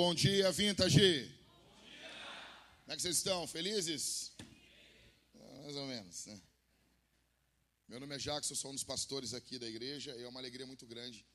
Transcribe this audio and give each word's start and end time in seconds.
Bom 0.00 0.14
dia, 0.14 0.52
Vintage. 0.52 1.24
Bom 1.24 1.84
dia. 1.84 2.10
Como 2.82 2.92
é 2.92 2.94
que 2.94 3.02
vocês 3.02 3.16
estão? 3.16 3.48
Felizes? 3.48 4.30
Ah, 5.34 5.62
mais 5.64 5.74
ou 5.74 5.88
menos, 5.88 6.26
né? 6.26 6.40
Meu 7.88 7.98
nome 7.98 8.14
é 8.14 8.18
Jackson, 8.18 8.54
sou 8.54 8.70
um 8.70 8.74
dos 8.74 8.84
pastores 8.84 9.34
aqui 9.34 9.58
da 9.58 9.66
igreja 9.66 10.14
e 10.14 10.22
é 10.22 10.28
uma 10.28 10.38
alegria 10.38 10.64
muito 10.68 10.86
grande 10.86 11.26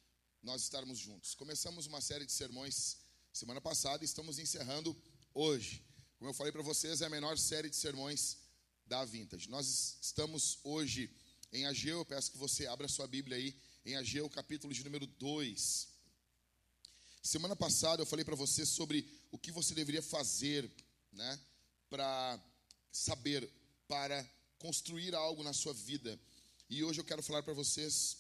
nós 0.42 0.62
estarmos 0.62 0.98
juntos. 0.98 1.36
Começamos 1.36 1.88
uma 1.88 2.00
série 2.00 2.26
de 2.26 2.32
sermões 2.32 3.00
semana 3.34 3.60
passada 3.60 4.02
e 4.02 4.06
estamos 4.06 4.40
encerrando 4.40 4.96
hoje. 5.34 5.84
Como 6.18 6.30
eu 6.30 6.34
falei 6.34 6.54
para 6.54 6.62
vocês, 6.62 7.02
é 7.02 7.06
a 7.06 7.10
menor 7.10 7.38
série 7.38 7.70
de 7.70 7.76
sermões 7.76 8.38
da 8.86 9.04
Vintage. 9.04 9.50
Nós 9.50 9.98
estamos 10.02 10.60
hoje 10.64 11.14
em 11.52 11.66
Ageu, 11.66 11.98
eu 11.98 12.06
peço 12.06 12.32
que 12.32 12.38
você 12.38 12.66
abra 12.66 12.88
sua 12.88 13.08
Bíblia 13.08 13.36
aí, 13.36 13.54
em 13.86 13.98
Ageu, 13.98 14.30
capítulo 14.30 14.74
de 14.74 14.86
número 14.86 15.06
2. 15.06 15.93
Semana 17.26 17.56
passada 17.56 18.02
eu 18.02 18.06
falei 18.06 18.26
para 18.26 18.36
você 18.36 18.66
sobre 18.66 19.10
o 19.32 19.40
que 19.40 19.50
você 19.50 19.74
deveria 19.74 20.02
fazer, 20.02 20.70
né, 21.14 21.40
para 21.90 22.38
saber, 22.92 23.50
para 23.88 24.30
construir 24.60 25.16
algo 25.16 25.42
na 25.42 25.54
sua 25.54 25.74
vida. 25.74 26.20
E 26.70 26.84
hoje 26.84 27.00
eu 27.00 27.06
quero 27.06 27.24
falar 27.24 27.42
para 27.42 27.54
vocês, 27.54 28.18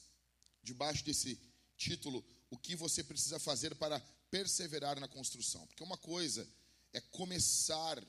debaixo 0.63 1.03
desse 1.03 1.37
título, 1.75 2.23
o 2.49 2.57
que 2.57 2.77
você 2.77 3.03
precisa 3.03 3.37
fazer 3.39 3.75
para 3.75 3.99
perseverar 4.31 4.97
na 4.97 5.07
construção. 5.09 5.67
Porque 5.67 5.83
uma 5.83 5.97
coisa 5.97 6.47
é 6.93 7.01
começar 7.01 8.01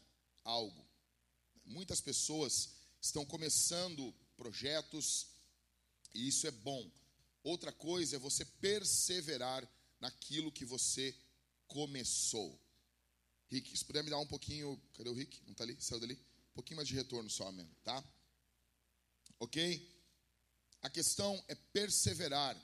algo. 0.45 0.87
Muitas 1.65 2.01
pessoas 2.01 2.69
estão 3.03 3.27
começando 3.27 4.15
projetos 4.37 5.27
e 6.15 6.29
isso 6.29 6.47
é 6.47 6.53
bom. 6.53 6.89
Outra 7.43 7.73
coisa 7.73 8.15
é 8.15 8.19
você 8.19 8.45
perseverar 8.45 9.69
naquilo 10.05 10.53
que 10.53 10.67
você 10.67 11.17
começou. 11.67 12.61
Rick, 13.51 13.75
se 13.75 13.85
puder 13.87 14.05
me 14.05 14.11
dar 14.11 14.19
um 14.19 14.27
pouquinho. 14.27 14.79
Cadê 14.93 15.09
o 15.09 15.15
Rick? 15.15 15.41
Não 15.47 15.53
está 15.53 15.65
ali? 15.65 15.77
Saiu 15.81 16.01
dali? 16.01 16.15
Um 16.51 16.55
pouquinho 16.55 16.77
mais 16.77 16.87
de 16.87 16.95
retorno 16.95 17.31
só, 17.31 17.49
amém. 17.49 17.67
Tá? 17.83 18.05
Ok? 19.41 19.59
A 20.83 20.91
questão 20.91 21.43
é 21.49 21.55
perseverar. 21.55 22.55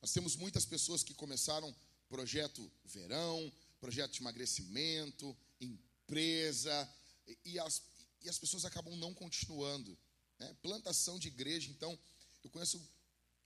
Nós 0.00 0.12
temos 0.12 0.36
muitas 0.36 0.64
pessoas 0.64 1.02
que 1.02 1.12
começaram 1.12 1.74
projeto 2.08 2.70
verão, 2.84 3.52
projeto 3.80 4.12
de 4.12 4.20
emagrecimento, 4.20 5.36
empresa, 5.60 6.88
e 7.44 7.58
as, 7.58 7.82
e 8.22 8.28
as 8.28 8.38
pessoas 8.38 8.64
acabam 8.64 8.94
não 8.96 9.12
continuando. 9.12 9.98
Né? 10.38 10.56
Plantação 10.62 11.18
de 11.18 11.26
igreja, 11.26 11.68
então, 11.68 11.98
eu 12.44 12.50
conheço 12.50 12.80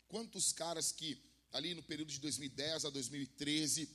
quantos 0.08 0.52
caras 0.52 0.92
que 0.92 1.18
ali 1.54 1.72
no 1.72 1.82
período 1.84 2.10
de 2.10 2.18
2010 2.18 2.84
a 2.84 2.90
2013, 2.90 3.88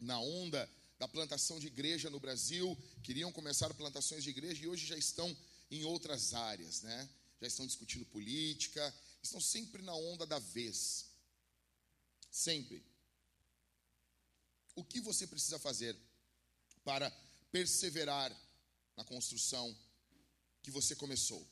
na 0.00 0.20
onda 0.20 0.70
da 1.00 1.08
plantação 1.08 1.58
de 1.58 1.66
igreja 1.66 2.08
no 2.08 2.20
Brasil, 2.20 2.78
queriam 3.02 3.32
começar 3.32 3.74
plantações 3.74 4.22
de 4.22 4.30
igreja 4.30 4.62
e 4.62 4.68
hoje 4.68 4.86
já 4.86 4.96
estão 4.96 5.36
em 5.68 5.82
outras 5.82 6.32
áreas, 6.32 6.82
né? 6.82 7.10
Já 7.40 7.48
estão 7.48 7.66
discutindo 7.66 8.04
política, 8.06 8.94
estão 9.20 9.40
sempre 9.40 9.82
na 9.82 9.92
onda 9.92 10.24
da 10.24 10.38
vez. 10.38 11.06
Sempre. 12.30 12.84
O 14.76 14.84
que 14.84 15.00
você 15.00 15.26
precisa 15.26 15.58
fazer 15.58 15.98
para 16.84 17.10
perseverar 17.50 18.30
na 18.96 19.04
construção 19.04 19.76
que 20.62 20.70
você 20.70 20.94
começou? 20.94 21.44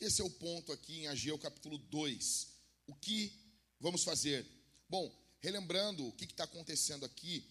Esse 0.00 0.20
é 0.20 0.24
o 0.24 0.30
ponto 0.30 0.70
aqui 0.70 1.00
em 1.00 1.08
Ageu 1.08 1.36
capítulo 1.36 1.78
2. 1.78 2.46
O 2.86 2.94
que 2.94 3.45
vamos 3.86 4.02
fazer? 4.02 4.44
Bom, 4.88 5.16
relembrando 5.38 6.08
o 6.08 6.12
que 6.12 6.24
está 6.24 6.42
acontecendo 6.42 7.04
aqui, 7.04 7.48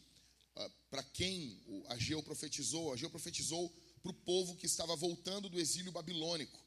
uh, 0.57 0.69
para 0.89 1.01
quem 1.01 1.63
o 1.65 1.85
Ageu 1.87 2.21
profetizou, 2.21 2.91
Ageu 2.91 3.09
profetizou 3.09 3.73
para 4.03 4.11
o 4.11 4.13
povo 4.13 4.57
que 4.57 4.65
estava 4.65 4.97
voltando 4.97 5.47
do 5.47 5.57
exílio 5.57 5.93
babilônico, 5.93 6.59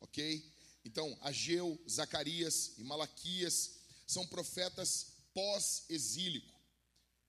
ok? 0.00 0.44
Então, 0.84 1.16
Ageu, 1.22 1.82
Zacarias 1.88 2.74
e 2.76 2.84
Malaquias 2.84 3.78
são 4.06 4.26
profetas 4.26 5.14
pós-exílico. 5.32 6.54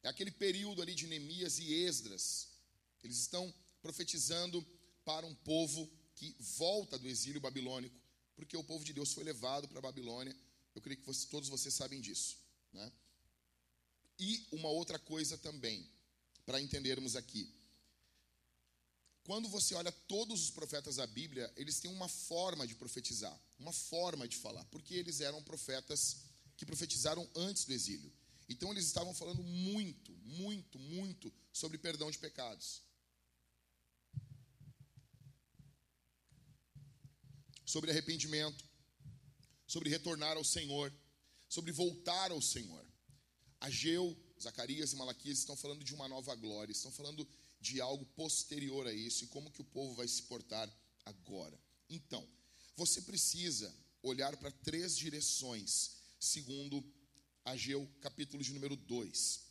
É 0.04 0.10
aquele 0.10 0.32
período 0.32 0.82
ali 0.82 0.94
de 0.94 1.08
Neemias 1.08 1.60
e 1.60 1.74
Esdras. 1.86 2.50
Eles 3.02 3.20
estão 3.20 3.54
profetizando 3.82 4.62
para 5.06 5.26
um 5.26 5.34
povo 5.34 5.90
que 6.14 6.36
volta 6.58 7.00
do 7.00 7.08
exílio 7.08 7.40
babilônico, 7.40 7.98
porque 8.36 8.58
o 8.58 8.66
povo 8.66 8.84
de 8.84 8.92
Deus 8.92 9.14
foi 9.14 9.24
levado 9.24 9.66
para 9.70 9.80
a 9.80 9.84
Babilônia 9.90 10.36
eu 10.76 10.82
creio 10.82 11.00
que 11.00 11.28
todos 11.28 11.50
vocês 11.50 11.74
sabem 11.74 12.00
disso. 12.00 12.38
Né? 12.72 12.92
E 14.20 14.48
uma 14.52 14.70
outra 14.70 15.00
coisa 15.00 15.38
também, 15.38 15.90
para 16.46 16.62
entendermos 16.62 17.16
aqui. 17.16 17.54
Quando 19.24 19.48
você 19.48 19.76
olha 19.76 19.92
todos 19.92 20.44
os 20.44 20.50
profetas 20.50 20.96
da 20.96 21.06
Bíblia, 21.06 21.52
eles 21.56 21.80
têm 21.80 21.92
uma 21.92 22.08
forma 22.08 22.66
de 22.66 22.76
profetizar, 22.76 23.40
uma 23.60 23.72
forma 23.72 24.28
de 24.28 24.36
falar, 24.38 24.66
porque 24.66 24.96
eles 24.96 25.22
eram 25.22 25.44
profetas 25.44 26.18
que 26.58 26.66
profetizaram 26.66 27.30
antes 27.36 27.66
do 27.66 27.74
exílio. 27.74 28.12
Então 28.50 28.72
eles 28.72 28.86
estavam 28.86 29.14
falando 29.14 29.44
muito, 29.44 30.12
muito, 30.26 30.80
muito 30.80 31.32
sobre 31.54 31.78
perdão 31.78 32.10
de 32.10 32.18
pecados. 32.18 32.82
Sobre 37.64 37.92
arrependimento, 37.92 38.69
sobre 39.70 39.88
retornar 39.88 40.36
ao 40.36 40.44
Senhor, 40.44 40.92
sobre 41.48 41.72
voltar 41.72 42.32
ao 42.32 42.42
Senhor. 42.42 42.84
Ageu, 43.62 44.18
Zacarias 44.42 44.94
e 44.94 44.96
Malaquias 44.96 45.38
estão 45.38 45.56
falando 45.56 45.84
de 45.84 45.94
uma 45.94 46.08
nova 46.08 46.34
glória, 46.34 46.72
estão 46.72 46.92
falando 46.92 47.26
de 47.62 47.80
algo 47.80 48.04
posterior 48.08 48.88
a 48.88 48.94
isso 48.94 49.24
e 49.24 49.28
como 49.28 49.52
que 49.52 49.62
o 49.62 49.66
povo 49.66 49.94
vai 49.94 50.08
se 50.08 50.24
portar 50.24 50.68
agora. 51.06 51.56
Então, 51.88 52.28
você 52.76 53.02
precisa 53.04 53.72
olhar 54.02 54.36
para 54.38 54.50
três 54.50 54.98
direções, 54.98 55.98
segundo 56.20 56.84
Ageu, 57.46 57.88
capítulo 58.02 58.44
de 58.44 58.52
número 58.52 58.76
2. 58.76 59.42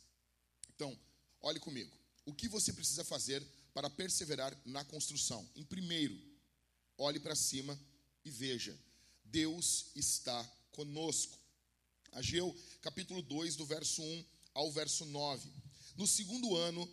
Então, 0.75 0.99
olhe 1.39 1.61
comigo. 1.61 1.97
O 2.25 2.33
que 2.33 2.49
você 2.49 2.73
precisa 2.73 3.05
fazer 3.05 3.41
para 3.73 3.89
perseverar 3.89 4.53
na 4.65 4.83
construção? 4.83 5.49
Em 5.55 5.63
primeiro, 5.63 6.19
olhe 6.97 7.21
para 7.21 7.35
cima 7.35 7.79
e 8.25 8.29
veja 8.29 8.77
Deus 9.31 9.87
está 9.95 10.43
conosco. 10.71 11.37
Ageu, 12.11 12.55
capítulo 12.81 13.21
2, 13.21 13.55
do 13.55 13.65
verso 13.65 14.01
1 14.01 14.25
ao 14.53 14.71
verso 14.71 15.05
9. 15.05 15.49
No 15.95 16.07
segundo 16.07 16.55
ano 16.55 16.89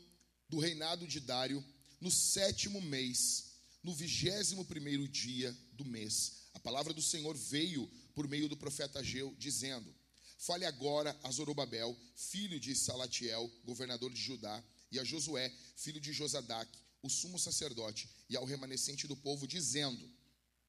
do 0.48 0.58
reinado 0.58 1.06
de 1.06 1.20
Dário, 1.20 1.64
no 2.00 2.10
sétimo 2.10 2.80
mês, 2.80 3.52
no 3.82 3.94
vigésimo 3.94 4.64
primeiro 4.64 5.08
dia 5.08 5.56
do 5.72 5.84
mês, 5.84 6.48
a 6.52 6.60
palavra 6.60 6.92
do 6.92 7.02
Senhor 7.02 7.36
veio 7.36 7.91
por 8.14 8.28
meio 8.28 8.48
do 8.48 8.56
profeta 8.56 8.98
Ageu, 8.98 9.34
dizendo: 9.38 9.94
Fale 10.39 10.66
agora 10.66 11.18
a 11.22 11.30
Zorobabel, 11.30 11.97
filho 12.15 12.60
de 12.60 12.74
Salatiel, 12.74 13.50
governador 13.65 14.12
de 14.12 14.21
Judá, 14.21 14.62
e 14.92 14.98
a 14.98 15.04
Josué, 15.04 15.53
filho 15.77 16.00
de 16.00 16.12
Josadac, 16.12 16.71
o 17.03 17.09
sumo 17.09 17.39
sacerdote, 17.39 18.09
e 18.28 18.36
ao 18.36 18.44
remanescente 18.44 19.06
do 19.06 19.16
povo, 19.16 19.47
dizendo: 19.47 20.10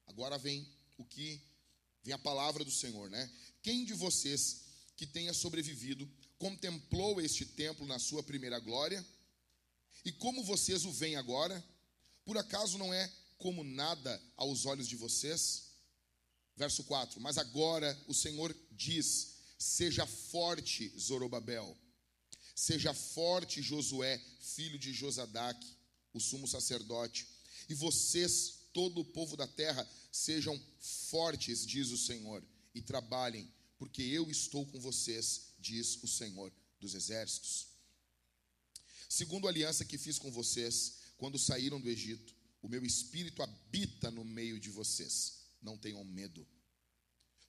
Agora 0.06 0.38
vem 0.38 0.66
o 0.96 1.04
que 1.04 1.42
Vem 2.08 2.14
a 2.14 2.18
palavra 2.18 2.64
do 2.64 2.70
Senhor, 2.70 3.10
né? 3.10 3.30
Quem 3.62 3.84
de 3.84 3.92
vocês 3.92 4.62
que 4.96 5.06
tenha 5.06 5.34
sobrevivido 5.34 6.10
contemplou 6.38 7.20
este 7.20 7.44
templo 7.44 7.86
na 7.86 7.98
sua 7.98 8.22
primeira 8.22 8.58
glória? 8.58 9.06
E 10.06 10.12
como 10.12 10.42
vocês 10.42 10.86
o 10.86 10.90
veem 10.90 11.16
agora? 11.16 11.62
Por 12.24 12.38
acaso 12.38 12.78
não 12.78 12.94
é 12.94 13.12
como 13.36 13.62
nada 13.62 14.22
aos 14.38 14.64
olhos 14.64 14.88
de 14.88 14.96
vocês? 14.96 15.64
Verso 16.56 16.82
4: 16.84 17.20
Mas 17.20 17.36
agora 17.36 17.94
o 18.06 18.14
Senhor 18.14 18.56
diz: 18.72 19.34
Seja 19.58 20.06
forte, 20.06 20.88
Zorobabel. 20.98 21.76
Seja 22.54 22.94
forte, 22.94 23.60
Josué, 23.60 24.18
filho 24.40 24.78
de 24.78 24.94
Josadac, 24.94 25.62
o 26.14 26.20
sumo 26.20 26.48
sacerdote. 26.48 27.28
E 27.68 27.74
vocês, 27.74 28.60
todo 28.72 29.02
o 29.02 29.04
povo 29.04 29.36
da 29.36 29.46
terra, 29.46 29.86
Sejam 30.18 30.60
fortes, 30.80 31.64
diz 31.64 31.90
o 31.90 31.96
Senhor, 31.96 32.42
e 32.74 32.82
trabalhem, 32.82 33.48
porque 33.78 34.02
eu 34.02 34.28
estou 34.28 34.66
com 34.66 34.80
vocês, 34.80 35.54
diz 35.60 36.02
o 36.02 36.08
Senhor 36.08 36.52
dos 36.80 36.94
exércitos. 36.94 37.68
Segundo 39.08 39.46
a 39.46 39.50
aliança 39.50 39.84
que 39.84 39.96
fiz 39.96 40.18
com 40.18 40.32
vocês, 40.32 40.96
quando 41.18 41.38
saíram 41.38 41.80
do 41.80 41.88
Egito, 41.88 42.34
o 42.60 42.68
meu 42.68 42.84
espírito 42.84 43.44
habita 43.44 44.10
no 44.10 44.24
meio 44.24 44.58
de 44.58 44.70
vocês. 44.70 45.44
Não 45.62 45.78
tenham 45.78 46.04
medo. 46.04 46.44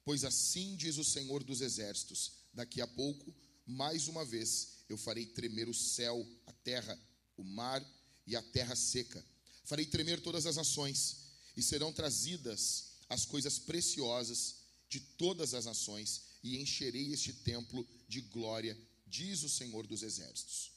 Pois 0.06 0.24
assim 0.24 0.76
diz 0.76 0.98
o 0.98 1.04
Senhor 1.04 1.44
dos 1.44 1.62
exércitos: 1.62 2.34
daqui 2.54 2.82
a 2.82 2.88
pouco, 2.88 3.34
mais 3.66 4.08
uma 4.08 4.24
vez, 4.24 4.84
eu 4.88 4.96
farei 4.96 5.26
tremer 5.26 5.68
o 5.68 5.74
céu, 5.74 6.24
a 6.46 6.54
terra, 6.54 6.98
o 7.36 7.44
mar 7.44 7.84
e 8.28 8.36
a 8.36 8.44
terra 8.44 8.76
seca. 8.76 9.26
Farei 9.64 9.88
tremer 9.88 10.22
todas 10.22 10.46
as 10.46 10.56
nações 10.56 11.29
e 11.60 11.64
serão 11.64 11.92
trazidas 11.92 12.86
as 13.10 13.26
coisas 13.26 13.60
preciosas 13.60 14.56
de 14.88 15.02
todas 15.02 15.54
as 15.54 15.66
nações, 15.66 16.22
e 16.42 16.58
encherei 16.58 17.12
este 17.12 17.34
templo 17.34 17.86
de 18.08 18.22
glória, 18.22 18.78
diz 19.06 19.44
o 19.44 19.50
Senhor 19.50 19.86
dos 19.86 20.02
Exércitos. 20.02 20.72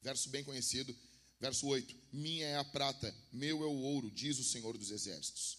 Verso 0.00 0.30
bem 0.30 0.42
conhecido, 0.42 0.96
verso 1.38 1.66
8: 1.66 1.94
Minha 2.10 2.46
é 2.46 2.56
a 2.56 2.64
prata, 2.64 3.14
meu 3.30 3.62
é 3.62 3.66
o 3.66 3.82
ouro, 3.82 4.10
diz 4.10 4.38
o 4.38 4.44
Senhor 4.44 4.78
dos 4.78 4.90
Exércitos. 4.90 5.58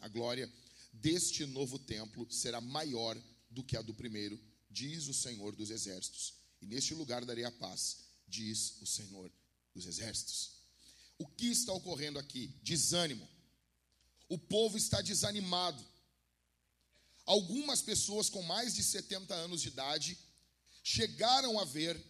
A 0.00 0.08
glória 0.08 0.52
deste 0.92 1.46
novo 1.46 1.78
templo 1.78 2.30
será 2.30 2.60
maior 2.60 3.18
do 3.50 3.64
que 3.64 3.76
a 3.78 3.80
do 3.80 3.94
primeiro, 3.94 4.38
diz 4.70 5.08
o 5.08 5.14
Senhor 5.14 5.56
dos 5.56 5.70
Exércitos. 5.70 6.34
E 6.60 6.66
neste 6.66 6.92
lugar 6.92 7.24
darei 7.24 7.44
a 7.44 7.50
paz, 7.50 8.00
diz 8.28 8.74
o 8.82 8.86
Senhor 8.86 9.32
dos 9.74 9.86
Exércitos. 9.86 10.60
O 11.16 11.26
que 11.26 11.46
está 11.46 11.72
ocorrendo 11.72 12.18
aqui? 12.18 12.48
Desânimo. 12.62 13.31
O 14.32 14.38
povo 14.38 14.78
está 14.78 15.02
desanimado. 15.02 15.84
Algumas 17.26 17.82
pessoas 17.82 18.30
com 18.30 18.40
mais 18.40 18.74
de 18.74 18.82
70 18.82 19.34
anos 19.34 19.60
de 19.60 19.68
idade 19.68 20.18
chegaram 20.82 21.60
a 21.60 21.66
ver 21.66 22.02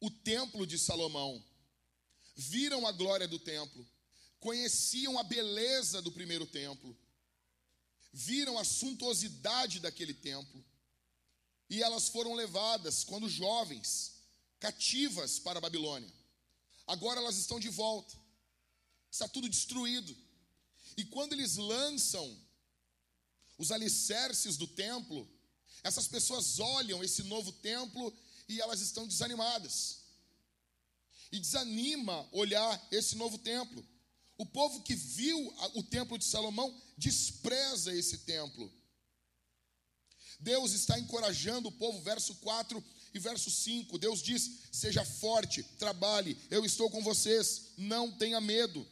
o 0.00 0.10
templo 0.10 0.66
de 0.66 0.78
Salomão, 0.78 1.44
viram 2.34 2.86
a 2.86 2.92
glória 2.92 3.28
do 3.28 3.38
templo, 3.38 3.86
conheciam 4.40 5.18
a 5.18 5.22
beleza 5.22 6.00
do 6.00 6.10
primeiro 6.10 6.46
templo, 6.46 6.98
viram 8.14 8.56
a 8.56 8.64
suntuosidade 8.64 9.78
daquele 9.78 10.14
templo, 10.14 10.64
e 11.68 11.82
elas 11.82 12.08
foram 12.08 12.32
levadas, 12.32 13.04
quando 13.04 13.28
jovens, 13.28 14.22
cativas 14.58 15.38
para 15.38 15.58
a 15.58 15.60
Babilônia. 15.60 16.10
Agora 16.86 17.20
elas 17.20 17.36
estão 17.36 17.60
de 17.60 17.68
volta, 17.68 18.18
está 19.10 19.28
tudo 19.28 19.50
destruído, 19.50 20.16
e 20.96 21.04
quando 21.04 21.32
eles 21.32 21.56
lançam 21.56 22.38
os 23.58 23.70
alicerces 23.70 24.56
do 24.56 24.66
templo, 24.66 25.28
essas 25.82 26.06
pessoas 26.06 26.58
olham 26.58 27.02
esse 27.02 27.22
novo 27.24 27.52
templo 27.52 28.12
e 28.48 28.60
elas 28.60 28.80
estão 28.80 29.06
desanimadas. 29.06 29.98
E 31.30 31.38
desanima 31.38 32.28
olhar 32.32 32.88
esse 32.90 33.16
novo 33.16 33.38
templo. 33.38 33.84
O 34.36 34.44
povo 34.44 34.82
que 34.82 34.94
viu 34.94 35.54
o 35.74 35.82
templo 35.82 36.18
de 36.18 36.24
Salomão 36.24 36.74
despreza 36.96 37.94
esse 37.94 38.18
templo. 38.18 38.72
Deus 40.40 40.72
está 40.72 40.98
encorajando 40.98 41.68
o 41.68 41.72
povo, 41.72 42.00
verso 42.00 42.34
4 42.36 42.82
e 43.14 43.18
verso 43.18 43.50
5. 43.50 43.98
Deus 43.98 44.22
diz: 44.22 44.62
Seja 44.72 45.04
forte, 45.04 45.62
trabalhe, 45.78 46.36
eu 46.50 46.64
estou 46.64 46.90
com 46.90 47.02
vocês, 47.02 47.72
não 47.76 48.10
tenha 48.10 48.40
medo. 48.40 48.86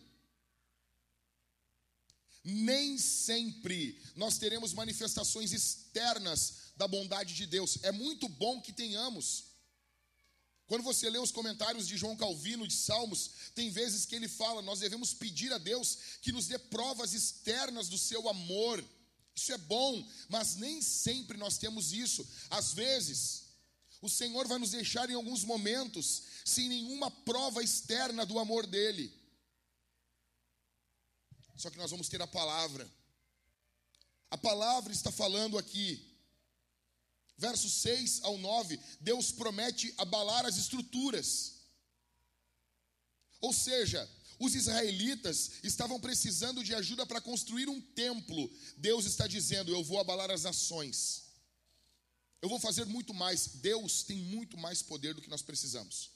Nem 2.42 2.96
sempre 2.96 4.00
nós 4.16 4.38
teremos 4.38 4.72
manifestações 4.72 5.52
externas 5.52 6.72
da 6.76 6.88
bondade 6.88 7.34
de 7.34 7.46
Deus. 7.46 7.78
É 7.82 7.92
muito 7.92 8.28
bom 8.28 8.60
que 8.60 8.72
tenhamos. 8.72 9.44
Quando 10.66 10.82
você 10.82 11.10
lê 11.10 11.19
os 11.19 11.32
comentários 11.32 11.87
de 11.87 11.96
João 11.96 12.16
Calvino 12.16 12.66
de 12.66 12.75
Salmos, 12.75 13.31
tem 13.54 13.70
vezes 13.70 14.06
que 14.06 14.14
ele 14.14 14.28
fala: 14.28 14.62
nós 14.62 14.78
devemos 14.78 15.12
pedir 15.12 15.52
a 15.52 15.58
Deus 15.58 15.98
que 16.22 16.32
nos 16.32 16.46
dê 16.46 16.58
provas 16.58 17.12
externas 17.12 17.88
do 17.88 17.98
seu 17.98 18.28
amor. 18.28 18.82
Isso 19.34 19.52
é 19.52 19.58
bom, 19.58 20.08
mas 20.28 20.56
nem 20.56 20.81
sempre 20.81 21.37
nós 21.37 21.58
temos 21.58 21.92
isso. 21.92 22.26
Às 22.48 22.72
vezes, 22.72 23.44
o 24.00 24.08
Senhor 24.08 24.46
vai 24.46 24.58
nos 24.58 24.70
deixar 24.70 25.10
em 25.10 25.14
alguns 25.14 25.44
momentos 25.44 26.22
sem 26.44 26.69
nenhuma 26.69 27.10
prova 27.10 27.62
externa 27.62 28.25
do 28.25 28.38
amor 28.38 28.66
dele. 28.66 29.12
Só 31.60 31.68
que 31.68 31.76
nós 31.76 31.90
vamos 31.90 32.08
ter 32.08 32.22
a 32.22 32.26
palavra. 32.26 32.90
A 34.30 34.38
palavra 34.38 34.92
está 34.92 35.12
falando 35.12 35.58
aqui. 35.58 36.06
Versos 37.36 37.72
6 37.74 38.22
ao 38.22 38.38
9, 38.38 38.78
Deus 39.00 39.30
promete 39.32 39.92
abalar 39.98 40.46
as 40.46 40.56
estruturas. 40.56 41.60
Ou 43.40 43.52
seja, 43.52 44.08
os 44.38 44.54
israelitas 44.54 45.52
estavam 45.62 46.00
precisando 46.00 46.64
de 46.64 46.74
ajuda 46.74 47.04
para 47.04 47.20
construir 47.20 47.68
um 47.68 47.80
templo. 47.80 48.50
Deus 48.78 49.04
está 49.04 49.26
dizendo: 49.26 49.70
Eu 49.70 49.84
vou 49.84 49.98
abalar 49.98 50.30
as 50.30 50.44
nações. 50.44 51.24
Eu 52.40 52.48
vou 52.48 52.58
fazer 52.58 52.86
muito 52.86 53.12
mais. 53.12 53.48
Deus 53.56 54.02
tem 54.02 54.16
muito 54.16 54.56
mais 54.56 54.82
poder 54.82 55.12
do 55.14 55.20
que 55.20 55.28
nós 55.28 55.42
precisamos. 55.42 56.10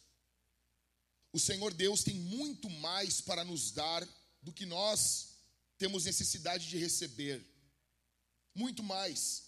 O 1.33 1.39
Senhor 1.39 1.75
Deus 1.75 2.03
tem 2.03 2.15
muito 2.15 2.71
mais 2.71 3.21
para 3.21 3.45
nos 3.45 3.73
dar 3.73 4.07
do 4.43 4.53
que 4.53 4.65
nós 4.65 5.34
temos 5.79 6.05
necessidade 6.05 6.69
de 6.69 6.79
receber. 6.79 7.45
Muito 8.55 8.83
mais. 8.83 9.45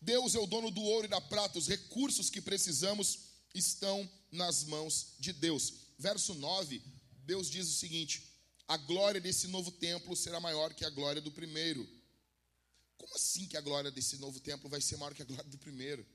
Deus 0.00 0.34
é 0.34 0.38
o 0.38 0.46
dono 0.46 0.70
do 0.70 0.82
ouro 0.82 1.06
e 1.06 1.10
da 1.10 1.20
prata, 1.20 1.58
os 1.58 1.68
recursos 1.68 2.30
que 2.30 2.40
precisamos 2.40 3.18
estão 3.54 4.08
nas 4.32 4.64
mãos 4.64 5.14
de 5.18 5.32
Deus. 5.32 5.74
Verso 5.98 6.34
9, 6.34 6.82
Deus 7.24 7.50
diz 7.50 7.68
o 7.68 7.76
seguinte: 7.76 8.30
a 8.66 8.76
glória 8.76 9.20
desse 9.20 9.48
novo 9.48 9.70
templo 9.72 10.16
será 10.16 10.40
maior 10.40 10.72
que 10.72 10.84
a 10.84 10.90
glória 10.90 11.20
do 11.20 11.30
primeiro. 11.30 11.86
Como 12.96 13.14
assim 13.14 13.46
que 13.46 13.56
a 13.56 13.60
glória 13.60 13.90
desse 13.90 14.16
novo 14.18 14.38
templo 14.40 14.68
vai 14.68 14.80
ser 14.80 14.96
maior 14.96 15.14
que 15.14 15.22
a 15.22 15.24
glória 15.24 15.50
do 15.50 15.58
primeiro? 15.58 16.06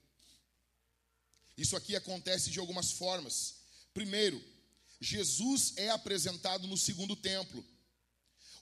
Isso 1.58 1.76
aqui 1.76 1.96
acontece 1.96 2.50
de 2.50 2.60
algumas 2.60 2.92
formas. 2.92 3.56
Primeiro, 3.94 4.42
Jesus 5.00 5.74
é 5.78 5.90
apresentado 5.90 6.68
no 6.68 6.78
segundo 6.78 7.16
templo. 7.16 7.64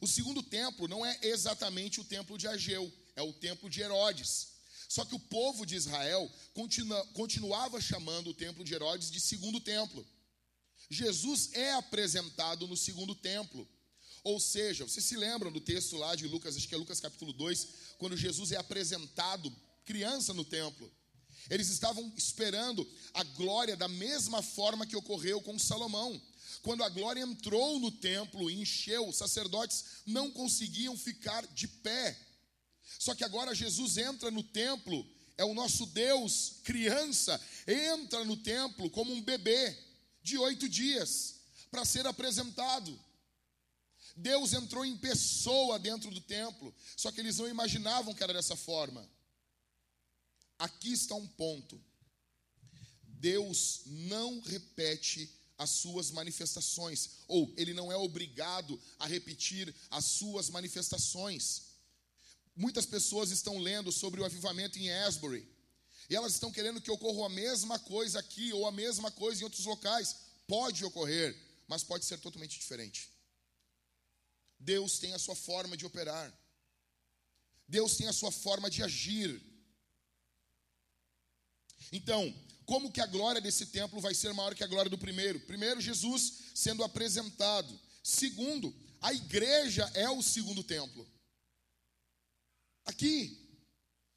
O 0.03 0.07
segundo 0.07 0.43
templo 0.43 0.85
não 0.85 1.05
é 1.05 1.17
exatamente 1.21 2.01
o 2.01 2.03
templo 2.03 2.37
de 2.37 2.45
Ageu, 2.45 2.91
é 3.15 3.21
o 3.21 3.31
templo 3.31 3.69
de 3.69 3.79
Herodes. 3.79 4.49
Só 4.89 5.05
que 5.05 5.15
o 5.15 5.19
povo 5.19 5.65
de 5.65 5.75
Israel 5.77 6.29
continua, 6.53 7.05
continuava 7.13 7.79
chamando 7.79 8.31
o 8.31 8.33
templo 8.33 8.65
de 8.65 8.73
Herodes 8.73 9.09
de 9.09 9.21
segundo 9.21 9.61
templo. 9.61 10.05
Jesus 10.89 11.51
é 11.53 11.71
apresentado 11.75 12.67
no 12.67 12.75
segundo 12.75 13.15
templo. 13.15 13.65
Ou 14.25 14.41
seja, 14.41 14.83
vocês 14.83 15.05
se 15.05 15.15
lembram 15.15 15.49
do 15.53 15.61
texto 15.61 15.95
lá 15.95 16.15
de 16.15 16.27
Lucas, 16.27 16.57
acho 16.57 16.67
que 16.67 16.75
é 16.75 16.77
Lucas 16.77 16.99
capítulo 16.99 17.31
2, 17.31 17.67
quando 17.97 18.17
Jesus 18.17 18.51
é 18.51 18.57
apresentado 18.57 19.55
criança 19.85 20.33
no 20.33 20.43
templo. 20.43 20.91
Eles 21.49 21.69
estavam 21.69 22.11
esperando 22.17 22.85
a 23.13 23.23
glória 23.23 23.77
da 23.77 23.87
mesma 23.87 24.41
forma 24.41 24.85
que 24.85 24.97
ocorreu 24.97 25.39
com 25.41 25.57
Salomão. 25.57 26.21
Quando 26.63 26.81
a 26.81 26.87
glória 26.87 27.21
entrou 27.21 27.77
no 27.77 27.91
templo 27.91 28.49
e 28.49 28.61
encheu, 28.61 29.09
os 29.09 29.17
sacerdotes 29.17 29.83
não 30.05 30.31
conseguiam 30.31 30.97
ficar 30.97 31.45
de 31.47 31.67
pé. 31.67 32.17
Só 32.97 33.13
que 33.13 33.25
agora 33.25 33.53
Jesus 33.53 33.97
entra 33.97 34.31
no 34.31 34.41
templo, 34.41 35.05
é 35.37 35.43
o 35.43 35.53
nosso 35.53 35.85
Deus, 35.87 36.61
criança, 36.63 37.39
entra 37.67 38.23
no 38.23 38.37
templo 38.37 38.89
como 38.89 39.11
um 39.11 39.21
bebê 39.21 39.77
de 40.23 40.37
oito 40.37 40.69
dias 40.69 41.35
para 41.69 41.83
ser 41.83 42.07
apresentado. 42.07 42.97
Deus 44.15 44.53
entrou 44.53 44.85
em 44.85 44.95
pessoa 44.95 45.77
dentro 45.77 46.09
do 46.11 46.21
templo, 46.21 46.73
só 46.95 47.11
que 47.11 47.19
eles 47.19 47.39
não 47.39 47.49
imaginavam 47.49 48.13
que 48.13 48.23
era 48.23 48.31
dessa 48.31 48.55
forma. 48.55 49.05
Aqui 50.57 50.93
está 50.93 51.15
um 51.15 51.27
ponto. 51.27 51.83
Deus 53.03 53.81
não 53.85 54.39
repete 54.39 55.42
as 55.57 55.69
suas 55.69 56.11
manifestações, 56.11 57.09
ou 57.27 57.53
ele 57.57 57.73
não 57.73 57.91
é 57.91 57.95
obrigado 57.95 58.79
a 58.99 59.07
repetir 59.07 59.73
as 59.89 60.05
suas 60.05 60.49
manifestações. 60.49 61.73
Muitas 62.55 62.85
pessoas 62.85 63.31
estão 63.31 63.57
lendo 63.57 63.91
sobre 63.91 64.21
o 64.21 64.25
avivamento 64.25 64.77
em 64.77 64.91
Asbury, 64.91 65.47
e 66.09 66.15
elas 66.15 66.33
estão 66.33 66.51
querendo 66.51 66.81
que 66.81 66.91
ocorra 66.91 67.27
a 67.27 67.29
mesma 67.29 67.79
coisa 67.79 68.19
aqui 68.19 68.51
ou 68.53 68.67
a 68.67 68.71
mesma 68.71 69.09
coisa 69.11 69.41
em 69.41 69.43
outros 69.45 69.65
locais. 69.65 70.15
Pode 70.47 70.83
ocorrer, 70.83 71.35
mas 71.67 71.83
pode 71.83 72.05
ser 72.05 72.19
totalmente 72.19 72.59
diferente. 72.59 73.09
Deus 74.59 74.99
tem 74.99 75.13
a 75.13 75.19
sua 75.19 75.35
forma 75.35 75.77
de 75.77 75.85
operar. 75.85 76.31
Deus 77.67 77.95
tem 77.95 78.07
a 78.07 78.13
sua 78.13 78.31
forma 78.31 78.69
de 78.69 78.83
agir. 78.83 79.41
Então, 81.91 82.33
como 82.65 82.91
que 82.91 83.01
a 83.01 83.05
glória 83.05 83.41
desse 83.41 83.67
templo 83.67 83.99
vai 83.99 84.13
ser 84.13 84.33
maior 84.33 84.55
que 84.55 84.63
a 84.63 84.67
glória 84.67 84.89
do 84.89 84.97
primeiro? 84.97 85.39
Primeiro, 85.41 85.81
Jesus 85.81 86.33
sendo 86.53 86.83
apresentado. 86.83 87.79
Segundo, 88.03 88.73
a 89.01 89.13
igreja 89.13 89.89
é 89.93 90.09
o 90.09 90.21
segundo 90.21 90.63
templo. 90.63 91.07
Aqui, 92.85 93.37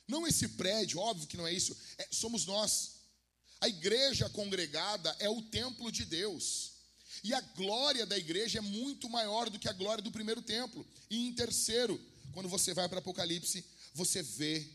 não 0.07 0.27
esse 0.27 0.49
prédio, 0.49 1.01
óbvio 1.01 1.27
que 1.27 1.37
não 1.37 1.47
é 1.47 1.53
isso, 1.53 1.77
é, 1.99 2.09
somos 2.11 2.47
nós. 2.47 2.97
A 3.61 3.69
igreja 3.69 4.29
congregada 4.31 5.15
é 5.19 5.29
o 5.29 5.43
templo 5.43 5.91
de 5.91 6.05
Deus. 6.05 6.73
E 7.25 7.33
a 7.33 7.41
glória 7.41 8.05
da 8.07 8.19
igreja 8.19 8.59
é 8.59 8.63
muito 8.63 9.09
maior 9.09 9.51
do 9.51 9.59
que 9.59 9.69
a 9.69 9.73
glória 9.73 10.03
do 10.03 10.13
primeiro 10.13 10.43
templo. 10.43 10.87
E 11.11 11.27
em 11.27 11.33
terceiro, 11.33 12.01
quando 12.33 12.49
você 12.49 12.75
vai 12.75 12.89
para 12.89 12.99
Apocalipse, 12.99 13.65
você 13.95 14.23
vê 14.23 14.69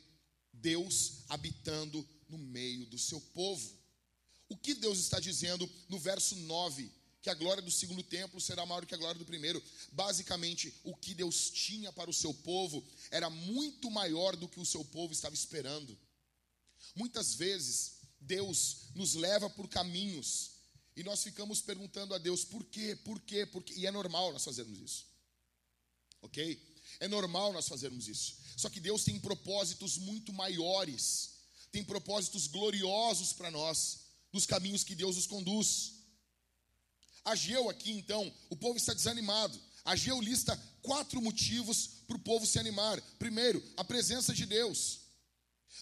Deus 0.51 1.19
habitando 1.29 2.07
no 2.31 2.37
meio 2.37 2.85
do 2.87 2.97
seu 2.97 3.19
povo. 3.19 3.79
O 4.49 4.57
que 4.57 4.73
Deus 4.73 4.99
está 4.99 5.19
dizendo 5.19 5.69
no 5.87 5.99
verso 5.99 6.35
9? 6.35 6.91
Que 7.21 7.29
a 7.29 7.35
glória 7.35 7.61
do 7.61 7.69
segundo 7.69 8.01
templo 8.01 8.41
será 8.41 8.65
maior 8.65 8.85
que 8.85 8.95
a 8.95 8.97
glória 8.97 9.19
do 9.19 9.25
primeiro. 9.25 9.61
Basicamente, 9.91 10.73
o 10.83 10.95
que 10.95 11.13
Deus 11.13 11.51
tinha 11.51 11.93
para 11.93 12.09
o 12.09 12.13
seu 12.13 12.33
povo 12.33 12.83
era 13.11 13.29
muito 13.29 13.91
maior 13.91 14.35
do 14.35 14.47
que 14.47 14.59
o 14.59 14.65
seu 14.65 14.83
povo 14.83 15.13
estava 15.13 15.35
esperando. 15.35 15.95
Muitas 16.95 17.35
vezes, 17.35 18.01
Deus 18.19 18.87
nos 18.95 19.13
leva 19.13 19.49
por 19.49 19.67
caminhos 19.67 20.51
E 20.95 21.03
nós 21.03 21.23
ficamos 21.23 21.61
perguntando 21.61 22.13
a 22.13 22.17
Deus 22.17 22.43
por 22.43 22.65
quê, 22.65 22.95
por 22.95 23.21
quê, 23.21 23.45
por 23.45 23.63
quê. 23.63 23.73
E 23.77 23.87
é 23.87 23.91
normal 23.91 24.33
nós 24.33 24.43
fazermos 24.43 24.79
isso. 24.79 25.05
Ok? 26.21 26.61
É 26.99 27.07
normal 27.07 27.53
nós 27.53 27.67
fazermos 27.67 28.07
isso. 28.07 28.35
Só 28.57 28.69
que 28.69 28.79
Deus 28.79 29.03
tem 29.03 29.19
propósitos 29.19 29.97
muito 29.97 30.33
maiores, 30.33 31.30
tem 31.71 31.83
propósitos 31.83 32.47
gloriosos 32.47 33.33
para 33.33 33.49
nós, 33.49 34.01
nos 34.31 34.45
caminhos 34.45 34.83
que 34.83 34.95
Deus 34.95 35.15
nos 35.15 35.27
conduz. 35.27 35.93
Ageu 37.23 37.69
aqui 37.69 37.91
então, 37.91 38.31
o 38.49 38.55
povo 38.55 38.77
está 38.77 38.93
desanimado. 38.93 39.59
Ageu 39.85 40.19
lista 40.21 40.55
quatro 40.81 41.21
motivos 41.21 41.89
para 42.07 42.17
o 42.17 42.19
povo 42.19 42.45
se 42.45 42.59
animar. 42.59 42.99
Primeiro, 43.17 43.63
a 43.77 43.83
presença 43.83 44.33
de 44.33 44.45
Deus. 44.45 45.01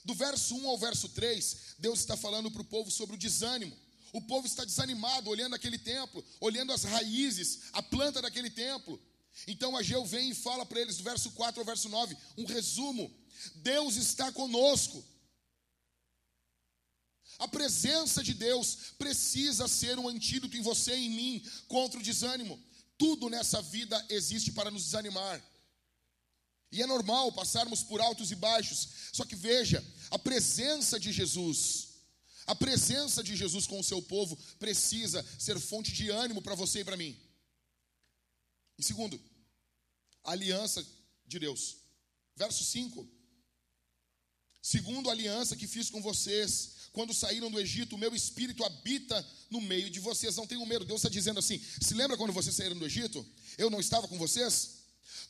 Do 0.05 0.13
verso 0.13 0.55
1 0.55 0.69
ao 0.69 0.77
verso 0.77 1.10
3, 1.10 1.75
Deus 1.79 2.00
está 2.00 2.15
falando 2.15 2.51
para 2.51 2.62
o 2.62 2.65
povo 2.65 2.91
sobre 2.91 3.15
o 3.15 3.19
desânimo. 3.19 3.75
O 4.13 4.22
povo 4.22 4.48
está 4.48 4.65
desanimado 4.65 5.29
olhando 5.29 5.55
aquele 5.55 5.77
templo, 5.77 6.24
olhando 6.39 6.72
as 6.72 6.84
raízes, 6.84 7.62
a 7.74 7.81
planta 7.81 8.22
daquele 8.22 8.50
templo. 8.50 9.00
Então 9.48 9.77
Ageu 9.77 10.05
vem 10.05 10.31
e 10.31 10.36
fala 10.36 10.65
para 10.65 10.79
eles, 10.79 10.98
do 10.98 11.03
verso 11.03 11.31
4 11.31 11.60
ao 11.60 11.65
verso 11.65 11.89
9, 11.89 12.17
um 12.38 12.46
resumo: 12.46 13.12
Deus 13.55 13.96
está 13.96 14.31
conosco. 14.31 15.03
A 17.39 17.48
presença 17.48 18.22
de 18.22 18.34
Deus 18.34 18.93
precisa 19.00 19.65
ser 19.67 19.98
um 19.98 20.10
antídoto 20.10 20.58
em 20.58 20.62
você 20.62 20.96
e 20.96 21.05
em 21.05 21.10
mim 21.10 21.43
contra 21.69 21.98
o 21.98 22.03
desânimo. 22.03 22.62
Tudo 22.98 23.29
nessa 23.29 23.62
vida 23.62 24.05
existe 24.10 24.51
para 24.51 24.69
nos 24.69 24.84
desanimar. 24.84 25.41
E 26.69 26.84
é 26.84 26.86
normal 26.86 27.31
passarmos 27.31 27.81
por 27.81 28.01
altos 28.01 28.29
e 28.31 28.36
baixos. 28.36 28.89
Só 29.13 29.24
que 29.24 29.38
veja, 29.38 29.84
a 30.12 30.19
presença 30.19 31.00
de 31.00 31.13
Jesus, 31.13 31.88
a 32.46 32.53
presença 32.53 33.24
de 33.24 33.38
Jesus 33.38 33.65
com 33.65 33.79
o 33.79 33.84
seu 33.84 34.01
povo 34.01 34.38
precisa 34.60 35.25
ser 35.39 35.58
fonte 35.60 35.93
de 35.93 36.10
ânimo 36.10 36.41
para 36.41 36.55
você 36.55 36.81
e 36.81 36.86
para 36.86 36.98
mim. 36.98 37.17
E 38.77 38.84
segundo, 38.84 39.19
a 40.25 40.31
aliança 40.31 40.86
de 41.25 41.39
Deus. 41.39 41.77
Verso 42.36 42.65
5. 42.65 43.08
Segundo 44.62 45.10
a 45.10 45.13
aliança 45.13 45.55
que 45.55 45.67
fiz 45.67 45.89
com 45.89 46.01
vocês, 46.01 46.79
quando 47.00 47.13
saíram 47.13 47.50
do 47.50 47.58
Egito, 47.58 47.96
o 47.96 47.98
meu 47.98 48.13
espírito 48.13 48.62
habita 48.62 49.25
no 49.50 49.62
meio 49.62 49.89
de 49.89 50.01
vocês. 50.01 50.36
Não 50.36 50.46
tenham 50.46 50.65
medo. 50.65 50.84
Deus 50.84 51.00
está 51.00 51.08
dizendo 51.08 51.39
assim: 51.39 51.62
se 51.79 51.94
lembra 51.94 52.18
quando 52.18 52.34
vocês 52.34 52.53
saíram 52.53 52.77
do 52.77 52.86
Egito? 52.86 53.25
Eu 53.58 53.70
não 53.70 53.79
estava 53.79 54.06
com 54.06 54.18
vocês? 54.18 54.79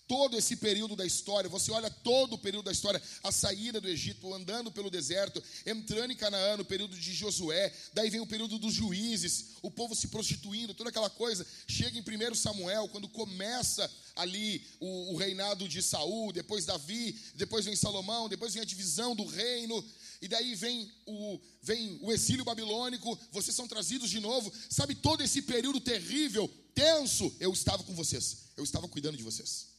Todo 0.10 0.36
esse 0.36 0.56
período 0.56 0.96
da 0.96 1.06
história, 1.06 1.48
você 1.48 1.72
olha 1.72 1.88
todo 1.88 2.34
o 2.34 2.38
período 2.40 2.66
da 2.66 2.72
história, 2.72 3.00
a 3.24 3.32
saída 3.32 3.80
do 3.80 3.88
Egito, 3.88 4.34
andando 4.34 4.72
pelo 4.72 4.90
deserto, 4.90 5.42
entrando 5.68 6.12
em 6.12 6.16
Canaã, 6.16 6.58
no 6.58 6.66
período 6.66 6.98
de 6.98 7.14
Josué, 7.14 7.72
daí 7.94 8.10
vem 8.10 8.20
o 8.20 8.26
período 8.26 8.58
dos 8.58 8.74
juízes, 8.74 9.52
o 9.62 9.70
povo 9.70 9.96
se 9.96 10.08
prostituindo, 10.08 10.74
toda 10.74 10.90
aquela 10.90 11.12
coisa. 11.12 11.46
Chega 11.68 11.96
em 11.96 12.02
1 12.02 12.34
Samuel, 12.34 12.90
quando 12.90 13.08
começa 13.08 13.90
ali 14.16 14.66
o, 14.80 15.14
o 15.14 15.16
reinado 15.16 15.70
de 15.70 15.80
Saul, 15.80 16.34
depois 16.34 16.66
Davi, 16.66 17.16
depois 17.36 17.66
vem 17.66 17.76
Salomão, 17.76 18.28
depois 18.28 18.56
vem 18.56 18.64
a 18.64 18.66
divisão 18.66 19.16
do 19.16 19.28
reino, 19.28 19.86
e 20.24 20.28
daí 20.28 20.56
vem 20.56 20.92
o, 21.06 21.40
vem 21.62 22.00
o 22.02 22.12
exílio 22.12 22.44
babilônico, 22.44 23.16
vocês 23.32 23.56
são 23.56 23.68
trazidos 23.68 24.10
de 24.10 24.20
novo. 24.20 24.52
Sabe 24.72 24.96
todo 24.96 25.22
esse 25.22 25.44
período 25.44 25.80
terrível, 25.80 26.50
tenso? 26.74 27.32
Eu 27.40 27.54
estava 27.54 27.84
com 27.84 27.94
vocês, 27.94 28.50
eu 28.58 28.64
estava 28.64 28.88
cuidando 28.88 29.16
de 29.16 29.24
vocês. 29.24 29.79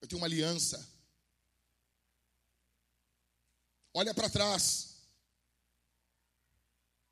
Eu 0.00 0.08
tenho 0.08 0.20
uma 0.20 0.26
aliança. 0.26 0.78
Olha 3.92 4.14
para 4.14 4.30
trás. 4.30 4.96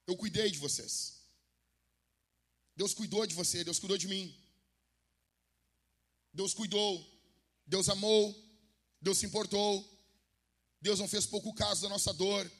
Eu 0.06 0.16
cuidei 0.16 0.50
de 0.50 0.58
vocês. 0.58 1.18
Deus 2.74 2.94
cuidou 2.94 3.26
de 3.26 3.34
você, 3.34 3.64
Deus 3.64 3.78
cuidou 3.78 3.98
de 3.98 4.08
mim. 4.08 4.34
Deus 6.32 6.54
cuidou, 6.54 7.04
Deus 7.66 7.88
amou, 7.88 8.34
Deus 9.00 9.18
se 9.18 9.26
importou. 9.26 9.84
Deus 10.80 10.98
não 10.98 11.08
fez 11.08 11.26
pouco 11.26 11.52
caso 11.52 11.82
da 11.82 11.88
nossa 11.88 12.12
dor. 12.12 12.50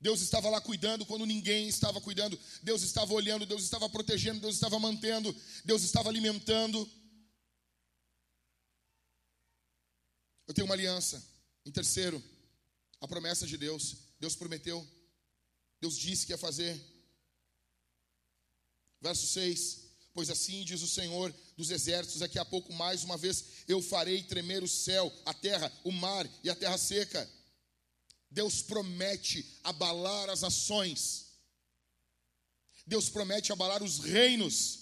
Deus 0.00 0.20
estava 0.20 0.50
lá 0.50 0.60
cuidando 0.60 1.06
quando 1.06 1.24
ninguém 1.24 1.68
estava 1.68 2.00
cuidando. 2.00 2.38
Deus 2.60 2.82
estava 2.82 3.12
olhando, 3.14 3.46
Deus 3.46 3.62
estava 3.62 3.88
protegendo, 3.88 4.40
Deus 4.40 4.56
estava 4.56 4.78
mantendo, 4.80 5.34
Deus 5.64 5.84
estava 5.84 6.08
alimentando. 6.08 6.90
Eu 10.52 10.54
tenho 10.54 10.66
uma 10.66 10.74
aliança. 10.74 11.24
Em 11.64 11.70
terceiro, 11.70 12.22
a 13.00 13.08
promessa 13.08 13.46
de 13.46 13.56
Deus. 13.56 13.96
Deus 14.20 14.36
prometeu. 14.36 14.86
Deus 15.80 15.96
disse 15.96 16.26
que 16.26 16.32
ia 16.34 16.36
fazer. 16.36 16.78
Verso 19.00 19.26
6. 19.28 19.78
Pois 20.12 20.28
assim 20.28 20.62
diz 20.62 20.82
o 20.82 20.86
Senhor 20.86 21.34
dos 21.56 21.70
exércitos: 21.70 22.20
daqui 22.20 22.38
a 22.38 22.44
pouco, 22.44 22.70
mais 22.74 23.02
uma 23.02 23.16
vez, 23.16 23.64
eu 23.66 23.80
farei 23.80 24.22
tremer 24.24 24.62
o 24.62 24.68
céu, 24.68 25.10
a 25.24 25.32
terra, 25.32 25.72
o 25.84 25.90
mar 25.90 26.28
e 26.44 26.50
a 26.50 26.54
terra 26.54 26.76
seca. 26.76 27.26
Deus 28.30 28.60
promete 28.60 29.58
abalar 29.64 30.28
as 30.28 30.44
ações. 30.44 31.28
Deus 32.86 33.08
promete 33.08 33.50
abalar 33.52 33.82
os 33.82 34.00
reinos. 34.00 34.80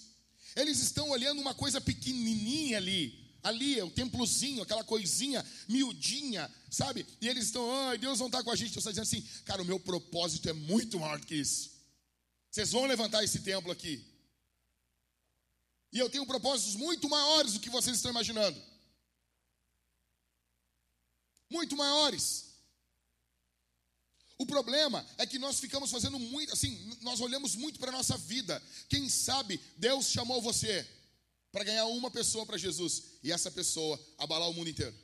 Eles 0.53 0.79
estão 0.79 1.11
olhando 1.11 1.39
uma 1.39 1.55
coisa 1.55 1.79
pequenininha 1.79 2.75
ali, 2.75 3.20
ali, 3.43 3.79
é 3.79 3.83
o 3.83 3.91
templozinho, 3.91 4.61
aquela 4.61 4.83
coisinha 4.83 5.45
miudinha, 5.67 6.49
sabe? 6.69 7.05
E 7.19 7.27
eles 7.27 7.45
estão, 7.45 7.69
ai, 7.87 7.97
Deus 7.97 8.19
não 8.19 8.27
está 8.27 8.43
com 8.43 8.51
a 8.51 8.55
gente. 8.55 8.71
Deus 8.71 8.85
está 8.85 8.91
dizendo 8.91 9.03
assim, 9.03 9.43
cara, 9.43 9.61
o 9.61 9.65
meu 9.65 9.79
propósito 9.79 10.49
é 10.49 10.53
muito 10.53 10.99
maior 10.99 11.19
do 11.19 11.25
que 11.25 11.35
isso. 11.35 11.71
Vocês 12.49 12.71
vão 12.71 12.85
levantar 12.85 13.23
esse 13.23 13.39
templo 13.39 13.71
aqui. 13.71 14.05
E 15.91 15.99
eu 15.99 16.09
tenho 16.09 16.25
propósitos 16.25 16.75
muito 16.75 17.09
maiores 17.09 17.53
do 17.53 17.59
que 17.59 17.69
vocês 17.69 17.95
estão 17.95 18.11
imaginando. 18.11 18.61
Muito 21.49 21.75
maiores. 21.75 22.51
O 24.37 24.45
problema 24.45 25.05
é 25.17 25.27
que 25.27 25.37
nós 25.37 25.59
ficamos 25.59 25.91
fazendo 25.91 26.17
muito, 26.17 26.51
assim, 26.51 26.97
nós 27.01 27.19
olhamos 27.19 27.55
muito 27.55 27.79
para 27.79 27.89
a 27.89 27.93
nossa 27.93 28.17
vida. 28.17 28.61
Quem 28.89 29.07
sabe 29.07 29.59
Deus 29.77 30.07
chamou 30.07 30.41
você 30.41 30.87
para 31.51 31.63
ganhar 31.63 31.85
uma 31.85 32.09
pessoa 32.09 32.45
para 32.45 32.57
Jesus 32.57 33.03
e 33.23 33.31
essa 33.31 33.51
pessoa 33.51 33.99
abalar 34.17 34.49
o 34.49 34.53
mundo 34.53 34.69
inteiro. 34.69 34.95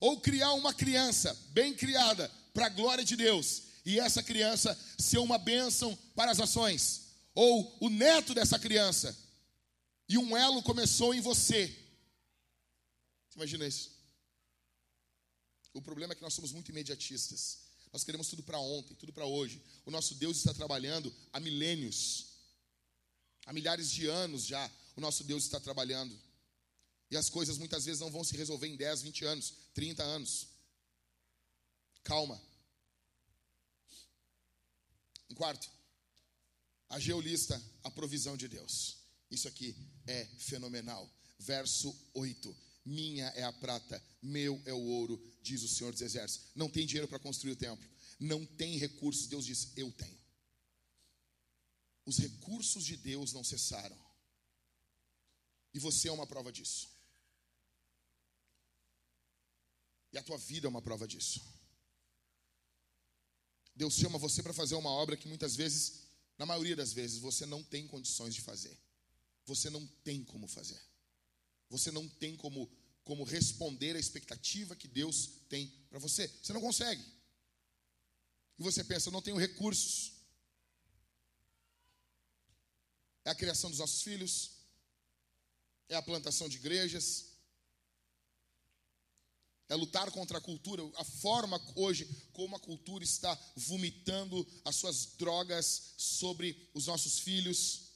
Ou 0.00 0.20
criar 0.20 0.52
uma 0.54 0.74
criança 0.74 1.32
bem 1.50 1.74
criada 1.74 2.28
para 2.52 2.66
a 2.66 2.70
glória 2.70 3.04
de 3.04 3.16
Deus 3.16 3.62
e 3.84 3.98
essa 3.98 4.22
criança 4.22 4.78
ser 4.98 5.18
uma 5.18 5.38
bênção 5.38 5.96
para 6.14 6.30
as 6.30 6.40
ações. 6.40 7.02
Ou 7.34 7.76
o 7.80 7.88
neto 7.88 8.34
dessa 8.34 8.58
criança 8.58 9.16
e 10.08 10.18
um 10.18 10.36
elo 10.36 10.62
começou 10.62 11.14
em 11.14 11.20
você. 11.20 11.74
Imagina 13.34 13.66
isso? 13.66 13.90
O 15.72 15.80
problema 15.80 16.12
é 16.12 16.16
que 16.16 16.22
nós 16.22 16.34
somos 16.34 16.52
muito 16.52 16.70
imediatistas. 16.70 17.60
Nós 17.92 18.04
queremos 18.04 18.28
tudo 18.28 18.42
para 18.42 18.58
ontem, 18.58 18.94
tudo 18.94 19.12
para 19.12 19.26
hoje. 19.26 19.62
O 19.86 19.90
nosso 19.90 20.14
Deus 20.14 20.38
está 20.38 20.52
trabalhando 20.52 21.14
há 21.32 21.40
milênios. 21.40 22.31
Há 23.46 23.52
milhares 23.52 23.90
de 23.90 24.06
anos 24.06 24.44
já 24.44 24.70
o 24.96 25.00
nosso 25.00 25.24
Deus 25.24 25.44
está 25.44 25.58
trabalhando. 25.58 26.18
E 27.10 27.16
as 27.16 27.28
coisas 27.28 27.58
muitas 27.58 27.84
vezes 27.84 28.00
não 28.00 28.10
vão 28.10 28.24
se 28.24 28.36
resolver 28.36 28.66
em 28.66 28.76
10, 28.76 29.02
20 29.02 29.24
anos, 29.24 29.52
30 29.74 30.02
anos. 30.02 30.48
Calma. 32.02 32.40
Em 35.28 35.34
quarto, 35.34 35.70
a 36.88 36.98
geolista, 36.98 37.60
a 37.82 37.90
provisão 37.90 38.36
de 38.36 38.48
Deus. 38.48 38.98
Isso 39.30 39.48
aqui 39.48 39.76
é 40.06 40.24
fenomenal. 40.38 41.10
Verso 41.38 41.94
8. 42.14 42.54
Minha 42.84 43.26
é 43.28 43.44
a 43.44 43.52
prata, 43.52 44.02
meu 44.20 44.60
é 44.66 44.72
o 44.72 44.82
ouro, 44.82 45.22
diz 45.40 45.62
o 45.62 45.68
Senhor 45.68 45.92
dos 45.92 46.02
Exércitos. 46.02 46.48
Não 46.54 46.68
tem 46.68 46.84
dinheiro 46.84 47.06
para 47.06 47.18
construir 47.18 47.52
o 47.52 47.56
templo, 47.56 47.88
não 48.18 48.44
tem 48.44 48.76
recursos. 48.76 49.28
Deus 49.28 49.44
diz: 49.44 49.72
Eu 49.76 49.90
tenho 49.92 50.21
os 52.04 52.18
recursos 52.18 52.84
de 52.84 52.96
Deus 52.96 53.32
não 53.32 53.44
cessaram. 53.44 53.96
E 55.72 55.78
você 55.78 56.08
é 56.08 56.12
uma 56.12 56.26
prova 56.26 56.52
disso. 56.52 56.90
E 60.12 60.18
a 60.18 60.22
tua 60.22 60.36
vida 60.36 60.66
é 60.66 60.70
uma 60.70 60.82
prova 60.82 61.06
disso. 61.06 61.40
Deus 63.74 63.94
chama 63.94 64.18
você 64.18 64.42
para 64.42 64.52
fazer 64.52 64.74
uma 64.74 64.90
obra 64.90 65.16
que 65.16 65.26
muitas 65.26 65.56
vezes, 65.56 66.02
na 66.36 66.44
maioria 66.44 66.76
das 66.76 66.92
vezes, 66.92 67.18
você 67.18 67.46
não 67.46 67.62
tem 67.62 67.86
condições 67.86 68.34
de 68.34 68.42
fazer. 68.42 68.78
Você 69.46 69.70
não 69.70 69.86
tem 70.04 70.22
como 70.22 70.46
fazer. 70.46 70.80
Você 71.70 71.90
não 71.90 72.06
tem 72.06 72.36
como, 72.36 72.70
como 73.02 73.24
responder 73.24 73.96
à 73.96 73.98
expectativa 73.98 74.76
que 74.76 74.86
Deus 74.86 75.30
tem 75.48 75.68
para 75.88 75.98
você. 75.98 76.28
Você 76.28 76.52
não 76.52 76.60
consegue. 76.60 77.02
E 78.58 78.62
você 78.62 78.84
pensa, 78.84 79.08
eu 79.08 79.12
não 79.12 79.22
tenho 79.22 79.38
recursos 79.38 80.11
é 83.24 83.30
a 83.30 83.34
criação 83.34 83.70
dos 83.70 83.78
nossos 83.78 84.02
filhos, 84.02 84.50
é 85.88 85.94
a 85.94 86.02
plantação 86.02 86.48
de 86.48 86.56
igrejas, 86.56 87.32
é 89.68 89.74
lutar 89.74 90.10
contra 90.10 90.36
a 90.36 90.40
cultura, 90.40 90.82
a 90.96 91.04
forma 91.04 91.60
hoje 91.76 92.06
como 92.32 92.54
a 92.54 92.60
cultura 92.60 93.02
está 93.02 93.34
vomitando 93.56 94.46
as 94.64 94.76
suas 94.76 95.16
drogas 95.16 95.94
sobre 95.96 96.68
os 96.74 96.86
nossos 96.86 97.20
filhos. 97.20 97.92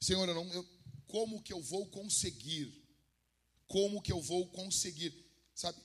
Senhor, 0.00 0.28
eu 0.28 0.34
não, 0.34 0.52
eu, 0.52 0.68
como 1.08 1.42
que 1.42 1.52
eu 1.52 1.60
vou 1.60 1.86
conseguir? 1.88 2.72
Como 3.66 4.00
que 4.00 4.12
eu 4.12 4.20
vou 4.20 4.46
conseguir? 4.50 5.12
Sabe, 5.54 5.80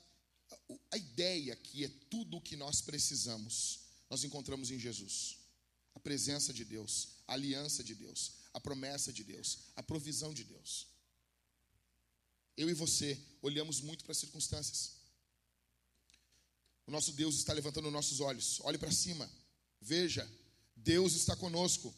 a 0.92 0.98
ideia 0.98 1.54
aqui 1.54 1.86
é 1.86 1.90
tudo 2.10 2.38
o 2.38 2.42
que 2.42 2.56
nós 2.56 2.82
precisamos, 2.82 3.80
nós 4.10 4.24
encontramos 4.24 4.70
em 4.70 4.78
Jesus. 4.78 5.40
A 5.96 6.00
presença 6.00 6.54
de 6.54 6.64
Deus, 6.64 7.15
a 7.28 7.34
aliança 7.34 7.84
de 7.84 7.96
Deus, 7.96 8.34
a 8.54 8.60
promessa 8.60 9.12
de 9.12 9.24
Deus, 9.24 9.60
a 9.76 9.84
provisão 9.84 10.34
de 10.34 10.44
Deus. 10.44 10.88
Eu 12.58 12.70
e 12.70 12.74
você 12.74 13.20
olhamos 13.42 13.82
muito 13.82 14.04
para 14.04 14.12
as 14.12 14.18
circunstâncias. 14.18 14.94
O 16.88 16.92
nosso 16.92 17.12
Deus 17.14 17.36
está 17.36 17.52
levantando 17.52 17.90
nossos 17.92 18.20
olhos. 18.20 18.60
Olhe 18.62 18.78
para 18.78 18.92
cima. 18.92 19.30
Veja, 19.82 20.30
Deus 20.76 21.14
está 21.14 21.36
conosco. 21.36 21.94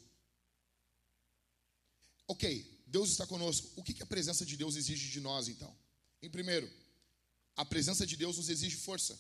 Ok, 2.27 2.83
Deus 2.87 3.09
está 3.11 3.27
conosco. 3.27 3.71
O 3.75 3.83
que, 3.83 4.01
a 4.01 4.05
presença 4.05 4.45
de 4.45 4.57
Deus 4.57 4.75
exige 4.75 5.09
de 5.09 5.19
nós, 5.19 5.47
então? 5.47 5.73
Em 6.21 6.29
primeiro, 6.29 6.71
a 7.55 7.65
presença 7.65 8.05
de 8.05 8.15
Deus 8.15 8.37
nos 8.37 8.49
exige 8.49 8.77
força. 8.77 9.17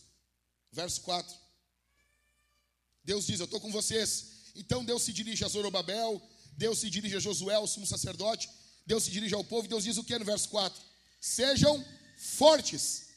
Verso 0.71 1.01
4. 1.01 1.35
Deus 3.03 3.27
diz: 3.27 3.39
Eu 3.39 3.45
estou 3.45 3.61
com 3.61 3.71
vocês. 3.71 4.36
Então 4.57 4.83
Deus 4.83 5.03
se 5.03 5.13
dirige 5.13 5.45
a 5.45 5.47
Zorobabel, 5.47 6.21
Deus 6.53 6.79
se 6.79 6.89
dirige 6.89 7.15
a 7.15 7.19
Josué, 7.19 7.57
o 7.59 7.67
sumo 7.67 7.85
sacerdote, 7.85 8.49
Deus 8.85 9.03
se 9.03 9.11
dirige 9.11 9.35
ao 9.35 9.43
povo, 9.43 9.65
e 9.65 9.69
Deus 9.69 9.83
diz 9.83 9.97
o 9.97 10.03
que 10.03 10.17
no 10.17 10.25
verso 10.25 10.49
4? 10.49 10.81
Sejam 11.21 11.85
fortes. 12.17 13.07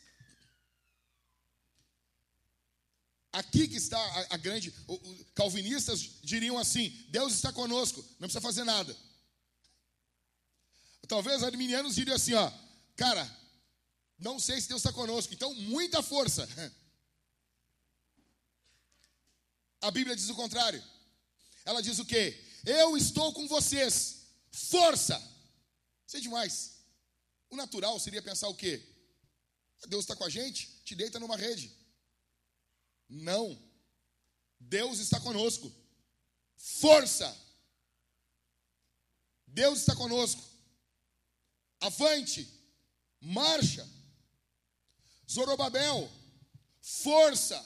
Aqui 3.32 3.68
que 3.68 3.76
está 3.76 3.98
a, 3.98 4.34
a 4.34 4.36
grande. 4.36 4.74
O, 4.86 4.94
o, 4.94 5.24
calvinistas 5.34 6.00
diriam 6.22 6.58
assim: 6.58 6.90
Deus 7.10 7.32
está 7.32 7.52
conosco, 7.52 8.02
não 8.18 8.28
precisa 8.28 8.40
fazer 8.40 8.64
nada. 8.64 8.94
Talvez 11.06 11.42
arminianos 11.42 11.94
diriam 11.94 12.16
assim: 12.16 12.34
ó, 12.34 12.52
cara, 12.96 13.24
não 14.18 14.38
sei 14.38 14.60
se 14.60 14.68
Deus 14.68 14.80
está 14.80 14.92
conosco, 14.92 15.32
então 15.32 15.54
muita 15.54 16.02
força. 16.02 16.48
A 19.80 19.90
Bíblia 19.90 20.14
diz 20.14 20.28
o 20.28 20.34
contrário. 20.34 20.82
Ela 21.64 21.82
diz 21.82 21.98
o 21.98 22.04
quê? 22.04 22.42
Eu 22.64 22.96
estou 22.96 23.32
com 23.32 23.46
vocês. 23.46 24.26
Força. 24.50 25.16
Isso 26.06 26.16
é 26.16 26.20
demais. 26.20 26.78
O 27.48 27.56
natural 27.56 27.98
seria 27.98 28.22
pensar 28.22 28.48
o 28.48 28.54
quê? 28.54 28.86
Deus 29.88 30.04
está 30.04 30.14
com 30.14 30.24
a 30.24 30.28
gente, 30.28 30.82
te 30.84 30.94
deita 30.94 31.18
numa 31.18 31.36
rede. 31.36 31.74
Não. 33.08 33.58
Deus 34.58 34.98
está 34.98 35.18
conosco. 35.20 35.72
Força. 36.56 37.36
Deus 39.46 39.80
está 39.80 39.96
conosco. 39.96 40.42
Avante. 41.80 42.48
Marcha. 43.20 43.88
Zorobabel, 45.30 46.10
força. 46.80 47.64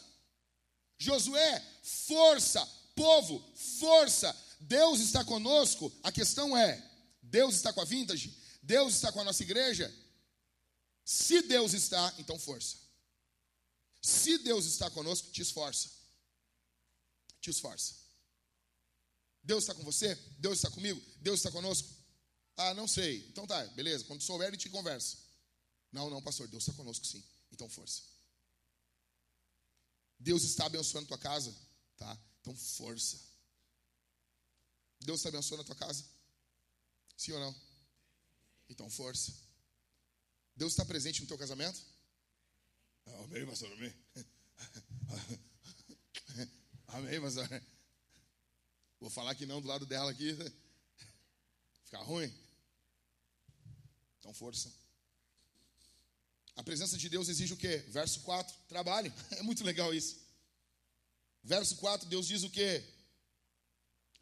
Josué, 0.99 1.61
força. 1.83 2.63
Povo, 2.95 3.41
força. 3.55 4.35
Deus 4.61 5.01
está 5.01 5.25
conosco. 5.25 5.93
A 6.03 6.13
questão 6.13 6.57
é: 6.57 6.83
Deus 7.23 7.55
está 7.55 7.73
com 7.73 7.81
a 7.81 7.85
vintage? 7.85 8.37
Deus 8.63 8.95
está 8.95 9.13
com 9.13 9.21
a 9.21 9.25
nossa 9.25 9.43
igreja? 9.43 9.93
Se 11.05 11.43
Deus 11.43 11.75
está, 11.75 12.15
então 12.19 12.39
força. 12.39 12.79
Se 14.01 14.39
Deus 14.39 14.65
está 14.65 14.91
conosco, 14.91 15.31
te 15.31 15.43
esforça. 15.43 15.91
Te 17.41 17.51
esforça. 17.51 17.95
Deus 19.43 19.65
está 19.65 19.75
com 19.75 19.83
você? 19.83 20.15
Deus 20.39 20.59
está 20.59 20.71
comigo? 20.71 21.01
Deus 21.17 21.41
está 21.41 21.51
conosco? 21.51 21.89
Ah, 22.57 22.73
não 22.75 22.89
sei. 22.89 23.27
Então 23.29 23.47
tá, 23.47 23.65
beleza. 23.69 24.05
Quando 24.05 24.23
souber, 24.23 24.49
ele 24.49 24.57
te 24.57 24.71
conversa. 24.71 25.19
Não, 25.93 26.09
não, 26.09 26.23
pastor, 26.23 26.49
Deus 26.49 26.63
está 26.63 26.73
conosco 26.73 27.07
sim. 27.07 27.23
Então, 27.53 27.69
força. 27.69 28.03
Deus 30.19 30.43
está 30.43 30.67
abençoando 30.67 31.05
a 31.05 31.09
tua 31.09 31.19
casa, 31.19 31.55
tá? 31.97 32.19
Então, 32.45 32.55
força. 32.55 33.19
Deus 35.01 35.21
está 35.21 35.31
abençoando 35.31 35.63
a 35.63 35.65
tua 35.65 35.75
casa? 35.75 36.05
Sim 37.17 37.33
ou 37.33 37.41
não? 37.41 37.57
Então, 38.69 38.91
força. 38.91 39.35
Deus 40.55 40.75
está 40.75 40.85
presente 40.85 41.23
no 41.23 41.27
teu 41.27 41.39
casamento? 41.39 41.81
Amém, 43.07 43.47
pastor, 43.47 43.73
amém. 43.73 43.95
Amém, 46.89 47.19
pastor. 47.19 47.63
Vou 49.01 49.09
falar 49.09 49.35
que 49.35 49.47
não 49.47 49.63
do 49.63 49.69
lado 49.69 49.87
dela 49.87 50.11
aqui. 50.11 50.37
Ficar 51.85 52.03
ruim. 52.03 52.31
Então, 54.19 54.35
força. 54.35 54.71
A 56.57 56.63
presença 56.63 56.99
de 56.99 57.09
Deus 57.09 57.31
exige 57.31 57.55
o 57.55 57.57
quê? 57.57 57.79
Verso 57.89 58.21
4, 58.21 58.55
trabalhe. 58.69 59.11
É 59.33 59.43
muito 59.43 59.65
legal 59.65 59.95
isso. 59.95 60.24
Verso 61.45 61.77
4, 61.77 62.09
Deus 62.09 62.27
diz 62.27 62.43
o 62.43 62.51
quê? 62.51 62.83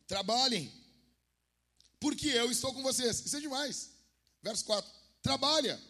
Trabalhem. 0.06 0.70
Porque 2.00 2.26
eu 2.26 2.50
estou 2.50 2.74
com 2.74 2.82
vocês. 2.82 3.24
Isso 3.24 3.36
é 3.36 3.40
demais. 3.40 3.90
Verso 4.42 4.64
4, 4.64 4.90
trabalha. 5.22 5.80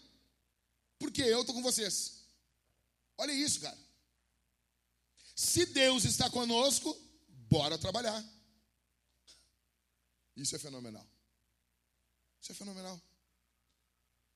Porque 0.99 1.23
eu 1.23 1.41
estou 1.41 1.55
com 1.55 1.63
vocês. 1.63 2.27
Olha 3.17 3.33
isso, 3.33 3.61
cara. 3.61 3.79
Se 5.35 5.65
Deus 5.67 6.05
está 6.05 6.29
conosco, 6.29 6.95
bora 7.49 7.79
trabalhar. 7.79 8.23
Isso 10.37 10.55
é 10.55 10.59
fenomenal. 10.59 11.07
Isso 12.41 12.53
é 12.53 12.55
fenomenal. 12.55 13.01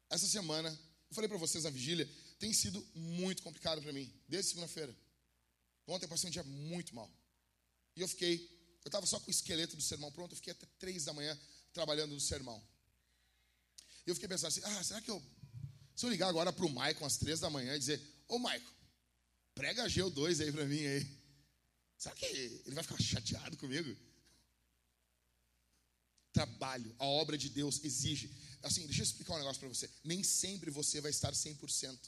Essa 0.09 0.27
semana 0.27 0.71
eu 1.11 1.15
falei 1.15 1.29
para 1.29 1.39
vocês 1.39 1.65
na 1.65 1.71
vigília, 1.71 2.09
tem 2.39 2.53
sido 2.53 2.85
muito 2.95 3.43
complicado 3.43 3.83
para 3.83 3.93
mim, 3.93 4.13
desde 4.29 4.51
segunda-feira. 4.51 4.97
Ontem 5.87 6.05
eu 6.05 6.09
passei 6.09 6.29
um 6.29 6.33
dia 6.33 6.42
muito 6.42 6.94
mal. 6.94 7.11
E 7.94 8.01
eu 8.01 8.09
fiquei, 8.09 8.35
eu 8.85 8.88
estava 8.88 9.07
só 9.07 9.18
com 9.20 9.29
o 9.29 9.31
esqueleto 9.31 9.77
do 9.77 9.83
sermão 9.83 10.11
pronto, 10.12 10.33
eu 10.33 10.37
fiquei 10.37 10.53
até 10.53 10.66
três 10.79 11.05
da 11.05 11.12
manhã 11.12 11.38
trabalhando 11.72 12.12
no 12.12 12.20
sermão. 12.20 12.62
E 14.07 14.11
eu 14.11 14.14
fiquei 14.14 14.29
pensando 14.29 14.49
assim, 14.49 14.61
ah, 14.64 14.85
será 14.85 15.01
que 15.01 15.11
eu, 15.11 15.22
se 15.94 16.07
eu 16.07 16.11
ligar 16.11 16.29
agora 16.29 16.53
para 16.53 16.66
o 16.66 16.70
Maicon 16.70 17.05
às 17.05 17.16
três 17.16 17.40
da 17.40 17.51
manhã 17.51 17.75
e 17.75 17.79
dizer, 17.79 18.01
ô 18.29 18.38
Maicon, 18.38 18.72
prega 19.55 19.87
G2 19.87 20.42
aí 20.42 20.53
para 20.53 20.64
mim 20.64 20.85
aí. 20.85 21.16
Será 21.99 22.14
que 22.14 22.27
ele 22.27 22.75
vai 22.75 22.85
ficar 22.85 23.01
chateado 23.01 23.57
comigo? 23.57 23.96
Trabalho, 26.33 26.94
a 26.99 27.07
obra 27.07 27.38
de 27.38 27.49
Deus 27.49 27.83
exige 27.83 28.31
assim, 28.66 28.85
deixa 28.87 29.03
eu 29.03 29.05
explicar 29.05 29.35
um 29.35 29.38
negócio 29.38 29.61
para 29.61 29.68
você. 29.68 29.88
Nem 30.05 30.22
sempre 30.22 30.70
você 30.70 31.01
vai 31.01 31.11
estar 31.11 31.33
100%. 31.33 31.99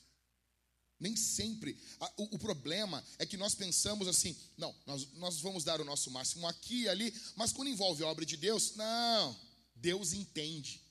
Nem 1.00 1.14
sempre. 1.14 1.78
O, 2.16 2.34
o, 2.36 2.38
problema 2.38 3.04
é 3.18 3.26
que 3.26 3.36
nós 3.36 3.54
pensamos 3.54 4.08
assim, 4.08 4.36
não, 4.56 4.74
nós, 4.84 5.12
nós 5.14 5.40
vamos 5.40 5.62
dar 5.62 5.80
o 5.80 5.84
nosso 5.84 6.10
máximo 6.10 6.46
aqui 6.46 6.82
e 6.82 6.88
ali, 6.88 7.14
mas 7.36 7.52
quando 7.52 7.68
envolve 7.68 8.02
a 8.02 8.08
obra 8.08 8.26
de 8.26 8.36
Deus, 8.36 8.74
não, 8.74 9.38
Deus 9.76 10.12
entende. 10.12 10.82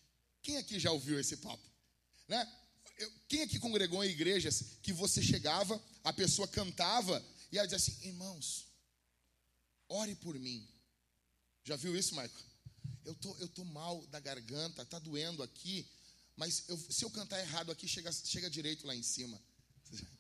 Quem 0.42 0.58
aqui 0.58 0.80
já 0.80 0.92
ouviu 0.92 1.20
esse 1.20 1.38
papo? 1.38 1.64
Né? 2.28 2.48
Quem 3.28 3.42
aqui 3.42 3.60
congregou 3.60 4.04
em 4.04 4.10
igrejas 4.10 4.78
que 4.82 4.94
você 4.94 5.22
chegava, 5.22 5.82
a 6.04 6.14
pessoa 6.14 6.48
cantava 6.48 7.24
e 7.52 7.58
ela 7.58 7.68
dizia 7.68 7.78
assim, 7.78 8.08
irmãos, 8.08 8.66
ore 9.90 10.16
por 10.16 10.40
mim. 10.40 10.68
Já 11.66 11.76
viu 11.76 11.96
isso, 11.98 12.16
Michael? 12.16 12.48
eu 13.08 13.16
tô, 13.16 13.36
eu 13.38 13.48
tô 13.48 13.64
mal 13.64 14.06
da 14.08 14.20
garganta, 14.20 14.86
tá 14.86 15.00
doendo 15.00 15.42
aqui, 15.42 15.90
mas 16.36 16.66
eu, 16.68 16.78
se 16.78 17.06
eu 17.06 17.10
cantar 17.10 17.40
errado 17.40 17.72
aqui, 17.72 17.88
chega, 17.88 18.12
chega 18.12 18.50
direito 18.50 18.86
lá 18.86 18.94
em 18.94 19.02
cima. 19.02 19.42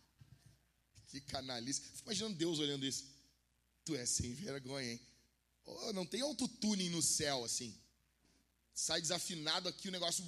Que 1.08 1.22
canalice. 1.22 1.82
Fico 1.82 2.04
imaginando 2.04 2.36
Deus 2.36 2.60
olhando 2.60 2.86
isso. 2.86 3.06
Tu 3.86 3.96
é 3.96 4.06
sem 4.06 4.34
vergonha, 4.34 4.92
hein? 4.92 5.02
Oh, 5.66 5.94
não 5.94 6.06
tem 6.06 6.22
autotune 6.22 6.90
no 6.90 7.02
céu 7.02 7.46
assim. 7.46 7.74
Sai 8.74 9.02
desafinado 9.02 9.70
aqui, 9.70 9.88
o 9.88 9.92
negócio 9.92 10.24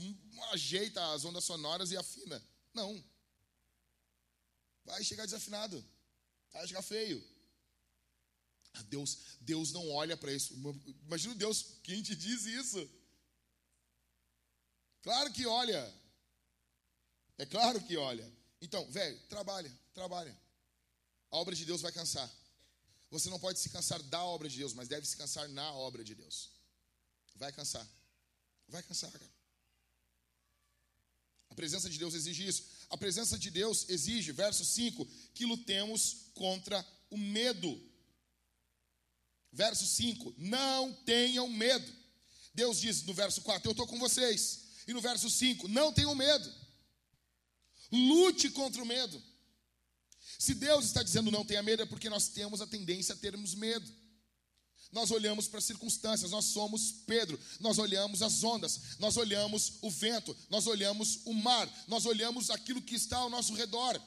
ajeita 0.51 1.13
as 1.13 1.25
ondas 1.25 1.43
sonoras 1.43 1.91
e 1.91 1.97
afina. 1.97 2.41
Não. 2.73 3.03
Vai 4.85 5.03
chegar 5.03 5.25
desafinado. 5.25 5.83
Vai 6.51 6.67
chegar 6.67 6.81
feio. 6.81 7.23
Ah, 8.73 8.83
Deus, 8.83 9.17
Deus 9.41 9.71
não 9.71 9.89
olha 9.91 10.15
para 10.17 10.33
isso. 10.33 10.53
Imagina 11.05 11.35
Deus, 11.35 11.79
quem 11.83 12.01
te 12.01 12.15
diz 12.15 12.45
isso? 12.45 12.89
Claro 15.01 15.31
que 15.31 15.45
olha. 15.45 15.93
É 17.37 17.45
claro 17.45 17.81
que 17.83 17.97
olha. 17.97 18.38
Então, 18.61 18.89
velho, 18.91 19.17
trabalha, 19.29 19.71
trabalha. 19.93 20.37
A 21.31 21.37
obra 21.37 21.55
de 21.55 21.65
Deus 21.65 21.81
vai 21.81 21.91
cansar. 21.91 22.29
Você 23.11 23.29
não 23.29 23.39
pode 23.39 23.59
se 23.59 23.69
cansar 23.69 24.01
da 24.03 24.23
obra 24.23 24.49
de 24.49 24.57
Deus, 24.57 24.73
mas 24.73 24.87
deve 24.87 25.05
se 25.05 25.17
cansar 25.17 25.47
na 25.49 25.73
obra 25.73 26.03
de 26.03 26.13
Deus. 26.13 26.49
Vai 27.35 27.51
cansar. 27.51 27.87
Vai 28.67 28.83
cansar, 28.83 29.11
cara. 29.11 29.39
A 31.49 31.55
presença 31.55 31.89
de 31.89 31.97
Deus 31.97 32.13
exige 32.13 32.47
isso. 32.47 32.63
A 32.89 32.97
presença 32.97 33.37
de 33.37 33.49
Deus 33.49 33.89
exige, 33.89 34.31
verso 34.31 34.63
5, 34.63 35.05
que 35.33 35.45
lutemos 35.45 36.27
contra 36.33 36.85
o 37.09 37.17
medo. 37.17 37.81
Verso 39.51 39.85
5: 39.85 40.35
Não 40.37 40.93
tenham 41.05 41.47
medo. 41.47 41.91
Deus 42.53 42.79
diz 42.79 43.03
no 43.03 43.13
verso 43.13 43.41
4: 43.41 43.67
Eu 43.67 43.71
estou 43.71 43.87
com 43.87 43.97
vocês. 43.97 44.65
E 44.87 44.93
no 44.93 45.01
verso 45.01 45.29
5: 45.29 45.67
Não 45.67 45.91
tenham 45.91 46.13
medo. 46.13 46.58
Lute 47.91 48.49
contra 48.49 48.81
o 48.81 48.85
medo. 48.85 49.21
Se 50.37 50.53
Deus 50.53 50.85
está 50.85 51.03
dizendo 51.03 51.31
não 51.31 51.43
tenha 51.43 51.63
medo, 51.63 51.83
é 51.83 51.85
porque 51.85 52.09
nós 52.09 52.29
temos 52.29 52.61
a 52.61 52.67
tendência 52.67 53.13
a 53.13 53.17
termos 53.17 53.55
medo. 53.55 53.91
Nós 54.91 55.11
olhamos 55.11 55.47
para 55.47 55.59
as 55.59 55.65
circunstâncias, 55.65 56.31
nós 56.31 56.45
somos 56.45 56.91
Pedro, 57.05 57.39
nós 57.59 57.77
olhamos 57.77 58.21
as 58.23 58.43
ondas, 58.43 58.97
nós 58.97 59.17
olhamos 59.17 59.73
o 59.81 59.91
vento, 59.91 60.35
nós 60.49 60.65
olhamos 60.65 61.19
o 61.25 61.33
mar, 61.33 61.69
nós 61.87 62.05
olhamos 62.05 62.49
aquilo 62.49 62.81
que 62.81 62.95
está 62.95 63.17
ao 63.17 63.29
nosso 63.29 63.53
redor. 63.53 64.01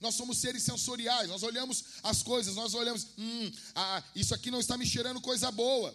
Nós 0.00 0.14
somos 0.14 0.38
seres 0.38 0.62
sensoriais, 0.62 1.28
nós 1.28 1.42
olhamos 1.42 1.84
as 2.02 2.22
coisas, 2.22 2.54
nós 2.54 2.72
olhamos, 2.72 3.06
hum, 3.18 3.52
ah, 3.74 4.02
isso 4.14 4.34
aqui 4.34 4.50
não 4.50 4.60
está 4.60 4.78
me 4.78 4.86
cheirando 4.86 5.20
coisa 5.20 5.50
boa. 5.50 5.94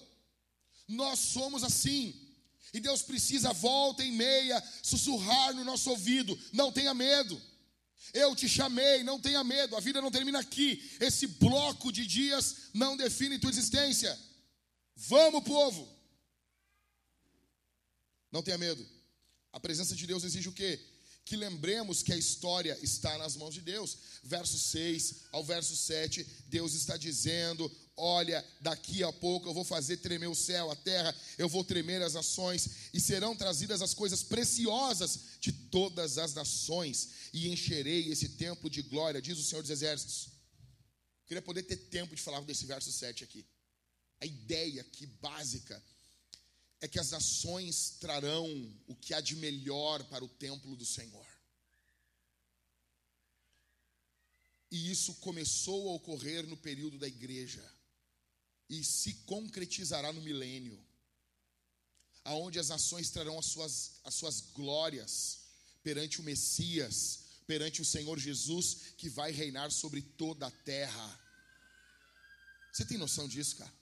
Nós 0.87 1.19
somos 1.19 1.63
assim. 1.63 2.28
E 2.73 2.79
Deus 2.79 3.01
precisa, 3.01 3.53
volta 3.53 4.03
e 4.03 4.11
meia, 4.11 4.63
sussurrar 4.83 5.53
no 5.53 5.63
nosso 5.63 5.89
ouvido: 5.89 6.37
não 6.53 6.71
tenha 6.71 6.93
medo. 6.93 7.39
Eu 8.13 8.35
te 8.35 8.49
chamei, 8.49 9.03
não 9.03 9.19
tenha 9.19 9.43
medo, 9.43 9.75
a 9.75 9.79
vida 9.79 10.01
não 10.01 10.09
termina 10.11 10.39
aqui. 10.39 10.89
Esse 10.99 11.27
bloco 11.27 11.91
de 11.91 12.05
dias 12.05 12.69
não 12.73 12.97
define 12.97 13.37
tua 13.37 13.49
existência. 13.49 14.17
Vamos, 14.95 15.43
povo. 15.43 15.87
Não 18.31 18.41
tenha 18.41 18.57
medo. 18.57 18.85
A 19.51 19.59
presença 19.59 19.95
de 19.95 20.05
Deus 20.05 20.23
exige 20.23 20.49
o 20.49 20.53
quê? 20.53 20.79
Que 21.25 21.35
lembremos 21.35 22.01
que 22.01 22.13
a 22.13 22.17
história 22.17 22.77
está 22.81 23.17
nas 23.17 23.35
mãos 23.35 23.53
de 23.53 23.61
Deus. 23.61 23.97
Verso 24.23 24.57
6 24.57 25.25
ao 25.31 25.43
verso 25.43 25.75
7, 25.75 26.25
Deus 26.47 26.73
está 26.73 26.97
dizendo: 26.97 27.69
Olha, 28.01 28.45
daqui 28.61 29.03
a 29.03 29.11
pouco 29.11 29.49
eu 29.49 29.53
vou 29.53 29.65
fazer 29.65 29.97
tremer 29.97 30.27
o 30.27 30.35
céu, 30.35 30.71
a 30.71 30.75
terra, 30.75 31.13
eu 31.37 31.49
vou 31.49 31.65
tremer 31.65 32.01
as 32.01 32.13
nações, 32.13 32.89
e 32.93 32.99
serão 32.99 33.35
trazidas 33.35 33.81
as 33.81 33.93
coisas 33.93 34.23
preciosas 34.23 35.19
de 35.41 35.51
todas 35.51 36.17
as 36.17 36.33
nações, 36.33 37.09
e 37.33 37.49
encherei 37.49 38.09
esse 38.09 38.29
templo 38.29 38.69
de 38.69 38.81
glória, 38.83 39.21
diz 39.21 39.37
o 39.37 39.43
Senhor 39.43 39.61
dos 39.61 39.69
Exércitos. 39.69 40.29
Queria 41.27 41.41
poder 41.41 41.63
ter 41.63 41.75
tempo 41.75 42.15
de 42.15 42.21
falar 42.21 42.39
desse 42.41 42.65
verso 42.65 42.89
7 42.89 43.25
aqui. 43.25 43.45
A 44.21 44.25
ideia 44.25 44.79
aqui 44.79 45.05
básica 45.05 45.83
é 46.79 46.87
que 46.87 46.99
as 46.99 47.11
nações 47.11 47.97
trarão 47.99 48.47
o 48.87 48.95
que 48.95 49.13
há 49.13 49.19
de 49.19 49.35
melhor 49.35 50.01
para 50.05 50.23
o 50.23 50.29
templo 50.29 50.73
do 50.77 50.85
Senhor. 50.85 51.27
E 54.71 54.89
isso 54.89 55.15
começou 55.15 55.89
a 55.89 55.95
ocorrer 55.95 56.47
no 56.47 56.55
período 56.55 56.97
da 56.97 57.07
igreja 57.07 57.78
e 58.69 58.83
se 58.83 59.13
concretizará 59.25 60.13
no 60.13 60.21
milênio, 60.21 60.79
aonde 62.23 62.59
as 62.59 62.69
nações 62.69 63.09
trarão 63.09 63.39
as 63.39 63.47
suas, 63.47 63.99
as 64.03 64.13
suas 64.13 64.41
glórias 64.41 65.39
perante 65.81 66.19
o 66.19 66.23
Messias, 66.23 67.21
perante 67.47 67.81
o 67.81 67.85
Senhor 67.85 68.19
Jesus, 68.19 68.93
que 68.97 69.09
vai 69.09 69.31
reinar 69.31 69.71
sobre 69.71 70.01
toda 70.01 70.45
a 70.47 70.51
terra. 70.51 71.19
Você 72.71 72.85
tem 72.85 72.97
noção 72.97 73.27
disso, 73.27 73.55
cara? 73.55 73.73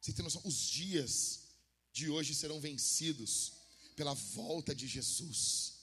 Você 0.00 0.12
tem 0.12 0.22
noção? 0.22 0.40
Os 0.44 0.70
dias 0.70 1.40
de 1.92 2.08
hoje 2.08 2.34
serão 2.34 2.60
vencidos 2.60 3.52
pela 3.94 4.14
volta 4.14 4.74
de 4.74 4.86
Jesus. 4.86 5.74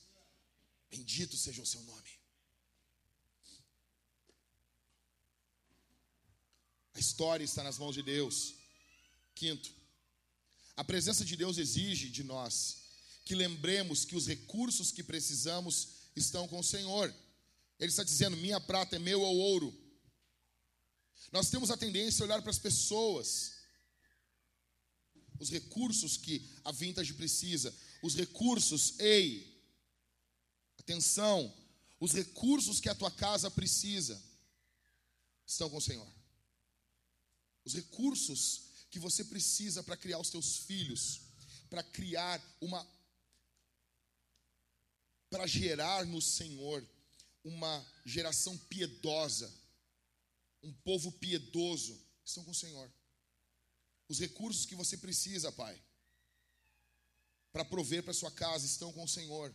Bendito 0.89 1.37
seja 1.37 1.61
o 1.61 1.65
seu 1.65 1.81
nome. 1.83 2.09
A 6.95 6.99
história 6.99 7.43
está 7.43 7.61
nas 7.61 7.77
mãos 7.77 7.93
de 7.93 8.01
Deus. 8.01 8.55
Quinto, 9.35 9.69
a 10.77 10.83
presença 10.83 11.25
de 11.25 11.35
Deus 11.35 11.57
exige 11.57 12.09
de 12.09 12.23
nós 12.23 12.83
que 13.25 13.35
lembremos 13.35 14.05
que 14.05 14.15
os 14.15 14.25
recursos 14.25 14.93
que 14.93 15.03
precisamos 15.03 15.89
estão 16.15 16.47
com 16.47 16.59
o 16.59 16.63
Senhor. 16.63 17.13
Ele 17.77 17.89
está 17.89 18.01
dizendo: 18.01 18.37
minha 18.37 18.61
prata 18.61 18.95
é 18.95 18.99
meu 18.99 19.21
ou 19.21 19.35
ouro. 19.35 19.77
Nós 21.33 21.49
temos 21.49 21.69
a 21.69 21.75
tendência 21.75 22.23
a 22.23 22.27
olhar 22.27 22.41
para 22.41 22.51
as 22.51 22.59
pessoas, 22.59 23.55
os 25.37 25.49
recursos 25.49 26.15
que 26.15 26.49
a 26.63 26.71
vintage 26.71 27.13
precisa, 27.13 27.75
os 28.01 28.15
recursos, 28.15 28.97
ei, 28.99 29.61
atenção, 30.79 31.53
os 31.99 32.13
recursos 32.13 32.79
que 32.79 32.87
a 32.87 32.95
tua 32.95 33.11
casa 33.11 33.51
precisa 33.51 34.21
estão 35.45 35.69
com 35.69 35.77
o 35.77 35.81
Senhor 35.81 36.14
os 37.65 37.73
recursos 37.73 38.61
que 38.89 38.99
você 38.99 39.25
precisa 39.25 39.83
para 39.83 39.97
criar 39.97 40.19
os 40.19 40.29
teus 40.29 40.57
filhos, 40.59 41.21
para 41.69 41.83
criar 41.83 42.41
uma 42.61 42.87
para 45.29 45.47
gerar 45.47 46.05
no 46.05 46.21
Senhor 46.21 46.87
uma 47.43 47.85
geração 48.05 48.57
piedosa, 48.57 49.53
um 50.63 50.71
povo 50.71 51.11
piedoso, 51.11 51.99
estão 52.23 52.43
com 52.43 52.51
o 52.51 52.55
Senhor. 52.55 52.91
Os 54.07 54.19
recursos 54.19 54.65
que 54.65 54.75
você 54.75 54.97
precisa, 54.97 55.51
Pai, 55.51 55.81
para 57.51 57.65
prover 57.65 58.03
para 58.03 58.13
sua 58.13 58.31
casa 58.31 58.65
estão 58.65 58.93
com 58.93 59.03
o 59.03 59.09
Senhor. 59.09 59.53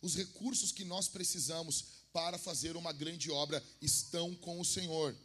Os 0.00 0.14
recursos 0.14 0.72
que 0.72 0.84
nós 0.84 1.08
precisamos 1.08 1.84
para 2.12 2.38
fazer 2.38 2.76
uma 2.76 2.92
grande 2.92 3.30
obra 3.30 3.62
estão 3.80 4.34
com 4.36 4.60
o 4.60 4.64
Senhor. 4.64 5.16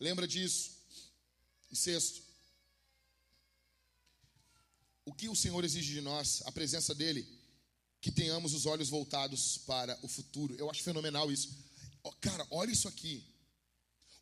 Lembra 0.00 0.26
disso? 0.26 0.70
E 1.70 1.76
sexto, 1.76 2.22
o 5.04 5.12
que 5.12 5.28
o 5.28 5.36
Senhor 5.36 5.62
exige 5.64 5.92
de 5.92 6.00
nós, 6.00 6.42
a 6.46 6.52
presença 6.52 6.94
dEle, 6.94 7.26
que 8.00 8.10
tenhamos 8.10 8.54
os 8.54 8.64
olhos 8.64 8.88
voltados 8.88 9.58
para 9.58 9.98
o 10.02 10.08
futuro. 10.08 10.54
Eu 10.56 10.70
acho 10.70 10.82
fenomenal 10.82 11.30
isso. 11.30 11.50
Cara, 12.20 12.46
olha 12.50 12.72
isso 12.72 12.88
aqui. 12.88 13.22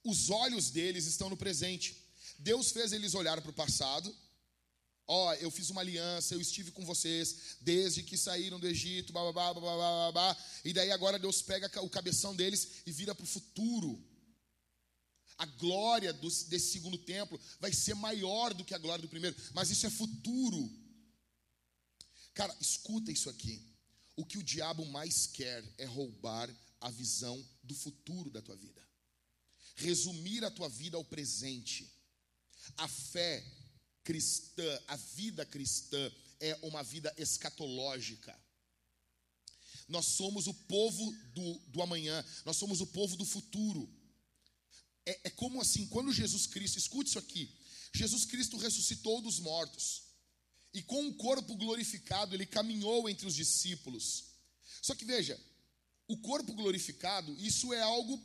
Os 0.03 0.31
olhos 0.31 0.71
deles 0.71 1.07
estão 1.07 1.31
no 1.31 1.37
presente. 1.37 1.97
Deus 2.39 2.73
fez 2.73 2.93
eles 2.93 3.15
olhar 3.15 3.41
para 3.41 3.51
o 3.51 3.55
passado. 3.55 4.15
Ó, 5.07 5.31
oh, 5.31 5.35
eu 5.35 5.51
fiz 5.51 5.71
uma 5.71 5.81
aliança, 5.81 6.35
eu 6.35 6.41
estive 6.41 6.71
com 6.71 6.85
vocês 6.85 7.57
desde 7.61 8.03
que 8.03 8.19
saíram 8.19 8.61
do 8.61 8.67
Egito, 8.67 9.13
blá, 9.13 9.33
blá, 9.33 9.55
blá, 9.55 10.13
blá. 10.13 10.37
e 10.63 10.73
daí 10.75 10.91
agora 10.91 11.19
Deus 11.19 11.41
pega 11.41 11.83
o 11.83 11.89
cabeção 11.89 12.37
deles 12.37 12.83
e 12.85 12.93
vira 12.93 13.15
para 13.15 13.25
o 13.25 13.27
futuro 13.27 14.05
a 15.39 15.47
glória 15.47 16.13
do, 16.13 16.29
desse 16.29 16.73
segundo 16.73 16.99
templo 16.99 17.41
vai 17.61 17.73
ser 17.73 17.95
maior 17.95 18.53
do 18.53 18.65
que 18.65 18.75
a 18.75 18.79
glória 18.79 19.03
do 19.03 19.09
primeiro, 19.09 19.37
mas 19.55 19.71
isso 19.71 19.87
é 19.87 19.91
futuro. 19.91 20.69
Cara, 22.35 22.55
escuta 22.61 23.13
isso 23.13 23.31
aqui. 23.31 23.65
O 24.17 24.27
que 24.27 24.37
o 24.37 24.43
diabo 24.43 24.85
mais 24.87 25.29
quer 25.29 25.65
é 25.79 25.85
roubar 25.85 26.53
a 26.81 26.91
visão 26.91 27.43
do 27.63 27.75
futuro 27.75 28.31
da 28.31 28.43
tua 28.43 28.57
vida, 28.57 28.85
resumir 29.77 30.45
a 30.45 30.51
tua 30.51 30.69
vida 30.69 30.97
ao 30.97 31.05
presente. 31.05 31.89
A 32.77 32.89
fé 32.89 33.45
cristã, 34.03 34.83
a 34.89 34.97
vida 34.97 35.47
cristã 35.47 36.13
é 36.41 36.59
uma 36.63 36.83
vida 36.83 37.15
escatológica. 37.17 38.37
Nós 39.87 40.05
somos 40.05 40.49
o 40.49 40.55
povo 40.55 41.13
do, 41.33 41.59
do 41.69 41.81
amanhã, 41.81 42.25
nós 42.45 42.57
somos 42.57 42.81
o 42.81 42.87
povo 42.87 43.17
do 43.17 43.25
futuro 43.25 43.98
é, 45.09 45.21
é 45.25 45.31
como 45.31 45.61
assim, 45.61 45.87
quando 45.87 46.13
Jesus 46.13 46.47
Cristo, 46.47 46.79
escute 46.79 47.09
isso 47.09 47.19
aqui, 47.19 47.51
Jesus 47.95 48.25
Cristo 48.27 48.59
ressuscitou 48.59 49.23
dos 49.23 49.39
mortos, 49.41 50.03
e 50.75 50.83
com 50.83 51.03
o 51.03 51.09
um 51.09 51.13
corpo 51.15 51.57
glorificado, 51.57 52.35
ele 52.35 52.45
caminhou 52.45 53.09
entre 53.09 53.27
os 53.27 53.35
discípulos. 53.35 54.25
Só 54.83 54.95
que 54.95 55.05
veja, 55.05 55.41
o 56.07 56.17
corpo 56.19 56.53
glorificado, 56.53 57.35
isso 57.41 57.73
é 57.73 57.81
algo 57.81 58.23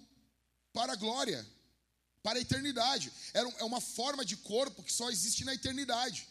para 0.73 0.91
a 0.93 0.97
glória, 0.97 1.45
para 2.21 2.37
a 2.37 2.41
eternidade. 2.41 3.11
É 3.33 3.63
uma 3.63 3.79
forma 3.79 4.25
de 4.25 4.35
corpo 4.35 4.83
que 4.83 4.91
só 4.91 5.09
existe 5.09 5.45
na 5.45 5.53
eternidade. 5.53 6.27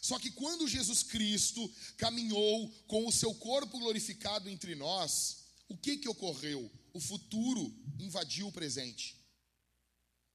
Só 0.00 0.18
que 0.18 0.30
quando 0.30 0.66
Jesus 0.66 1.02
Cristo 1.02 1.70
caminhou 1.98 2.70
com 2.86 3.06
o 3.06 3.12
seu 3.12 3.34
corpo 3.34 3.78
glorificado 3.78 4.48
entre 4.48 4.74
nós, 4.74 5.44
o 5.68 5.76
que, 5.76 5.98
que 5.98 6.08
ocorreu? 6.08 6.70
O 6.94 7.00
futuro 7.00 7.74
invadiu 7.98 8.48
o 8.48 8.52
presente. 8.52 9.23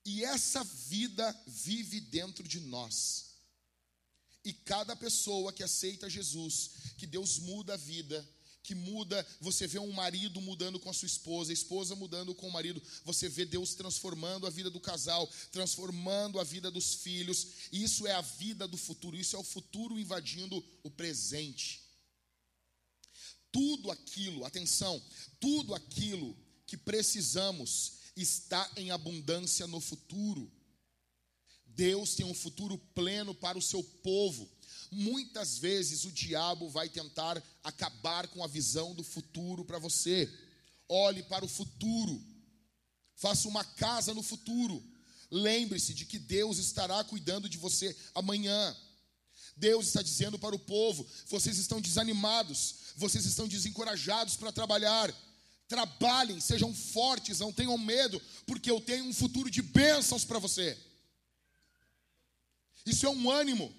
E 0.05 0.23
essa 0.23 0.63
vida 0.63 1.43
vive 1.45 1.99
dentro 1.99 2.47
de 2.47 2.59
nós. 2.59 3.29
E 4.43 4.53
cada 4.53 4.95
pessoa 4.95 5.51
que 5.51 5.63
aceita 5.63 6.09
Jesus, 6.09 6.71
que 6.97 7.05
Deus 7.05 7.37
muda 7.39 7.73
a 7.73 7.77
vida, 7.77 8.27
que 8.63 8.75
muda, 8.75 9.25
você 9.41 9.65
vê 9.67 9.79
um 9.79 9.91
marido 9.91 10.39
mudando 10.41 10.79
com 10.79 10.89
a 10.89 10.93
sua 10.93 11.07
esposa, 11.07 11.51
a 11.51 11.53
esposa 11.53 11.95
mudando 11.95 12.35
com 12.35 12.47
o 12.47 12.51
marido, 12.51 12.81
você 13.03 13.27
vê 13.27 13.45
Deus 13.45 13.73
transformando 13.73 14.45
a 14.45 14.49
vida 14.49 14.69
do 14.69 14.79
casal, 14.79 15.27
transformando 15.51 16.39
a 16.39 16.43
vida 16.43 16.69
dos 16.69 16.95
filhos, 16.95 17.47
e 17.71 17.83
isso 17.83 18.05
é 18.05 18.13
a 18.13 18.21
vida 18.21 18.67
do 18.67 18.77
futuro, 18.77 19.17
isso 19.17 19.35
é 19.35 19.39
o 19.39 19.43
futuro 19.43 19.99
invadindo 19.99 20.63
o 20.83 20.91
presente. 20.91 21.81
Tudo 23.51 23.89
aquilo, 23.89 24.45
atenção, 24.45 25.01
tudo 25.39 25.73
aquilo 25.73 26.37
que 26.67 26.77
precisamos 26.77 27.98
está 28.21 28.69
em 28.75 28.91
abundância 28.91 29.65
no 29.67 29.79
futuro. 29.79 30.51
Deus 31.65 32.15
tem 32.15 32.25
um 32.25 32.33
futuro 32.33 32.77
pleno 32.93 33.33
para 33.33 33.57
o 33.57 33.61
seu 33.61 33.83
povo. 33.83 34.49
Muitas 34.91 35.57
vezes 35.57 36.03
o 36.03 36.11
diabo 36.11 36.69
vai 36.69 36.89
tentar 36.89 37.41
acabar 37.63 38.27
com 38.27 38.43
a 38.43 38.47
visão 38.47 38.93
do 38.93 39.03
futuro 39.03 39.63
para 39.63 39.79
você. 39.79 40.29
Olhe 40.87 41.23
para 41.23 41.45
o 41.45 41.47
futuro. 41.47 42.21
Faça 43.15 43.47
uma 43.47 43.63
casa 43.63 44.13
no 44.13 44.23
futuro. 44.23 44.83
Lembre-se 45.31 45.93
de 45.93 46.05
que 46.05 46.17
Deus 46.17 46.57
estará 46.57 47.03
cuidando 47.03 47.47
de 47.47 47.57
você 47.57 47.95
amanhã. 48.15 48.75
Deus 49.55 49.87
está 49.87 50.01
dizendo 50.01 50.39
para 50.39 50.55
o 50.55 50.59
povo: 50.59 51.05
vocês 51.27 51.57
estão 51.57 51.79
desanimados, 51.79 52.75
vocês 52.95 53.25
estão 53.25 53.47
desencorajados 53.47 54.35
para 54.35 54.51
trabalhar. 54.51 55.13
Trabalhem, 55.69 56.41
sejam 56.41 56.73
fortes, 56.73 57.39
não 57.39 57.53
tenham 57.53 57.77
medo, 57.77 58.19
porque 58.47 58.69
eu 58.69 58.81
tenho 58.81 59.05
um 59.05 59.13
futuro 59.13 59.49
de 59.51 59.61
bênçãos 59.61 60.25
para 60.25 60.39
você. 60.39 60.75
Isso 62.83 63.05
é 63.05 63.09
um 63.09 63.29
ânimo. 63.29 63.71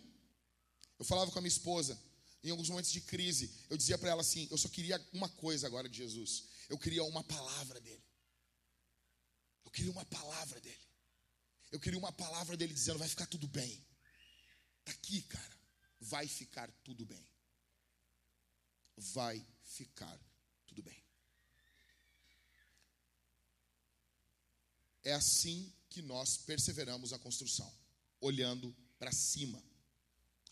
Eu 0.97 1.05
falava 1.05 1.33
com 1.33 1.39
a 1.39 1.43
minha 1.43 1.49
esposa, 1.49 2.01
em 2.45 2.51
alguns 2.51 2.71
momentos 2.71 2.93
de 2.93 3.01
crise, 3.01 3.53
eu 3.69 3.77
dizia 3.77 3.99
para 3.99 4.11
ela 4.11 4.21
assim: 4.21 4.47
eu 4.53 4.57
só 4.57 4.69
queria 4.69 5.05
uma 5.13 5.29
coisa 5.29 5.67
agora 5.67 5.89
de 5.89 5.99
Jesus. 5.99 6.45
Eu 6.69 6.79
queria 6.79 7.03
uma 7.03 7.25
palavra 7.25 7.81
dele. 7.81 8.05
Eu 9.65 9.71
queria 9.73 9.91
uma 9.91 10.05
palavra 10.05 10.61
dele. 10.61 10.89
Eu 11.73 11.81
queria 11.81 11.99
uma 11.99 12.13
palavra 12.13 12.57
dele 12.57 12.73
dizendo: 12.73 13.01
vai 13.01 13.09
ficar 13.09 13.27
tudo 13.27 13.49
bem. 13.49 13.85
Está 14.79 14.93
aqui, 14.93 15.23
cara. 15.23 15.61
Vai 16.01 16.29
ficar 16.29 16.71
tudo 16.85 17.05
bem. 17.05 17.29
Vai 18.97 19.45
ficar 19.65 20.19
tudo 20.67 20.83
bem. 20.83 21.01
É 25.03 25.13
assim 25.13 25.73
que 25.89 26.03
nós 26.03 26.37
perseveramos 26.37 27.13
a 27.13 27.19
construção, 27.19 27.71
olhando 28.21 28.75
para 28.99 29.13
cima. 29.13 29.63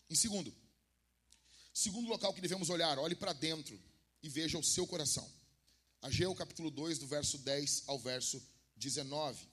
Em 0.09 0.15
segundo, 0.15 0.53
segundo 1.73 2.09
local 2.09 2.33
que 2.33 2.41
devemos 2.41 2.69
olhar, 2.69 2.97
olhe 2.97 3.15
para 3.15 3.33
dentro 3.33 3.79
e 4.21 4.29
veja 4.29 4.57
o 4.57 4.63
seu 4.63 4.87
coração. 4.87 5.29
Ageu 6.01 6.33
capítulo 6.33 6.71
2, 6.71 6.97
do 6.97 7.07
verso 7.07 7.37
10 7.39 7.83
ao 7.87 7.99
verso 7.99 8.41
19. 8.75 9.47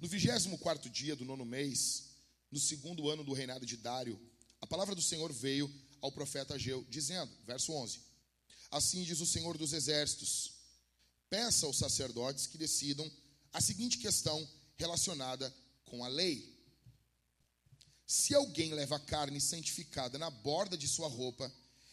No 0.00 0.08
24 0.08 0.90
dia 0.90 1.14
do 1.14 1.24
nono 1.24 1.44
mês, 1.44 2.10
no 2.50 2.58
segundo 2.58 3.08
ano 3.08 3.22
do 3.22 3.32
reinado 3.32 3.66
de 3.66 3.76
Dário, 3.76 4.18
a 4.60 4.66
palavra 4.66 4.94
do 4.94 5.02
Senhor 5.02 5.32
veio 5.32 5.72
ao 6.00 6.10
profeta 6.10 6.54
Ageu, 6.54 6.84
dizendo, 6.88 7.30
verso 7.46 7.72
11: 7.72 8.00
Assim 8.70 9.04
diz 9.04 9.20
o 9.20 9.26
Senhor 9.26 9.56
dos 9.56 9.72
exércitos: 9.72 10.52
Peça 11.28 11.66
aos 11.66 11.76
sacerdotes 11.76 12.46
que 12.46 12.58
decidam 12.58 13.10
a 13.52 13.60
seguinte 13.60 13.98
questão 13.98 14.48
relacionada 14.76 15.54
com 15.84 16.04
a 16.04 16.08
lei. 16.08 16.58
Se 18.06 18.34
alguém 18.34 18.72
leva 18.72 18.98
carne 18.98 19.40
santificada 19.40 20.18
na 20.18 20.30
borda 20.30 20.76
de 20.76 20.88
sua 20.88 21.08
roupa, 21.08 21.52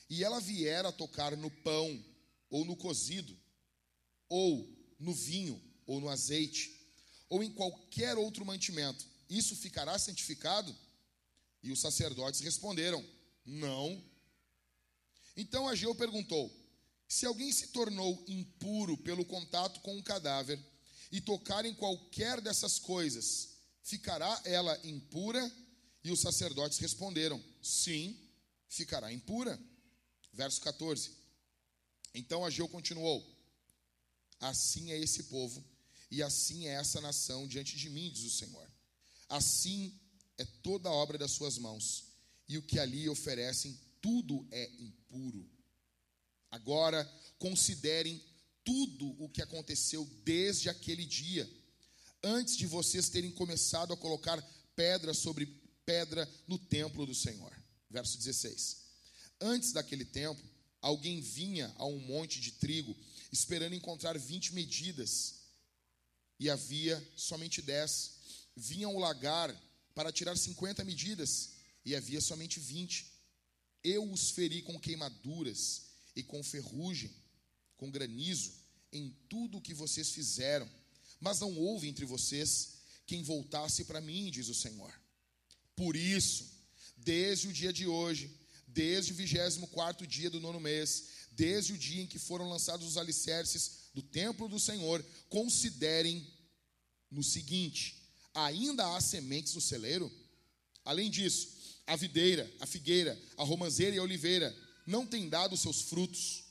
e 0.09 0.23
ela 0.23 0.39
vier 0.39 0.85
a 0.85 0.91
tocar 0.91 1.35
no 1.35 1.51
pão, 1.51 2.03
ou 2.49 2.63
no 2.63 2.75
cozido, 2.75 3.37
ou 4.29 4.67
no 4.99 5.13
vinho, 5.13 5.61
ou 5.85 5.99
no 5.99 6.09
azeite, 6.09 6.73
ou 7.29 7.43
em 7.43 7.51
qualquer 7.51 8.17
outro 8.17 8.45
mantimento, 8.45 9.05
isso 9.29 9.55
ficará 9.55 9.97
santificado? 9.99 10.75
E 11.61 11.71
os 11.71 11.79
sacerdotes 11.79 12.39
responderam: 12.39 13.03
Não. 13.45 14.01
Então 15.35 15.67
Ageu 15.67 15.93
perguntou: 15.93 16.51
Se 17.07 17.25
alguém 17.25 17.51
se 17.51 17.67
tornou 17.67 18.23
impuro 18.27 18.97
pelo 18.97 19.25
contato 19.25 19.81
com 19.81 19.95
um 19.95 20.01
cadáver, 20.01 20.59
e 21.11 21.21
tocar 21.21 21.65
em 21.65 21.73
qualquer 21.73 22.41
dessas 22.41 22.79
coisas, 22.79 23.49
ficará 23.83 24.41
ela 24.45 24.79
impura? 24.83 25.51
E 26.03 26.11
os 26.11 26.19
sacerdotes 26.19 26.77
responderam: 26.77 27.43
Sim, 27.61 28.17
ficará 28.69 29.11
impura. 29.11 29.59
Verso 30.33 30.61
14. 30.61 31.11
Então 32.13 32.45
Ageu 32.45 32.67
continuou: 32.67 33.25
Assim 34.39 34.91
é 34.91 34.97
esse 34.97 35.23
povo, 35.23 35.63
e 36.11 36.21
assim 36.21 36.67
é 36.67 36.73
essa 36.73 37.01
nação 37.01 37.47
diante 37.47 37.75
de 37.75 37.89
mim, 37.89 38.11
diz 38.11 38.23
o 38.23 38.37
Senhor. 38.37 38.71
Assim 39.29 39.99
é 40.37 40.45
toda 40.45 40.89
a 40.89 40.93
obra 40.93 41.17
das 41.17 41.31
suas 41.31 41.57
mãos, 41.57 42.05
e 42.47 42.57
o 42.57 42.63
que 42.63 42.79
ali 42.79 43.09
oferecem, 43.09 43.77
tudo 44.01 44.47
é 44.51 44.69
impuro. 44.79 45.49
Agora 46.49 47.03
considerem 47.39 48.23
tudo 48.67 49.15
o 49.23 49.29
que 49.29 49.41
aconteceu 49.41 50.03
desde 50.25 50.67
aquele 50.67 51.05
dia, 51.05 51.49
antes 52.21 52.57
de 52.57 52.67
vocês 52.67 53.07
terem 53.07 53.31
começado 53.31 53.93
a 53.93 53.97
colocar 53.97 54.41
pedra 54.75 55.13
sobre 55.13 55.45
pedra 55.85 56.29
no 56.45 56.59
templo 56.59 57.05
do 57.05 57.15
Senhor. 57.15 57.55
Verso 57.89 58.17
16. 58.17 58.83
Antes 59.39 59.71
daquele 59.71 60.03
tempo, 60.03 60.43
alguém 60.81 61.21
vinha 61.21 61.73
a 61.77 61.85
um 61.85 61.97
monte 61.97 62.41
de 62.41 62.51
trigo, 62.51 62.93
esperando 63.31 63.73
encontrar 63.73 64.19
20 64.19 64.53
medidas, 64.53 65.35
e 66.37 66.49
havia 66.49 67.01
somente 67.15 67.61
10. 67.61 68.15
Vinha 68.53 68.87
ao 68.87 68.99
lagar 68.99 69.49
para 69.95 70.11
tirar 70.11 70.35
50 70.35 70.83
medidas, 70.83 71.51
e 71.85 71.95
havia 71.95 72.19
somente 72.19 72.59
20. 72.59 73.13
Eu 73.81 74.11
os 74.11 74.31
feri 74.31 74.61
com 74.61 74.77
queimaduras 74.77 75.83
e 76.13 76.21
com 76.21 76.43
ferrugem 76.43 77.15
com 77.77 77.89
granizo 77.89 78.51
em 78.91 79.15
tudo 79.29 79.57
o 79.57 79.61
que 79.61 79.73
vocês 79.73 80.09
fizeram, 80.09 80.69
mas 81.19 81.39
não 81.39 81.57
houve 81.57 81.87
entre 81.87 82.05
vocês 82.05 82.77
quem 83.05 83.23
voltasse 83.23 83.85
para 83.85 84.01
mim, 84.01 84.29
diz 84.29 84.49
o 84.49 84.53
Senhor. 84.53 84.93
Por 85.75 85.95
isso, 85.95 86.45
desde 86.97 87.47
o 87.47 87.53
dia 87.53 87.71
de 87.71 87.87
hoje, 87.87 88.29
desde 88.67 89.13
o 89.13 89.15
24 89.15 90.05
dia 90.05 90.29
do 90.29 90.39
nono 90.39 90.59
mês, 90.59 91.05
desde 91.31 91.73
o 91.73 91.77
dia 91.77 92.01
em 92.01 92.07
que 92.07 92.19
foram 92.19 92.49
lançados 92.49 92.87
os 92.87 92.97
alicerces 92.97 93.89
do 93.93 94.01
templo 94.01 94.49
do 94.49 94.59
Senhor, 94.59 95.03
considerem 95.29 96.25
no 97.09 97.23
seguinte: 97.23 98.03
ainda 98.33 98.95
há 98.95 99.01
sementes 99.01 99.53
no 99.53 99.61
celeiro? 99.61 100.11
Além 100.83 101.09
disso, 101.09 101.49
a 101.85 101.95
videira, 101.95 102.51
a 102.59 102.65
figueira, 102.65 103.19
a 103.37 103.43
romanceira 103.43 103.95
e 103.95 103.99
a 103.99 104.03
oliveira 104.03 104.55
não 104.85 105.05
têm 105.05 105.29
dado 105.29 105.57
seus 105.57 105.81
frutos 105.81 106.46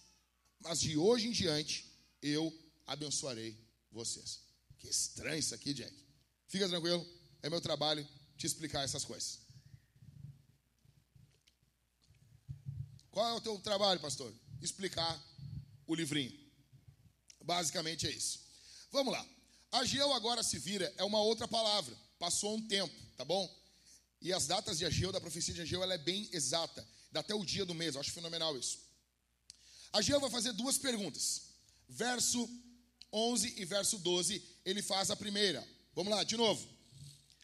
mas 0.61 0.81
de 0.81 0.97
hoje 0.97 1.29
em 1.29 1.33
diante 1.33 1.91
eu 2.23 2.53
abençoarei 2.87 3.57
vocês. 3.91 4.41
Que 4.79 4.89
estranho 4.89 5.39
isso 5.39 5.55
aqui, 5.55 5.73
Jack. 5.73 5.95
Fica 6.49 6.69
tranquilo, 6.69 7.07
é 7.43 7.51
meu 7.51 7.61
trabalho 7.61 8.07
te 8.37 8.47
explicar 8.47 8.83
essas 8.83 9.05
coisas. 9.05 9.41
Qual 13.11 13.29
é 13.29 13.33
o 13.33 13.41
teu 13.41 13.59
trabalho, 13.61 13.99
pastor? 13.99 14.33
Explicar 14.61 15.19
o 15.87 15.95
livrinho. 15.95 16.39
Basicamente 17.43 18.07
é 18.07 18.11
isso. 18.11 18.41
Vamos 18.91 19.13
lá. 19.13 19.27
Ageu 19.73 20.13
agora 20.13 20.43
se 20.43 20.59
vira 20.59 20.93
é 20.97 21.05
uma 21.05 21.21
outra 21.21 21.49
palavra. 21.49 21.97
Passou 22.19 22.57
um 22.57 22.67
tempo, 22.67 22.95
tá 23.17 23.25
bom? 23.25 23.49
E 24.21 24.33
as 24.33 24.47
datas 24.47 24.79
de 24.79 24.85
Ageu, 24.85 25.13
da 25.13 25.21
profecia 25.21 25.55
de 25.55 25.63
Ageu, 25.63 25.83
ela 25.83 25.95
é 25.95 25.99
bem 25.99 26.29
exata. 26.33 26.87
Dá 27.13 27.21
até 27.21 27.35
o 27.35 27.45
dia 27.45 27.65
do 27.65 27.75
mês. 27.75 27.95
Eu 27.95 28.01
acho 28.01 28.13
fenomenal 28.13 28.57
isso. 28.59 28.86
Ageu 29.97 30.21
vai 30.21 30.29
fazer 30.29 30.53
duas 30.53 30.77
perguntas. 30.77 31.43
Verso 31.89 32.49
11 33.13 33.55
e 33.57 33.65
verso 33.65 33.99
12, 33.99 34.43
ele 34.65 34.83
faz 34.83 35.11
a 35.11 35.17
primeira. 35.17 35.67
Vamos 35.95 36.13
lá, 36.13 36.23
de 36.23 36.37
novo. 36.37 36.69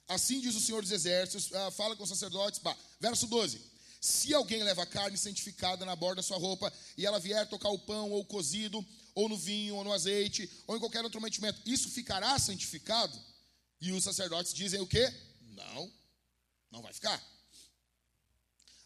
Assim 0.06 0.38
diz 0.38 0.54
o 0.54 0.60
Senhor 0.60 0.82
dos 0.82 0.90
Exércitos, 0.90 1.50
uh, 1.50 1.70
fala 1.70 1.96
com 1.96 2.02
os 2.02 2.08
sacerdotes. 2.10 2.60
Bah. 2.60 2.76
Verso 3.00 3.26
12. 3.26 3.58
Se 4.02 4.34
alguém 4.34 4.62
leva 4.62 4.84
carne 4.84 5.16
santificada 5.16 5.86
na 5.86 5.96
borda 5.96 6.16
da 6.16 6.22
sua 6.22 6.36
roupa 6.36 6.70
e 6.98 7.06
ela 7.06 7.18
vier 7.18 7.48
tocar 7.48 7.70
o 7.70 7.78
pão 7.78 8.10
ou 8.10 8.20
o 8.20 8.24
cozido, 8.24 8.84
ou 9.14 9.28
no 9.28 9.36
vinho, 9.38 9.76
ou 9.76 9.84
no 9.84 9.92
azeite, 9.92 10.50
ou 10.66 10.76
em 10.76 10.80
qualquer 10.80 11.04
outro 11.04 11.20
mantimento, 11.20 11.58
isso 11.64 11.88
ficará 11.88 12.38
santificado? 12.38 13.18
E 13.80 13.92
os 13.92 14.04
sacerdotes 14.04 14.52
dizem 14.52 14.80
o 14.80 14.86
quê? 14.86 15.10
Não, 15.40 15.90
não 16.70 16.82
vai 16.82 16.92
ficar. 16.92 17.22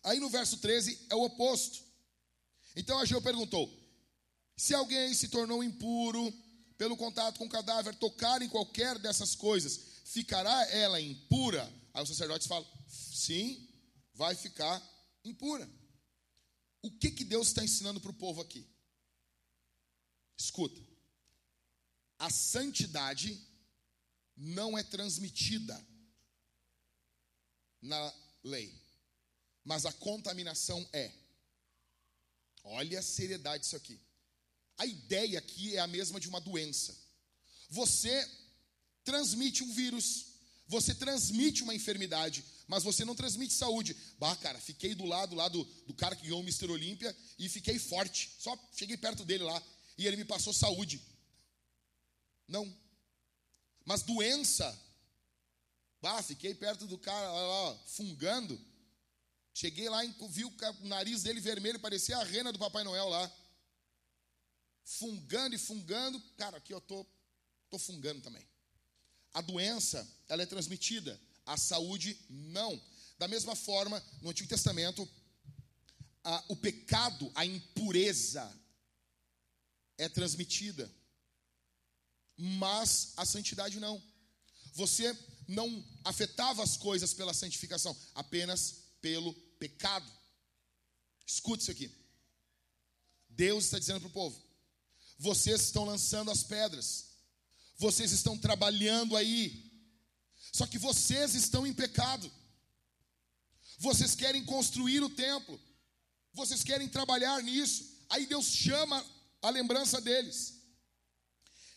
Aí 0.04 0.20
no 0.20 0.28
verso 0.28 0.58
13 0.58 1.06
é 1.10 1.16
o 1.16 1.24
oposto. 1.24 1.85
Então 2.76 2.98
Ageu 2.98 3.20
perguntou: 3.22 3.72
se 4.56 4.74
alguém 4.74 5.14
se 5.14 5.28
tornou 5.28 5.64
impuro 5.64 6.32
pelo 6.76 6.96
contato 6.96 7.38
com 7.38 7.46
o 7.46 7.50
cadáver, 7.50 7.94
tocar 7.96 8.42
em 8.42 8.48
qualquer 8.48 8.98
dessas 8.98 9.34
coisas, 9.34 9.80
ficará 10.04 10.70
ela 10.70 11.00
impura? 11.00 11.64
Aí 11.94 12.02
os 12.02 12.08
sacerdotes 12.10 12.46
falam: 12.46 12.68
sim, 12.86 13.66
vai 14.14 14.34
ficar 14.34 14.80
impura. 15.24 15.68
O 16.82 16.90
que, 16.90 17.10
que 17.10 17.24
Deus 17.24 17.48
está 17.48 17.64
ensinando 17.64 18.00
para 18.00 18.10
o 18.10 18.14
povo 18.14 18.40
aqui? 18.40 18.64
Escuta, 20.38 20.80
a 22.18 22.30
santidade 22.30 23.42
não 24.36 24.76
é 24.76 24.82
transmitida 24.82 25.74
na 27.80 28.14
lei, 28.44 28.72
mas 29.64 29.86
a 29.86 29.92
contaminação 29.92 30.86
é. 30.92 31.25
Olha 32.66 32.98
a 32.98 33.02
seriedade 33.02 33.62
disso 33.62 33.76
aqui. 33.76 34.00
A 34.76 34.84
ideia 34.84 35.38
aqui 35.38 35.76
é 35.76 35.78
a 35.78 35.86
mesma 35.86 36.18
de 36.18 36.28
uma 36.28 36.40
doença. 36.40 36.96
Você 37.70 38.28
transmite 39.04 39.62
um 39.62 39.72
vírus, 39.72 40.26
você 40.66 40.94
transmite 40.94 41.62
uma 41.62 41.74
enfermidade, 41.74 42.44
mas 42.66 42.82
você 42.82 43.04
não 43.04 43.14
transmite 43.14 43.54
saúde. 43.54 43.96
Bah, 44.18 44.34
cara, 44.36 44.60
fiquei 44.60 44.94
do 44.94 45.04
lado 45.04 45.36
lá 45.36 45.48
do, 45.48 45.64
do 45.86 45.94
cara 45.94 46.16
que 46.16 46.24
ganhou 46.24 46.40
o 46.40 46.42
Mr. 46.42 46.70
Olímpia 46.70 47.16
e 47.38 47.48
fiquei 47.48 47.78
forte. 47.78 48.30
Só 48.38 48.58
cheguei 48.76 48.96
perto 48.96 49.24
dele 49.24 49.44
lá 49.44 49.62
e 49.96 50.06
ele 50.06 50.16
me 50.16 50.24
passou 50.24 50.52
saúde. 50.52 51.00
Não. 52.48 52.76
Mas 53.84 54.02
doença. 54.02 54.76
Bah, 56.02 56.22
fiquei 56.22 56.52
perto 56.52 56.86
do 56.86 56.98
cara 56.98 57.30
lá, 57.30 57.78
fungando. 57.86 58.60
Cheguei 59.56 59.88
lá, 59.88 60.02
vi 60.28 60.44
o 60.44 60.52
nariz 60.82 61.22
dele 61.22 61.40
vermelho, 61.40 61.80
parecia 61.80 62.18
a 62.18 62.22
rena 62.22 62.52
do 62.52 62.58
Papai 62.58 62.84
Noel 62.84 63.08
lá. 63.08 63.32
Fungando 64.84 65.54
e 65.54 65.58
fungando. 65.58 66.20
Cara, 66.36 66.58
aqui 66.58 66.74
eu 66.74 66.80
tô, 66.82 67.06
tô 67.70 67.78
fungando 67.78 68.20
também. 68.20 68.46
A 69.32 69.40
doença, 69.40 70.06
ela 70.28 70.42
é 70.42 70.46
transmitida, 70.46 71.18
a 71.46 71.56
saúde 71.56 72.20
não. 72.28 72.78
Da 73.16 73.26
mesma 73.26 73.56
forma, 73.56 74.04
no 74.20 74.28
Antigo 74.28 74.46
Testamento, 74.46 75.08
a, 76.22 76.44
o 76.48 76.56
pecado, 76.56 77.32
a 77.34 77.46
impureza 77.46 78.54
é 79.96 80.06
transmitida, 80.06 80.94
mas 82.36 83.14
a 83.16 83.24
santidade 83.24 83.80
não. 83.80 84.02
Você 84.74 85.18
não 85.48 85.82
afetava 86.04 86.62
as 86.62 86.76
coisas 86.76 87.14
pela 87.14 87.32
santificação, 87.32 87.96
apenas 88.14 88.82
pelo 89.00 89.45
pecado. 89.58 90.10
Escute 91.26 91.62
isso 91.62 91.70
aqui. 91.70 91.90
Deus 93.28 93.64
está 93.64 93.78
dizendo 93.78 94.00
para 94.00 94.08
o 94.08 94.12
povo: 94.12 94.42
vocês 95.18 95.60
estão 95.62 95.84
lançando 95.84 96.30
as 96.30 96.42
pedras, 96.42 97.06
vocês 97.76 98.12
estão 98.12 98.38
trabalhando 98.38 99.16
aí, 99.16 99.72
só 100.52 100.66
que 100.66 100.78
vocês 100.78 101.34
estão 101.34 101.66
em 101.66 101.72
pecado. 101.72 102.30
Vocês 103.78 104.14
querem 104.14 104.42
construir 104.42 105.02
o 105.02 105.10
templo, 105.10 105.60
vocês 106.32 106.64
querem 106.64 106.88
trabalhar 106.88 107.42
nisso. 107.42 107.94
Aí 108.08 108.26
Deus 108.26 108.46
chama 108.46 109.04
a 109.42 109.50
lembrança 109.50 110.00
deles. 110.00 110.54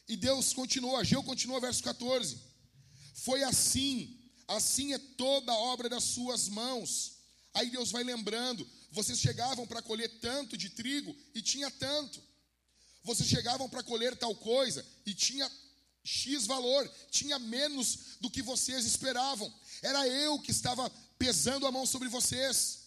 E 0.07 0.15
Deus 0.15 0.53
continua, 0.53 1.01
Ageu 1.01 1.21
continua, 1.23 1.59
verso 1.59 1.83
14. 1.83 2.41
Foi 3.15 3.43
assim, 3.43 4.17
assim 4.47 4.93
é 4.93 4.97
toda 4.97 5.51
a 5.51 5.57
obra 5.57 5.89
das 5.89 6.03
suas 6.03 6.47
mãos. 6.47 7.18
Aí 7.53 7.69
Deus 7.69 7.91
vai 7.91 8.03
lembrando: 8.03 8.67
vocês 8.91 9.19
chegavam 9.19 9.65
para 9.67 9.81
colher 9.81 10.09
tanto 10.19 10.57
de 10.57 10.69
trigo 10.69 11.15
e 11.33 11.41
tinha 11.41 11.69
tanto. 11.71 12.21
Vocês 13.03 13.27
chegavam 13.27 13.69
para 13.69 13.83
colher 13.83 14.15
tal 14.15 14.35
coisa 14.35 14.85
e 15.05 15.13
tinha 15.13 15.49
X 16.03 16.45
valor, 16.45 16.89
tinha 17.11 17.37
menos 17.39 18.17
do 18.19 18.29
que 18.29 18.41
vocês 18.41 18.85
esperavam. 18.85 19.51
Era 19.81 20.07
eu 20.07 20.39
que 20.39 20.51
estava 20.51 20.89
pesando 21.17 21.65
a 21.65 21.71
mão 21.71 21.85
sobre 21.85 22.07
vocês. 22.09 22.79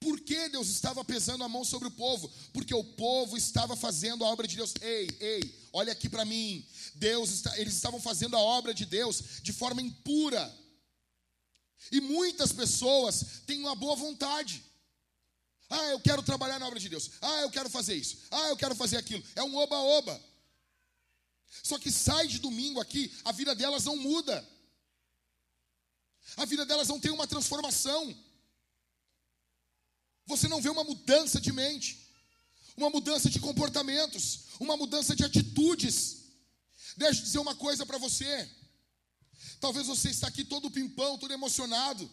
Por 0.00 0.20
que 0.20 0.48
Deus 0.48 0.68
estava 0.68 1.04
pesando 1.04 1.42
a 1.42 1.48
mão 1.48 1.64
sobre 1.64 1.88
o 1.88 1.90
povo? 1.90 2.30
Porque 2.52 2.72
o 2.72 2.84
povo 2.84 3.36
estava 3.36 3.74
fazendo 3.74 4.24
a 4.24 4.28
obra 4.28 4.46
de 4.46 4.56
Deus. 4.56 4.72
Ei, 4.80 5.08
ei, 5.18 5.68
olha 5.72 5.92
aqui 5.92 6.08
para 6.08 6.24
mim. 6.24 6.64
Deus 6.94 7.30
está, 7.30 7.58
eles 7.58 7.74
estavam 7.74 8.00
fazendo 8.00 8.36
a 8.36 8.40
obra 8.40 8.72
de 8.72 8.86
Deus 8.86 9.22
de 9.42 9.52
forma 9.52 9.82
impura. 9.82 10.56
E 11.92 12.00
muitas 12.00 12.52
pessoas 12.52 13.42
têm 13.46 13.60
uma 13.60 13.74
boa 13.74 13.96
vontade. 13.96 14.64
Ah, 15.70 15.84
eu 15.86 16.00
quero 16.00 16.22
trabalhar 16.22 16.58
na 16.58 16.66
obra 16.66 16.80
de 16.80 16.88
Deus. 16.88 17.10
Ah, 17.20 17.40
eu 17.42 17.50
quero 17.50 17.68
fazer 17.68 17.94
isso. 17.94 18.18
Ah, 18.30 18.48
eu 18.48 18.56
quero 18.56 18.74
fazer 18.74 18.96
aquilo. 18.96 19.22
É 19.36 19.42
um 19.42 19.54
oba-oba. 19.56 20.20
Só 21.62 21.78
que 21.78 21.90
sai 21.90 22.26
de 22.26 22.38
domingo 22.38 22.80
aqui, 22.80 23.12
a 23.24 23.32
vida 23.32 23.54
delas 23.54 23.84
não 23.84 23.96
muda. 23.96 24.46
A 26.36 26.44
vida 26.44 26.64
delas 26.64 26.88
não 26.88 27.00
tem 27.00 27.10
uma 27.10 27.26
transformação. 27.26 28.16
Você 30.26 30.46
não 30.46 30.60
vê 30.60 30.68
uma 30.68 30.84
mudança 30.84 31.40
de 31.40 31.52
mente, 31.52 32.06
uma 32.76 32.90
mudança 32.90 33.30
de 33.30 33.40
comportamentos, 33.40 34.40
uma 34.60 34.76
mudança 34.76 35.16
de 35.16 35.24
atitudes. 35.24 36.24
Deixa 36.96 37.20
eu 37.20 37.24
dizer 37.24 37.38
uma 37.38 37.54
coisa 37.54 37.86
para 37.86 37.98
você. 37.98 38.50
Talvez 39.60 39.86
você 39.86 40.10
está 40.10 40.28
aqui 40.28 40.44
todo 40.44 40.70
pimpão, 40.70 41.18
todo 41.18 41.32
emocionado, 41.32 42.10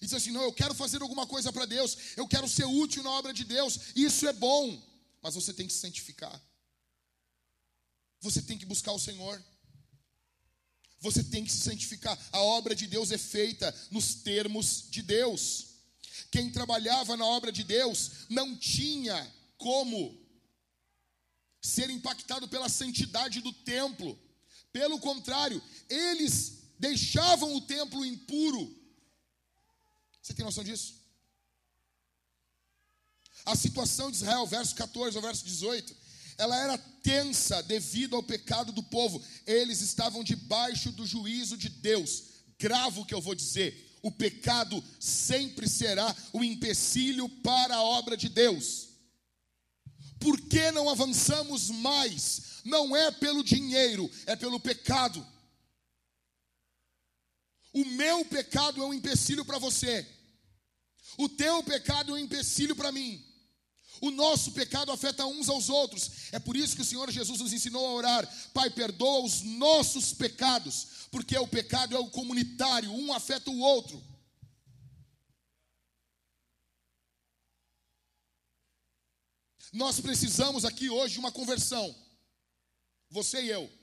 e 0.00 0.04
diz 0.04 0.14
assim: 0.14 0.30
"Não, 0.30 0.42
eu 0.42 0.52
quero 0.52 0.74
fazer 0.74 1.02
alguma 1.02 1.26
coisa 1.26 1.52
para 1.52 1.66
Deus, 1.66 1.96
eu 2.16 2.26
quero 2.26 2.48
ser 2.48 2.64
útil 2.64 3.02
na 3.02 3.10
obra 3.10 3.32
de 3.32 3.44
Deus". 3.44 3.78
Isso 3.94 4.26
é 4.26 4.32
bom, 4.32 4.82
mas 5.22 5.34
você 5.34 5.52
tem 5.52 5.66
que 5.66 5.72
se 5.72 5.80
santificar. 5.80 6.40
Você 8.20 8.42
tem 8.42 8.58
que 8.58 8.66
buscar 8.66 8.92
o 8.92 8.98
Senhor. 8.98 9.42
Você 11.00 11.22
tem 11.22 11.44
que 11.44 11.52
se 11.52 11.58
santificar. 11.58 12.18
A 12.32 12.40
obra 12.40 12.74
de 12.74 12.86
Deus 12.86 13.12
é 13.12 13.18
feita 13.18 13.72
nos 13.90 14.16
termos 14.16 14.84
de 14.90 15.02
Deus. 15.02 15.66
Quem 16.30 16.50
trabalhava 16.50 17.16
na 17.16 17.24
obra 17.24 17.52
de 17.52 17.62
Deus 17.62 18.10
não 18.28 18.56
tinha 18.56 19.34
como 19.56 20.18
ser 21.60 21.90
impactado 21.90 22.48
pela 22.48 22.68
santidade 22.68 23.40
do 23.40 23.52
templo. 23.52 24.18
Pelo 24.72 24.98
contrário, 24.98 25.62
eles 25.88 26.57
deixavam 26.78 27.54
o 27.54 27.60
templo 27.60 28.04
impuro. 28.04 28.74
Você 30.22 30.34
tem 30.34 30.44
noção 30.44 30.64
disso? 30.64 30.94
A 33.44 33.56
situação 33.56 34.10
de 34.10 34.18
Israel, 34.18 34.46
verso 34.46 34.74
14 34.74 35.16
ao 35.16 35.22
verso 35.22 35.44
18, 35.44 35.96
ela 36.36 36.56
era 36.56 36.78
tensa 37.02 37.62
devido 37.62 38.14
ao 38.14 38.22
pecado 38.22 38.72
do 38.72 38.82
povo. 38.82 39.22
Eles 39.46 39.80
estavam 39.80 40.22
debaixo 40.22 40.92
do 40.92 41.06
juízo 41.06 41.56
de 41.56 41.68
Deus. 41.68 42.24
Gravo 42.58 43.00
o 43.00 43.06
que 43.06 43.14
eu 43.14 43.20
vou 43.20 43.34
dizer. 43.34 43.98
O 44.02 44.12
pecado 44.12 44.82
sempre 45.00 45.68
será 45.68 46.14
o 46.32 46.44
empecilho 46.44 47.28
para 47.28 47.76
a 47.76 47.82
obra 47.82 48.16
de 48.16 48.28
Deus. 48.28 48.88
Por 50.20 50.40
que 50.40 50.70
não 50.70 50.88
avançamos 50.88 51.70
mais? 51.70 52.60
Não 52.64 52.94
é 52.94 53.10
pelo 53.10 53.42
dinheiro, 53.42 54.10
é 54.26 54.36
pelo 54.36 54.60
pecado. 54.60 55.26
O 57.72 57.84
meu 57.84 58.24
pecado 58.24 58.82
é 58.82 58.86
um 58.86 58.94
empecilho 58.94 59.44
para 59.44 59.58
você. 59.58 60.06
O 61.16 61.28
teu 61.28 61.62
pecado 61.62 62.12
é 62.12 62.14
um 62.14 62.18
empecilho 62.24 62.74
para 62.74 62.92
mim. 62.92 63.24
O 64.00 64.10
nosso 64.10 64.52
pecado 64.52 64.92
afeta 64.92 65.26
uns 65.26 65.48
aos 65.48 65.68
outros. 65.68 66.32
É 66.32 66.38
por 66.38 66.56
isso 66.56 66.76
que 66.76 66.82
o 66.82 66.84
Senhor 66.84 67.10
Jesus 67.10 67.40
nos 67.40 67.52
ensinou 67.52 67.84
a 67.86 67.92
orar: 67.92 68.50
Pai, 68.52 68.70
perdoa 68.70 69.24
os 69.24 69.42
nossos 69.42 70.12
pecados, 70.12 71.08
porque 71.10 71.36
o 71.36 71.48
pecado 71.48 71.96
é 71.96 71.98
o 71.98 72.10
comunitário, 72.10 72.92
um 72.92 73.12
afeta 73.12 73.50
o 73.50 73.58
outro. 73.58 74.02
Nós 79.72 80.00
precisamos 80.00 80.64
aqui 80.64 80.88
hoje 80.88 81.14
de 81.14 81.20
uma 81.20 81.32
conversão, 81.32 81.94
você 83.10 83.42
e 83.42 83.50
eu. 83.50 83.77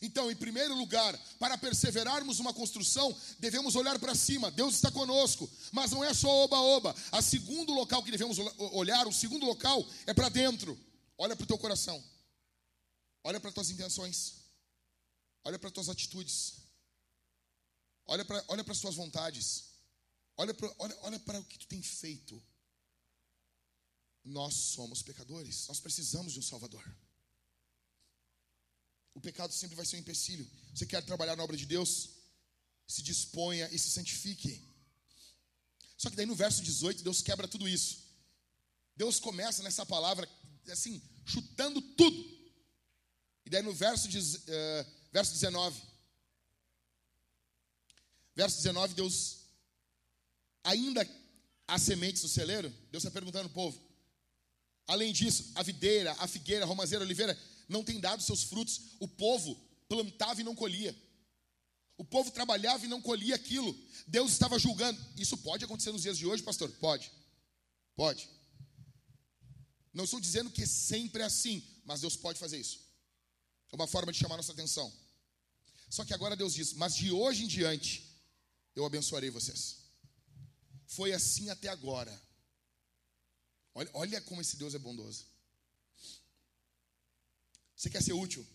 Então, 0.00 0.30
em 0.30 0.36
primeiro 0.36 0.74
lugar, 0.74 1.16
para 1.38 1.58
perseverarmos 1.58 2.40
uma 2.40 2.54
construção, 2.54 3.14
devemos 3.38 3.74
olhar 3.74 3.98
para 3.98 4.14
cima. 4.14 4.50
Deus 4.50 4.74
está 4.74 4.90
conosco, 4.90 5.50
mas 5.70 5.90
não 5.90 6.02
é 6.02 6.14
só 6.14 6.28
oba-oba. 6.44 6.94
A 7.10 7.20
segundo 7.20 7.72
local 7.72 8.02
que 8.02 8.10
devemos 8.10 8.38
olhar, 8.72 9.06
o 9.06 9.12
segundo 9.12 9.44
local 9.44 9.86
é 10.06 10.14
para 10.14 10.28
dentro. 10.28 10.78
Olha 11.18 11.36
para 11.36 11.44
o 11.44 11.46
teu 11.46 11.58
coração. 11.58 12.02
Olha 13.22 13.38
para 13.38 13.48
as 13.48 13.54
tuas 13.54 13.70
intenções. 13.70 14.34
Olha 15.44 15.58
para 15.58 15.68
as 15.68 15.74
tuas 15.74 15.88
atitudes. 15.88 16.54
Olha 18.06 18.24
para 18.24 18.44
olha 18.48 18.64
as 18.66 18.80
tuas 18.80 18.94
vontades. 18.94 19.64
Olha 20.36 20.54
para 20.54 20.72
olha, 20.78 20.98
olha 21.02 21.16
o 21.40 21.44
que 21.44 21.58
tu 21.58 21.66
tem 21.66 21.82
feito. 21.82 22.42
Nós 24.24 24.54
somos 24.54 25.02
pecadores. 25.02 25.66
Nós 25.68 25.80
precisamos 25.80 26.32
de 26.32 26.38
um 26.38 26.42
Salvador. 26.42 26.84
O 29.14 29.20
pecado 29.20 29.52
sempre 29.52 29.76
vai 29.76 29.84
ser 29.84 29.96
um 29.96 30.00
empecilho. 30.00 30.48
Você 30.74 30.86
quer 30.86 31.02
trabalhar 31.02 31.36
na 31.36 31.44
obra 31.44 31.56
de 31.56 31.66
Deus? 31.66 32.10
Se 32.86 33.02
disponha 33.02 33.68
e 33.70 33.78
se 33.78 33.90
santifique. 33.90 34.62
Só 35.96 36.10
que 36.10 36.16
daí 36.16 36.26
no 36.26 36.34
verso 36.34 36.62
18, 36.62 37.02
Deus 37.02 37.22
quebra 37.22 37.46
tudo 37.46 37.68
isso. 37.68 38.02
Deus 38.96 39.20
começa 39.20 39.62
nessa 39.62 39.86
palavra, 39.86 40.28
assim, 40.68 41.00
chutando 41.24 41.80
tudo. 41.80 42.42
E 43.44 43.50
daí 43.50 43.62
no 43.62 43.72
verso, 43.72 44.08
uh, 44.08 44.86
verso 45.12 45.32
19, 45.32 45.80
verso 48.34 48.56
19, 48.56 48.94
Deus, 48.94 49.38
ainda 50.64 51.08
há 51.66 51.78
sementes 51.78 52.22
no 52.22 52.28
celeiro? 52.28 52.70
Deus 52.90 53.04
está 53.04 53.10
perguntando 53.10 53.44
ao 53.44 53.54
povo. 53.54 53.80
Além 54.86 55.12
disso, 55.12 55.52
a 55.54 55.62
videira, 55.62 56.12
a 56.18 56.26
figueira, 56.26 56.64
a 56.64 56.68
romazeira, 56.68 57.04
a 57.04 57.06
oliveira, 57.06 57.38
não 57.68 57.84
tem 57.84 58.00
dado 58.00 58.22
seus 58.22 58.42
frutos. 58.44 58.96
O 59.00 59.08
povo 59.08 59.54
plantava 59.88 60.40
e 60.40 60.44
não 60.44 60.54
colhia. 60.54 60.96
O 61.96 62.04
povo 62.04 62.30
trabalhava 62.30 62.84
e 62.84 62.88
não 62.88 63.00
colhia 63.00 63.34
aquilo. 63.34 63.76
Deus 64.06 64.32
estava 64.32 64.58
julgando. 64.58 65.00
Isso 65.16 65.36
pode 65.36 65.64
acontecer 65.64 65.92
nos 65.92 66.02
dias 66.02 66.18
de 66.18 66.26
hoje, 66.26 66.42
pastor? 66.42 66.70
Pode. 66.72 67.10
Pode. 67.94 68.28
Não 69.92 70.04
estou 70.04 70.18
dizendo 70.18 70.50
que 70.50 70.66
sempre 70.66 71.22
é 71.22 71.26
assim, 71.26 71.62
mas 71.84 72.00
Deus 72.00 72.16
pode 72.16 72.38
fazer 72.38 72.58
isso. 72.58 72.80
É 73.70 73.76
uma 73.76 73.86
forma 73.86 74.12
de 74.12 74.18
chamar 74.18 74.36
nossa 74.36 74.52
atenção. 74.52 74.92
Só 75.88 76.04
que 76.04 76.14
agora 76.14 76.34
Deus 76.34 76.54
diz: 76.54 76.72
Mas 76.72 76.94
de 76.94 77.10
hoje 77.10 77.44
em 77.44 77.48
diante 77.48 78.10
eu 78.74 78.84
abençoarei 78.84 79.30
vocês. 79.30 79.78
Foi 80.86 81.12
assim 81.12 81.50
até 81.50 81.68
agora. 81.68 82.12
Olha, 83.74 83.90
olha 83.94 84.20
como 84.22 84.40
esse 84.40 84.56
Deus 84.56 84.74
é 84.74 84.78
bondoso. 84.78 85.26
Você 87.82 87.90
quer 87.90 88.00
ser 88.00 88.12
útil? 88.12 88.46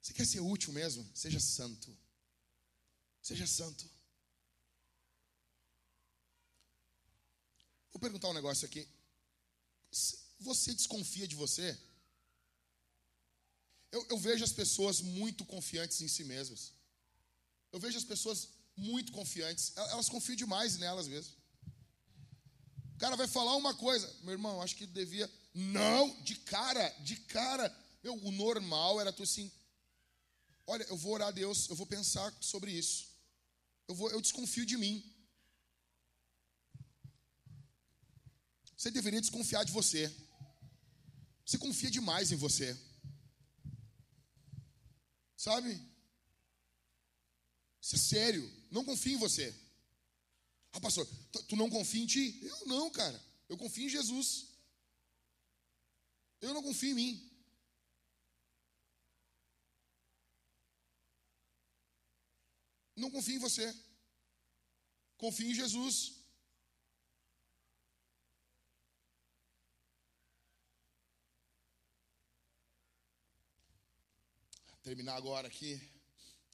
Você 0.00 0.14
quer 0.14 0.26
ser 0.26 0.40
útil 0.40 0.72
mesmo? 0.72 1.06
Seja 1.14 1.38
santo. 1.38 1.94
Seja 3.20 3.46
santo. 3.46 3.84
Vou 7.92 8.00
perguntar 8.00 8.30
um 8.30 8.32
negócio 8.32 8.64
aqui. 8.64 8.88
Você 10.38 10.72
desconfia 10.72 11.28
de 11.28 11.36
você? 11.36 11.78
Eu, 13.90 14.06
eu, 14.08 14.18
vejo 14.18 14.42
as 14.42 14.54
pessoas 14.54 15.02
muito 15.02 15.44
confiantes 15.44 16.00
em 16.00 16.08
si 16.08 16.24
mesmas. 16.24 16.72
Eu 17.70 17.78
vejo 17.78 17.98
as 17.98 18.04
pessoas 18.04 18.48
muito 18.74 19.12
confiantes. 19.12 19.76
Elas 19.76 20.08
confiam 20.08 20.34
demais 20.34 20.78
nelas 20.78 21.06
mesmo. 21.06 21.34
O 22.94 22.98
cara 22.98 23.16
vai 23.16 23.28
falar 23.28 23.54
uma 23.56 23.74
coisa, 23.74 24.10
meu 24.22 24.32
irmão, 24.32 24.62
acho 24.62 24.76
que 24.76 24.86
devia. 24.86 25.30
Não, 25.52 26.18
de 26.22 26.36
cara, 26.36 26.88
de 27.00 27.16
cara. 27.16 27.81
Meu, 28.02 28.14
o 28.14 28.32
normal 28.32 29.00
era 29.00 29.12
tu 29.12 29.22
assim. 29.22 29.50
Olha, 30.66 30.84
eu 30.84 30.96
vou 30.96 31.12
orar 31.12 31.28
a 31.28 31.32
Deus, 31.32 31.68
eu 31.68 31.76
vou 31.76 31.86
pensar 31.86 32.34
sobre 32.40 32.72
isso. 32.72 33.08
Eu, 33.88 33.94
vou, 33.94 34.10
eu 34.10 34.20
desconfio 34.20 34.64
de 34.64 34.76
mim. 34.76 35.04
Você 38.76 38.90
deveria 38.90 39.20
desconfiar 39.20 39.64
de 39.64 39.72
você. 39.72 40.12
Você 41.44 41.58
confia 41.58 41.90
demais 41.90 42.32
em 42.32 42.36
você. 42.36 42.76
Sabe? 45.36 45.70
Isso 47.80 47.96
é 47.96 47.98
sério. 47.98 48.66
Não 48.70 48.84
confia 48.84 49.14
em 49.14 49.18
você. 49.18 49.54
Ah, 50.72 50.80
pastor, 50.80 51.06
tu 51.48 51.56
não 51.56 51.68
confia 51.68 52.02
em 52.02 52.06
ti? 52.06 52.40
Eu 52.42 52.66
não, 52.66 52.90
cara. 52.90 53.20
Eu 53.48 53.56
confio 53.56 53.84
em 53.84 53.88
Jesus. 53.88 54.46
Eu 56.40 56.54
não 56.54 56.62
confio 56.62 56.90
em 56.90 56.94
mim. 56.94 57.31
Não 62.96 63.10
confio 63.10 63.36
em 63.36 63.38
você. 63.38 63.74
Confio 65.16 65.50
em 65.50 65.54
Jesus. 65.54 66.22
terminar 74.82 75.14
agora 75.14 75.46
aqui. 75.48 75.80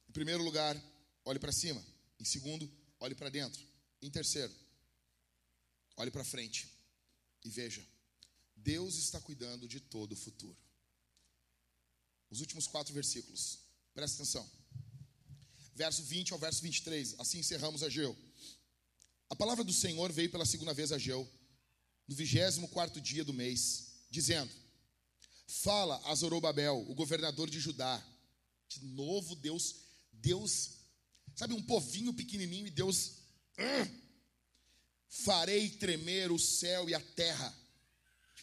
Em 0.07 0.11
primeiro 0.11 0.43
lugar, 0.43 0.81
olhe 1.25 1.39
para 1.39 1.51
cima. 1.51 1.83
Em 2.19 2.25
segundo, 2.25 2.71
olhe 2.99 3.15
para 3.15 3.29
dentro. 3.29 3.61
Em 4.01 4.09
terceiro, 4.09 4.53
olhe 5.97 6.11
para 6.11 6.23
frente 6.23 6.71
e 7.43 7.49
veja: 7.49 7.85
Deus 8.55 8.95
está 8.95 9.19
cuidando 9.19 9.67
de 9.67 9.79
todo 9.79 10.13
o 10.13 10.15
futuro. 10.15 10.57
Os 12.29 12.39
últimos 12.39 12.67
quatro 12.67 12.93
versículos, 12.93 13.59
presta 13.93 14.21
atenção. 14.21 14.58
Verso 15.79 16.03
20 16.03 16.33
ao 16.33 16.39
verso 16.39 16.61
23, 16.61 17.15
assim 17.19 17.39
encerramos 17.39 17.83
Ageu. 17.83 18.13
A 19.29 19.35
palavra 19.35 19.63
do 19.63 19.71
Senhor 19.71 20.11
veio 20.11 20.29
pela 20.29 20.45
segunda 20.45 20.73
vez 20.73 20.91
a 20.91 20.97
Ageu, 20.97 21.25
no 22.05 22.13
vigésimo 22.13 22.67
quarto 22.67 22.99
dia 22.99 23.23
do 23.23 23.31
mês, 23.31 24.03
dizendo: 24.11 24.51
Fala 25.47 26.01
a 26.03 26.13
Zorobabel, 26.13 26.85
o 26.89 26.93
governador 26.93 27.49
de 27.49 27.61
Judá, 27.61 28.05
de 28.67 28.83
novo, 28.87 29.37
Deus, 29.37 29.75
Deus, 30.11 30.71
sabe, 31.33 31.53
um 31.53 31.63
povinho 31.63 32.13
pequenininho 32.13 32.67
e 32.67 32.71
Deus, 32.71 33.13
uh, 33.57 33.89
farei 35.07 35.69
tremer 35.69 36.29
o 36.29 36.37
céu 36.37 36.89
e 36.89 36.93
a 36.93 36.99
terra. 36.99 37.57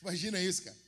Imagina 0.01 0.41
isso, 0.41 0.63
cara. 0.63 0.79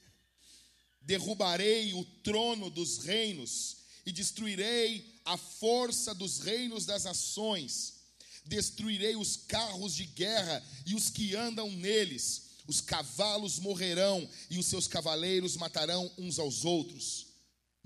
Derrubarei 1.03 1.92
o 1.92 2.07
trono 2.22 2.70
dos 2.70 3.05
reinos 3.05 3.78
e 4.09 4.12
destruirei 4.12 5.20
a 5.24 5.36
força 5.36 6.14
dos 6.14 6.40
reinos 6.40 6.84
das 6.84 7.04
nações. 7.04 7.94
Destruirei 8.44 9.14
os 9.14 9.36
carros 9.36 9.94
de 9.94 10.04
guerra 10.06 10.64
e 10.86 10.94
os 10.94 11.09
que 11.11 11.36
andam 11.36 11.70
neles. 11.70 12.48
Os 12.66 12.80
cavalos 12.80 13.59
morrerão 13.59 14.28
e 14.50 14.59
os 14.59 14.66
seus 14.66 14.86
cavaleiros 14.86 15.56
matarão 15.56 16.11
uns 16.18 16.38
aos 16.38 16.64
outros 16.64 17.28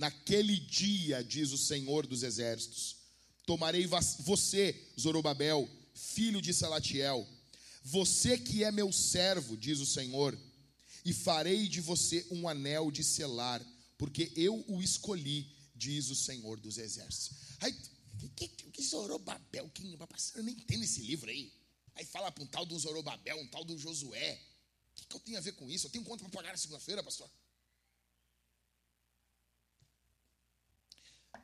Naquele 0.03 0.57
dia, 0.57 1.23
diz 1.23 1.53
o 1.53 1.57
Senhor 1.57 2.09
dos 2.09 2.25
Exércitos, 2.25 2.97
tomarei 3.47 3.87
você, 3.87 4.75
Zorobabel, 4.99 5.69
filho 5.95 6.43
de 6.43 6.53
Salatiel, 6.53 7.25
você 7.85 8.37
que 8.37 8.65
é 8.65 8.73
meu 8.73 8.93
servo, 8.93 9.57
diz 9.57 9.79
o 9.79 9.87
Senhor, 9.87 10.37
e 11.05 11.13
farei 11.13 11.69
de 11.69 11.81
você 11.81 12.27
um 12.33 12.49
anel 12.49 12.91
de 12.91 13.05
selar, 13.05 13.65
porque 13.97 14.33
eu 14.35 14.65
o 14.67 14.83
escolhi, 14.83 15.52
diz 15.83 16.11
o 16.11 16.15
Senhor 16.15 16.61
dos 16.61 16.79
Exércitos. 16.79 17.37
Aí, 17.61 17.73
que, 18.37 18.49
que, 18.49 18.71
que 18.71 18.83
Zorobabel? 18.83 19.69
Que, 19.71 19.83
eu 20.35 20.43
nem 20.43 20.55
entendo 20.55 20.85
esse 20.85 21.01
livro 21.03 21.29
aí. 21.29 21.53
Aí 21.95 22.05
fala 22.05 22.31
para 22.31 22.45
um 22.45 22.47
tal 22.47 22.65
do 22.65 22.79
Zorobabel, 22.79 23.37
um 23.41 23.49
tal 23.49 23.65
do 23.65 23.77
Josué. 23.77 24.41
O 24.93 24.95
que, 24.95 25.07
que 25.07 25.17
eu 25.17 25.21
tenho 25.21 25.39
a 25.39 25.41
ver 25.41 25.53
com 25.53 25.69
isso? 25.69 25.87
Eu 25.87 25.91
tenho 25.91 26.05
conta 26.05 26.23
para 26.23 26.33
pagar 26.33 26.53
na 26.53 26.57
segunda-feira, 26.57 27.03
pastor? 27.03 27.29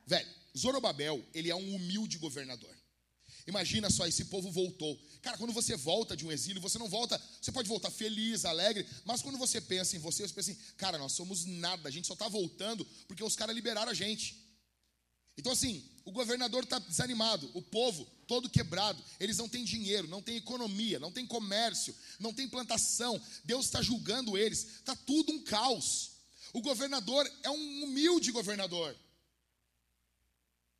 Velho, 0.07 0.35
Zorobabel, 0.57 1.23
ele 1.33 1.49
é 1.49 1.55
um 1.55 1.75
humilde 1.75 2.17
governador. 2.17 2.75
Imagina 3.47 3.89
só, 3.89 4.05
esse 4.05 4.25
povo 4.25 4.51
voltou. 4.51 4.99
Cara, 5.21 5.37
quando 5.37 5.53
você 5.53 5.75
volta 5.75 6.15
de 6.15 6.25
um 6.25 6.31
exílio, 6.31 6.61
você 6.61 6.77
não 6.77 6.87
volta, 6.87 7.19
você 7.41 7.51
pode 7.51 7.67
voltar 7.67 7.89
feliz, 7.89 8.45
alegre, 8.45 8.87
mas 9.05 9.21
quando 9.21 9.37
você 9.37 9.59
pensa 9.59 9.95
em 9.95 9.99
você, 9.99 10.27
você 10.27 10.33
pensa 10.33 10.51
assim, 10.51 10.61
cara, 10.77 10.97
nós 10.97 11.13
somos 11.13 11.45
nada, 11.45 11.89
a 11.89 11.91
gente 11.91 12.07
só 12.07 12.13
está 12.13 12.27
voltando 12.27 12.85
porque 13.07 13.23
os 13.23 13.35
caras 13.35 13.55
liberaram 13.55 13.91
a 13.91 13.93
gente. 13.93 14.49
Então, 15.37 15.53
assim, 15.53 15.83
o 16.03 16.11
governador 16.11 16.63
está 16.63 16.79
desanimado, 16.79 17.49
o 17.53 17.61
povo 17.61 18.05
todo 18.27 18.49
quebrado, 18.49 19.01
eles 19.19 19.37
não 19.37 19.47
têm 19.47 19.63
dinheiro, 19.63 20.07
não 20.07 20.21
têm 20.21 20.35
economia, 20.35 20.99
não 20.99 21.11
têm 21.11 21.25
comércio, 21.25 21.95
não 22.19 22.33
têm 22.33 22.47
plantação, 22.47 23.19
Deus 23.45 23.65
está 23.65 23.81
julgando 23.81 24.37
eles, 24.37 24.65
está 24.65 24.95
tudo 24.95 25.31
um 25.31 25.43
caos. 25.43 26.11
O 26.51 26.61
governador 26.61 27.29
é 27.43 27.49
um 27.49 27.83
humilde 27.83 28.31
governador. 28.31 28.95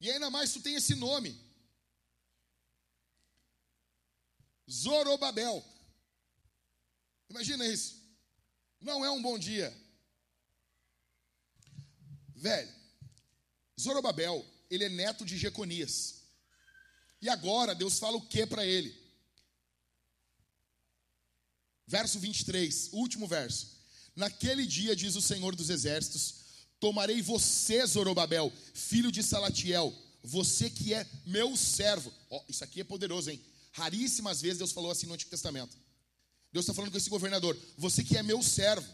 E 0.02 0.10
ainda 0.10 0.30
mais 0.30 0.52
tu 0.52 0.62
tem 0.62 0.76
esse 0.76 0.96
nome. 0.96 1.38
Zorobabel. 4.70 5.66
Imagina 7.30 7.66
isso. 7.66 7.96
Não 8.80 9.04
é 9.04 9.10
um 9.10 9.22
bom 9.22 9.38
dia. 9.38 9.76
Velho, 12.36 12.74
Zorobabel, 13.80 14.46
ele 14.70 14.86
é 14.86 14.90
neto 14.90 15.26
de 15.26 15.38
Jeconias. 15.38 16.24
E 17.22 17.28
agora 17.28 17.76
Deus 17.76 18.00
fala 18.00 18.18
o 18.18 18.28
que 18.28 18.46
para 18.46 18.66
ele? 18.66 18.98
Verso 21.86 22.20
23, 22.20 22.90
último 22.94 23.28
verso. 23.28 23.78
Naquele 24.16 24.66
dia, 24.66 24.96
diz 24.96 25.16
o 25.16 25.22
Senhor 25.22 25.56
dos 25.56 25.70
Exércitos, 25.70 26.40
Tomarei 26.80 27.22
você, 27.22 27.86
Zorobabel, 27.86 28.54
filho 28.74 29.12
de 29.12 29.22
Salatiel, 29.22 29.94
você 30.24 30.70
que 30.70 30.94
é 30.94 31.06
meu 31.26 31.58
servo. 31.58 32.14
Oh, 32.30 32.42
isso 32.48 32.64
aqui 32.64 32.80
é 32.80 32.84
poderoso, 32.84 33.30
hein? 33.30 33.44
Raríssimas 33.72 34.42
vezes 34.42 34.58
Deus 34.58 34.72
falou 34.72 34.92
assim 34.92 35.08
no 35.08 35.14
Antigo 35.14 35.30
Testamento. 35.30 35.78
Deus 36.52 36.64
está 36.64 36.74
falando 36.74 36.92
com 36.92 36.98
esse 36.98 37.10
governador: 37.10 37.58
Você 37.78 38.04
que 38.04 38.18
é 38.18 38.24
meu 38.24 38.42
servo, 38.42 38.88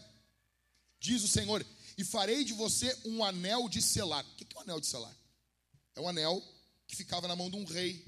diz 1.00 1.22
o 1.22 1.28
Senhor, 1.28 1.64
e 1.96 2.04
farei 2.04 2.44
de 2.44 2.52
você 2.52 2.96
um 3.04 3.24
anel 3.24 3.68
de 3.68 3.80
selar. 3.80 4.24
O 4.24 4.34
que 4.36 4.46
é 4.54 4.58
um 4.58 4.62
anel 4.62 4.80
de 4.80 4.86
selar? 4.86 5.14
É 5.94 6.00
um 6.00 6.08
anel 6.08 6.42
que 6.86 6.94
ficava 6.94 7.26
na 7.26 7.34
mão 7.34 7.50
de 7.50 7.56
um 7.56 7.64
rei. 7.64 8.04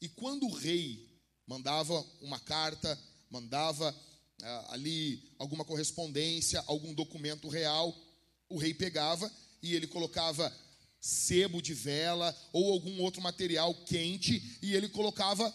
E 0.00 0.08
quando 0.08 0.46
o 0.46 0.52
rei 0.52 1.06
mandava 1.46 1.94
uma 2.20 2.38
carta, 2.38 2.98
mandava 3.30 3.94
ah, 4.42 4.66
ali 4.70 5.32
alguma 5.38 5.64
correspondência, 5.64 6.62
algum 6.66 6.94
documento 6.94 7.48
real, 7.48 7.94
o 8.48 8.56
rei 8.56 8.72
pegava 8.72 9.30
e 9.62 9.74
ele 9.74 9.86
colocava 9.86 10.54
sebo 11.00 11.60
de 11.60 11.74
vela 11.74 12.36
ou 12.52 12.72
algum 12.72 13.00
outro 13.02 13.20
material 13.20 13.74
quente 13.84 14.58
e 14.62 14.74
ele 14.74 14.88
colocava 14.88 15.52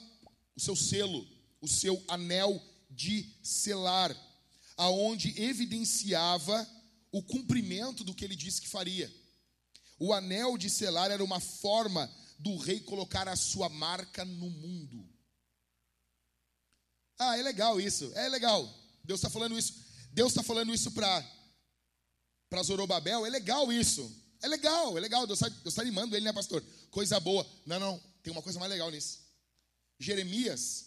o 0.55 0.59
seu 0.59 0.75
selo, 0.75 1.27
o 1.61 1.67
seu 1.67 2.03
anel 2.07 2.61
de 2.89 3.33
selar, 3.41 4.15
aonde 4.77 5.39
evidenciava 5.41 6.67
o 7.11 7.21
cumprimento 7.21 8.03
do 8.03 8.13
que 8.13 8.25
ele 8.25 8.35
disse 8.35 8.61
que 8.61 8.67
faria. 8.67 9.13
O 9.99 10.13
anel 10.13 10.57
de 10.57 10.69
selar 10.69 11.11
era 11.11 11.23
uma 11.23 11.39
forma 11.39 12.11
do 12.39 12.57
rei 12.57 12.79
colocar 12.79 13.27
a 13.27 13.35
sua 13.35 13.69
marca 13.69 14.25
no 14.25 14.49
mundo. 14.49 15.07
Ah, 17.17 17.37
é 17.37 17.41
legal 17.41 17.79
isso, 17.79 18.11
é 18.15 18.27
legal. 18.27 18.61
Deus 19.03 19.19
está 19.19 19.29
falando 19.29 19.57
isso. 19.57 19.73
Deus 20.11 20.31
está 20.31 20.43
falando 20.43 20.73
isso 20.73 20.91
para 20.91 21.25
para 22.49 22.63
Zorobabel. 22.63 23.25
É 23.25 23.29
legal 23.29 23.71
isso. 23.71 24.11
É 24.41 24.47
legal, 24.47 24.97
é 24.97 25.01
legal. 25.01 25.25
Deus 25.25 25.41
está 25.41 25.71
tá 25.71 25.81
animando 25.81 26.15
ele, 26.15 26.25
né, 26.25 26.33
pastor? 26.33 26.63
Coisa 26.91 27.19
boa. 27.19 27.45
Não, 27.65 27.79
não. 27.79 28.01
Tem 28.21 28.31
uma 28.31 28.41
coisa 28.41 28.59
mais 28.59 28.71
legal 28.71 28.91
nisso. 28.91 29.22
Jeremias, 30.03 30.85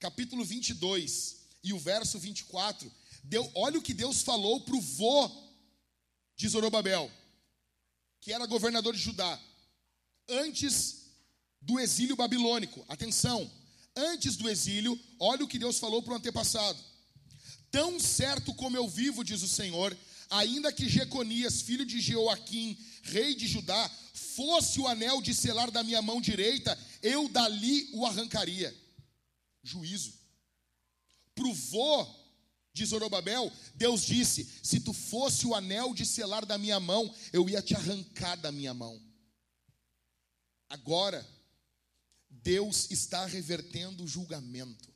capítulo 0.00 0.44
22 0.44 1.36
e 1.62 1.72
o 1.72 1.78
verso 1.78 2.18
24. 2.18 2.90
Deu, 3.22 3.50
olha 3.54 3.78
o 3.78 3.82
que 3.82 3.94
Deus 3.94 4.22
falou 4.22 4.60
para 4.62 4.74
o 4.74 4.80
vô 4.80 5.30
de 6.36 6.48
Zorobabel, 6.48 7.10
que 8.20 8.32
era 8.32 8.46
governador 8.46 8.94
de 8.94 9.00
Judá, 9.00 9.40
antes 10.28 11.04
do 11.60 11.78
exílio 11.78 12.16
babilônico. 12.16 12.84
Atenção, 12.88 13.50
antes 13.94 14.36
do 14.36 14.48
exílio, 14.48 14.98
olha 15.18 15.44
o 15.44 15.48
que 15.48 15.58
Deus 15.58 15.78
falou 15.78 16.02
para 16.02 16.14
o 16.14 16.16
antepassado. 16.16 16.82
Tão 17.70 17.98
certo 18.00 18.54
como 18.54 18.76
eu 18.76 18.88
vivo, 18.88 19.24
diz 19.24 19.42
o 19.42 19.48
Senhor, 19.48 19.96
ainda 20.30 20.72
que 20.72 20.88
Jeconias, 20.88 21.62
filho 21.62 21.84
de 21.84 22.00
Jeoaquim, 22.00 22.78
rei 23.02 23.34
de 23.34 23.46
Judá, 23.46 23.90
fosse 24.14 24.80
o 24.80 24.86
anel 24.88 25.20
de 25.20 25.34
selar 25.34 25.70
da 25.70 25.82
minha 25.82 26.02
mão 26.02 26.20
direita, 26.20 26.78
eu 27.04 27.28
dali 27.28 27.90
o 27.92 28.06
arrancaria. 28.06 28.74
Juízo. 29.62 30.14
Provou 31.34 32.24
de 32.72 32.84
Zorobabel, 32.84 33.52
Deus 33.74 34.02
disse: 34.02 34.48
Se 34.62 34.80
tu 34.80 34.92
fosse 34.92 35.46
o 35.46 35.54
anel 35.54 35.94
de 35.94 36.06
selar 36.06 36.46
da 36.46 36.56
minha 36.56 36.80
mão, 36.80 37.14
eu 37.32 37.48
ia 37.48 37.62
te 37.62 37.74
arrancar 37.74 38.36
da 38.36 38.50
minha 38.50 38.72
mão. 38.72 39.00
Agora, 40.68 41.24
Deus 42.28 42.90
está 42.90 43.26
revertendo 43.26 44.02
o 44.02 44.08
julgamento 44.08 44.92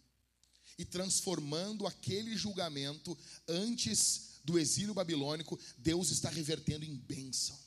e 0.78 0.84
transformando 0.84 1.86
aquele 1.86 2.36
julgamento 2.36 3.16
antes 3.46 4.40
do 4.44 4.58
exílio 4.58 4.94
babilônico, 4.94 5.58
Deus 5.76 6.10
está 6.10 6.30
revertendo 6.30 6.84
em 6.84 6.96
bênção. 6.96 7.58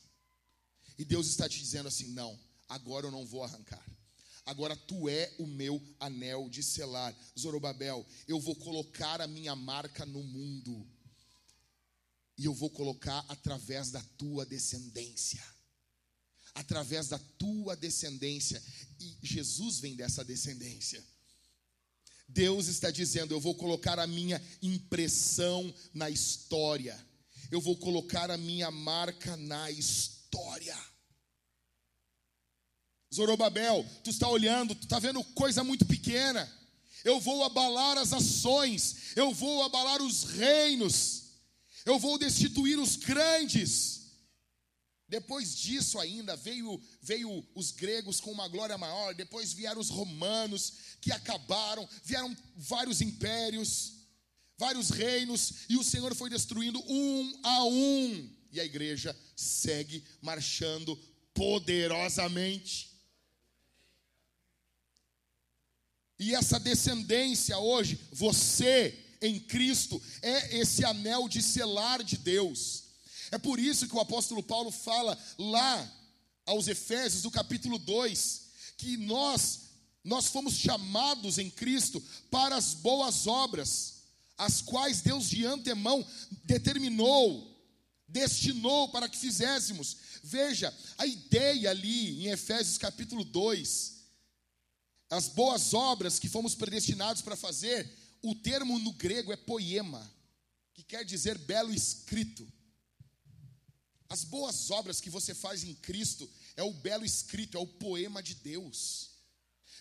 E 0.97 1.05
Deus 1.05 1.27
está 1.27 1.47
te 1.47 1.59
dizendo 1.59 1.87
assim: 1.87 2.07
não, 2.07 2.39
agora 2.67 3.05
eu 3.05 3.11
não 3.11 3.25
vou 3.25 3.43
arrancar. 3.43 3.85
Agora 4.51 4.75
tu 4.75 5.07
é 5.07 5.33
o 5.39 5.47
meu 5.47 5.81
anel 5.97 6.49
de 6.49 6.61
selar. 6.61 7.15
Zorobabel, 7.39 8.05
eu 8.27 8.37
vou 8.37 8.53
colocar 8.53 9.21
a 9.21 9.25
minha 9.25 9.55
marca 9.55 10.05
no 10.05 10.21
mundo. 10.21 10.85
E 12.37 12.43
eu 12.43 12.53
vou 12.53 12.69
colocar 12.69 13.23
através 13.29 13.91
da 13.91 14.01
tua 14.17 14.45
descendência. 14.45 15.41
Através 16.53 17.07
da 17.07 17.17
tua 17.17 17.77
descendência. 17.77 18.61
E 18.99 19.17
Jesus 19.21 19.79
vem 19.79 19.95
dessa 19.95 20.21
descendência. 20.21 21.01
Deus 22.27 22.67
está 22.67 22.91
dizendo: 22.91 23.33
eu 23.33 23.39
vou 23.39 23.55
colocar 23.55 23.99
a 23.99 24.05
minha 24.05 24.41
impressão 24.61 25.73
na 25.93 26.09
história. 26.09 26.99
Eu 27.49 27.61
vou 27.61 27.77
colocar 27.77 28.29
a 28.29 28.35
minha 28.35 28.69
marca 28.69 29.37
na 29.37 29.71
história. 29.71 30.77
Zorobabel, 33.13 33.85
tu 34.03 34.09
está 34.09 34.27
olhando, 34.29 34.73
tu 34.73 34.83
está 34.83 34.97
vendo 34.99 35.23
coisa 35.23 35.63
muito 35.63 35.85
pequena. 35.85 36.49
Eu 37.03 37.19
vou 37.19 37.43
abalar 37.43 37.97
as 37.97 38.13
ações, 38.13 39.15
eu 39.15 39.33
vou 39.33 39.63
abalar 39.63 40.01
os 40.01 40.23
reinos, 40.23 41.23
eu 41.85 41.99
vou 41.99 42.17
destituir 42.17 42.79
os 42.79 42.95
grandes. 42.95 44.01
Depois 45.09 45.57
disso 45.57 45.99
ainda 45.99 46.37
veio, 46.37 46.81
veio 47.01 47.45
os 47.53 47.71
gregos 47.71 48.21
com 48.21 48.31
uma 48.31 48.47
glória 48.47 48.77
maior, 48.77 49.13
depois 49.13 49.51
vieram 49.51 49.81
os 49.81 49.89
romanos 49.89 50.73
que 51.01 51.11
acabaram, 51.11 51.87
vieram 52.05 52.33
vários 52.55 53.01
impérios, 53.01 53.93
vários 54.57 54.89
reinos, 54.89 55.53
e 55.67 55.75
o 55.75 55.83
Senhor 55.83 56.15
foi 56.15 56.29
destruindo 56.29 56.81
um 56.87 57.39
a 57.43 57.65
um. 57.65 58.29
E 58.53 58.61
a 58.61 58.63
igreja 58.63 59.13
segue 59.35 60.01
marchando 60.21 60.95
poderosamente. 61.33 62.90
E 66.21 66.35
essa 66.35 66.59
descendência 66.59 67.57
hoje, 67.57 67.99
você 68.11 68.95
em 69.19 69.39
Cristo, 69.39 69.99
é 70.21 70.59
esse 70.59 70.85
anel 70.85 71.27
de 71.27 71.41
selar 71.41 72.03
de 72.03 72.15
Deus. 72.15 72.83
É 73.31 73.39
por 73.39 73.59
isso 73.59 73.87
que 73.87 73.95
o 73.95 73.99
apóstolo 73.99 74.43
Paulo 74.43 74.69
fala 74.69 75.17
lá 75.39 75.91
aos 76.45 76.67
Efésios, 76.67 77.23
do 77.23 77.31
capítulo 77.31 77.79
2, 77.79 78.41
que 78.77 78.97
nós 78.97 79.61
nós 80.03 80.27
fomos 80.27 80.53
chamados 80.53 81.39
em 81.39 81.49
Cristo 81.49 82.03
para 82.29 82.55
as 82.55 82.75
boas 82.75 83.25
obras, 83.25 84.03
as 84.37 84.61
quais 84.61 85.01
Deus 85.01 85.27
de 85.27 85.43
antemão 85.43 86.05
determinou, 86.43 87.51
destinou 88.07 88.89
para 88.89 89.09
que 89.09 89.17
fizéssemos. 89.17 89.97
Veja, 90.23 90.71
a 90.99 91.05
ideia 91.07 91.71
ali 91.71 92.25
em 92.25 92.27
Efésios 92.27 92.77
capítulo 92.77 93.23
2 93.23 94.00
as 95.11 95.27
boas 95.27 95.73
obras 95.73 96.17
que 96.17 96.29
fomos 96.29 96.55
predestinados 96.55 97.21
para 97.21 97.35
fazer, 97.35 97.87
o 98.23 98.33
termo 98.33 98.79
no 98.79 98.93
grego 98.93 99.33
é 99.33 99.35
poema, 99.35 100.09
que 100.73 100.83
quer 100.83 101.03
dizer 101.03 101.37
belo 101.37 101.73
escrito. 101.73 102.47
As 104.07 104.23
boas 104.23 104.71
obras 104.71 105.01
que 105.01 105.09
você 105.09 105.35
faz 105.35 105.65
em 105.65 105.73
Cristo 105.75 106.29
é 106.55 106.63
o 106.63 106.73
belo 106.73 107.03
escrito, 107.03 107.57
é 107.57 107.59
o 107.59 107.67
poema 107.67 108.23
de 108.23 108.35
Deus. 108.35 109.09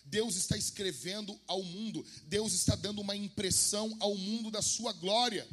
Deus 0.03 0.35
está 0.35 0.57
escrevendo 0.57 1.39
ao 1.47 1.63
mundo, 1.63 2.05
Deus 2.23 2.51
está 2.51 2.75
dando 2.75 2.99
uma 2.99 3.15
impressão 3.15 3.95
ao 4.01 4.17
mundo 4.17 4.51
da 4.51 4.61
sua 4.61 4.91
glória. 4.91 5.47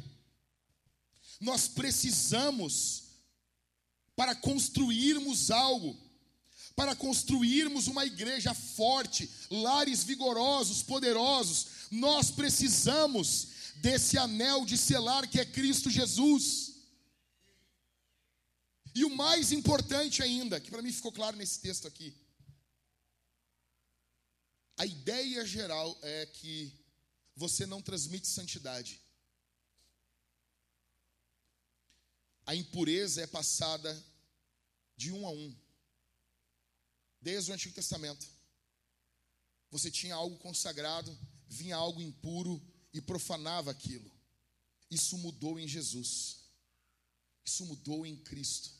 Nós 1.39 1.69
precisamos, 1.69 3.03
para 4.13 4.35
construirmos 4.35 5.51
algo, 5.51 6.08
para 6.79 6.95
construirmos 6.95 7.87
uma 7.87 8.05
igreja 8.05 8.53
forte, 8.53 9.29
lares 9.51 10.01
vigorosos, 10.01 10.81
poderosos, 10.81 11.89
nós 11.91 12.31
precisamos 12.31 13.49
desse 13.75 14.17
anel 14.17 14.63
de 14.63 14.77
selar 14.77 15.27
que 15.27 15.41
é 15.41 15.45
Cristo 15.45 15.89
Jesus. 15.89 16.75
E 18.95 19.03
o 19.03 19.13
mais 19.13 19.51
importante 19.51 20.23
ainda, 20.23 20.57
que 20.57 20.71
para 20.71 20.81
mim 20.81 20.93
ficou 20.93 21.11
claro 21.11 21.35
nesse 21.35 21.59
texto 21.59 21.85
aqui, 21.85 22.15
a 24.77 24.85
ideia 24.85 25.45
geral 25.45 25.99
é 26.01 26.27
que 26.27 26.73
você 27.35 27.65
não 27.65 27.81
transmite 27.81 28.25
santidade. 28.25 29.01
A 32.45 32.55
impureza 32.55 33.21
é 33.21 33.27
passada 33.27 33.91
de 34.95 35.11
um 35.11 35.27
a 35.27 35.31
um. 35.31 35.68
Desde 37.21 37.51
o 37.51 37.53
Antigo 37.53 37.75
Testamento. 37.75 38.27
Você 39.71 39.91
tinha 39.91 40.15
algo 40.15 40.37
consagrado, 40.39 41.15
vinha 41.47 41.75
algo 41.75 42.01
impuro 42.01 42.61
e 42.93 43.01
profanava 43.01 43.71
aquilo. 43.71 44.11
Isso 44.89 45.17
mudou 45.17 45.59
em 45.59 45.67
Jesus. 45.67 46.39
Isso 47.45 47.65
mudou 47.65 48.05
em 48.05 48.15
Cristo. 48.17 48.71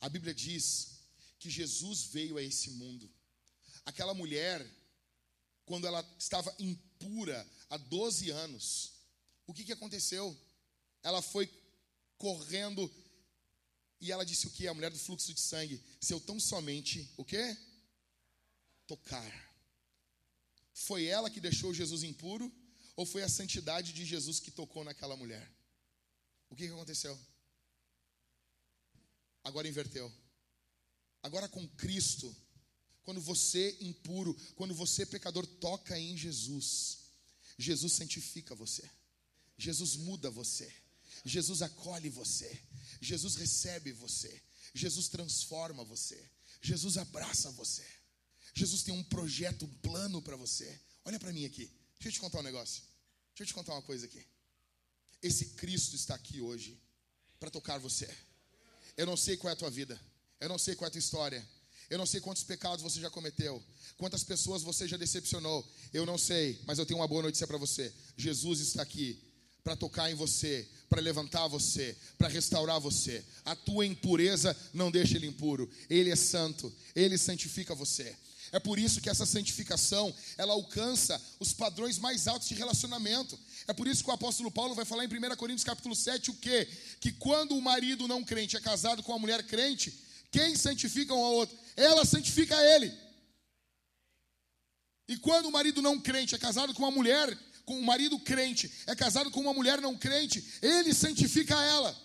A 0.00 0.08
Bíblia 0.08 0.34
diz 0.34 1.00
que 1.38 1.50
Jesus 1.50 2.04
veio 2.06 2.36
a 2.36 2.42
esse 2.42 2.70
mundo. 2.70 3.10
Aquela 3.84 4.14
mulher, 4.14 4.64
quando 5.66 5.86
ela 5.86 6.04
estava 6.18 6.54
impura 6.58 7.46
há 7.68 7.76
12 7.76 8.30
anos, 8.30 8.92
o 9.46 9.52
que, 9.52 9.64
que 9.64 9.72
aconteceu? 9.72 10.36
Ela 11.02 11.20
foi 11.20 11.46
correndo 12.16 12.90
e 14.04 14.12
ela 14.12 14.24
disse 14.24 14.46
o 14.46 14.50
que? 14.50 14.68
A 14.68 14.74
mulher 14.74 14.90
do 14.90 14.98
fluxo 14.98 15.32
de 15.32 15.40
sangue. 15.40 15.82
Se 15.98 16.12
eu 16.12 16.20
tão 16.20 16.38
somente, 16.38 17.10
o 17.16 17.24
quê? 17.24 17.56
Tocar. 18.86 19.56
Foi 20.74 21.06
ela 21.06 21.30
que 21.30 21.40
deixou 21.40 21.72
Jesus 21.72 22.02
impuro? 22.02 22.52
Ou 22.96 23.06
foi 23.06 23.22
a 23.22 23.28
santidade 23.28 23.94
de 23.94 24.04
Jesus 24.04 24.38
que 24.38 24.50
tocou 24.50 24.84
naquela 24.84 25.16
mulher? 25.16 25.50
O 26.50 26.54
que, 26.54 26.66
que 26.66 26.72
aconteceu? 26.72 27.18
Agora 29.42 29.66
inverteu. 29.66 30.12
Agora 31.22 31.48
com 31.48 31.66
Cristo, 31.70 32.36
quando 33.04 33.22
você 33.22 33.76
impuro, 33.80 34.36
quando 34.54 34.74
você 34.74 35.06
pecador 35.06 35.46
toca 35.46 35.98
em 35.98 36.14
Jesus, 36.14 36.98
Jesus 37.56 37.94
santifica 37.94 38.54
você. 38.54 38.88
Jesus 39.56 39.96
muda 39.96 40.30
você. 40.30 40.70
Jesus 41.24 41.62
acolhe 41.62 42.10
você. 42.10 42.60
Jesus 43.00 43.36
recebe 43.36 43.92
você. 43.92 44.42
Jesus 44.74 45.08
transforma 45.08 45.84
você. 45.84 46.22
Jesus 46.60 46.98
abraça 46.98 47.50
você. 47.52 47.84
Jesus 48.54 48.82
tem 48.82 48.94
um 48.94 49.02
projeto, 49.04 49.64
um 49.64 49.74
plano 49.78 50.22
para 50.22 50.36
você. 50.36 50.80
Olha 51.04 51.18
para 51.18 51.32
mim 51.32 51.44
aqui. 51.44 51.70
Deixa 51.94 52.08
eu 52.08 52.12
te 52.12 52.20
contar 52.20 52.40
um 52.40 52.42
negócio. 52.42 52.82
Deixa 53.30 53.42
eu 53.42 53.46
te 53.46 53.54
contar 53.54 53.72
uma 53.72 53.82
coisa 53.82 54.06
aqui. 54.06 54.24
Esse 55.22 55.46
Cristo 55.50 55.96
está 55.96 56.14
aqui 56.14 56.40
hoje 56.40 56.80
para 57.40 57.50
tocar 57.50 57.78
você. 57.78 58.08
Eu 58.96 59.06
não 59.06 59.16
sei 59.16 59.36
qual 59.36 59.50
é 59.50 59.54
a 59.54 59.56
tua 59.56 59.70
vida. 59.70 60.00
Eu 60.40 60.48
não 60.48 60.58
sei 60.58 60.74
qual 60.74 60.86
é 60.86 60.88
a 60.88 60.92
tua 60.92 60.98
história. 60.98 61.46
Eu 61.90 61.98
não 61.98 62.06
sei 62.06 62.20
quantos 62.20 62.42
pecados 62.42 62.82
você 62.82 63.00
já 63.00 63.10
cometeu, 63.10 63.62
quantas 63.96 64.24
pessoas 64.24 64.62
você 64.62 64.88
já 64.88 64.96
decepcionou. 64.96 65.68
Eu 65.92 66.06
não 66.06 66.16
sei, 66.16 66.60
mas 66.66 66.78
eu 66.78 66.86
tenho 66.86 67.00
uma 67.00 67.08
boa 67.08 67.22
notícia 67.22 67.46
para 67.46 67.58
você. 67.58 67.92
Jesus 68.16 68.60
está 68.60 68.82
aqui 68.82 69.22
para 69.62 69.76
tocar 69.76 70.10
em 70.10 70.14
você, 70.14 70.68
para 70.94 71.02
levantar 71.02 71.48
você, 71.48 71.96
para 72.16 72.28
restaurar 72.28 72.78
você. 72.78 73.24
A 73.44 73.56
tua 73.56 73.84
impureza 73.84 74.56
não 74.72 74.92
deixa 74.92 75.16
ele 75.16 75.26
impuro. 75.26 75.68
Ele 75.90 76.08
é 76.08 76.14
santo, 76.14 76.72
ele 76.94 77.18
santifica 77.18 77.74
você. 77.74 78.14
É 78.52 78.60
por 78.60 78.78
isso 78.78 79.00
que 79.00 79.10
essa 79.10 79.26
santificação, 79.26 80.14
ela 80.38 80.52
alcança 80.52 81.20
os 81.40 81.52
padrões 81.52 81.98
mais 81.98 82.28
altos 82.28 82.46
de 82.46 82.54
relacionamento. 82.54 83.36
É 83.66 83.72
por 83.72 83.88
isso 83.88 84.04
que 84.04 84.10
o 84.10 84.12
apóstolo 84.12 84.52
Paulo 84.52 84.72
vai 84.76 84.84
falar 84.84 85.04
em 85.04 85.08
1 85.08 85.34
Coríntios 85.34 85.64
capítulo 85.64 85.96
7 85.96 86.30
o 86.30 86.34
quê? 86.34 86.68
Que 87.00 87.10
quando 87.10 87.56
o 87.56 87.62
marido 87.62 88.06
não 88.06 88.22
crente 88.22 88.56
é 88.56 88.60
casado 88.60 89.02
com 89.02 89.12
a 89.12 89.18
mulher 89.18 89.42
crente, 89.42 89.92
quem 90.30 90.54
santifica 90.54 91.12
um 91.12 91.24
ao 91.24 91.32
outro? 91.32 91.58
Ela 91.76 92.04
santifica 92.04 92.54
ele. 92.76 92.94
E 95.08 95.16
quando 95.16 95.46
o 95.46 95.52
marido 95.52 95.82
não 95.82 95.98
crente 95.98 96.36
é 96.36 96.38
casado 96.38 96.72
com 96.72 96.84
uma 96.84 96.92
mulher, 96.92 97.36
com 97.64 97.76
um 97.76 97.82
marido 97.82 98.18
crente, 98.18 98.70
é 98.86 98.94
casado 98.94 99.30
com 99.30 99.40
uma 99.40 99.54
mulher 99.54 99.80
não 99.80 99.96
crente, 99.96 100.44
ele 100.62 100.92
santifica 100.94 101.54
ela. 101.54 102.04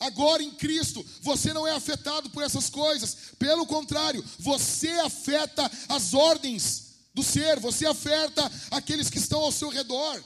Agora 0.00 0.42
em 0.42 0.50
Cristo, 0.50 1.04
você 1.20 1.52
não 1.52 1.66
é 1.66 1.70
afetado 1.70 2.28
por 2.30 2.42
essas 2.42 2.68
coisas, 2.68 3.16
pelo 3.38 3.66
contrário, 3.66 4.24
você 4.38 4.90
afeta 4.90 5.70
as 5.88 6.12
ordens 6.12 6.94
do 7.14 7.22
ser, 7.22 7.60
você 7.60 7.86
afeta 7.86 8.50
aqueles 8.70 9.08
que 9.08 9.18
estão 9.18 9.40
ao 9.40 9.52
seu 9.52 9.68
redor. 9.68 10.22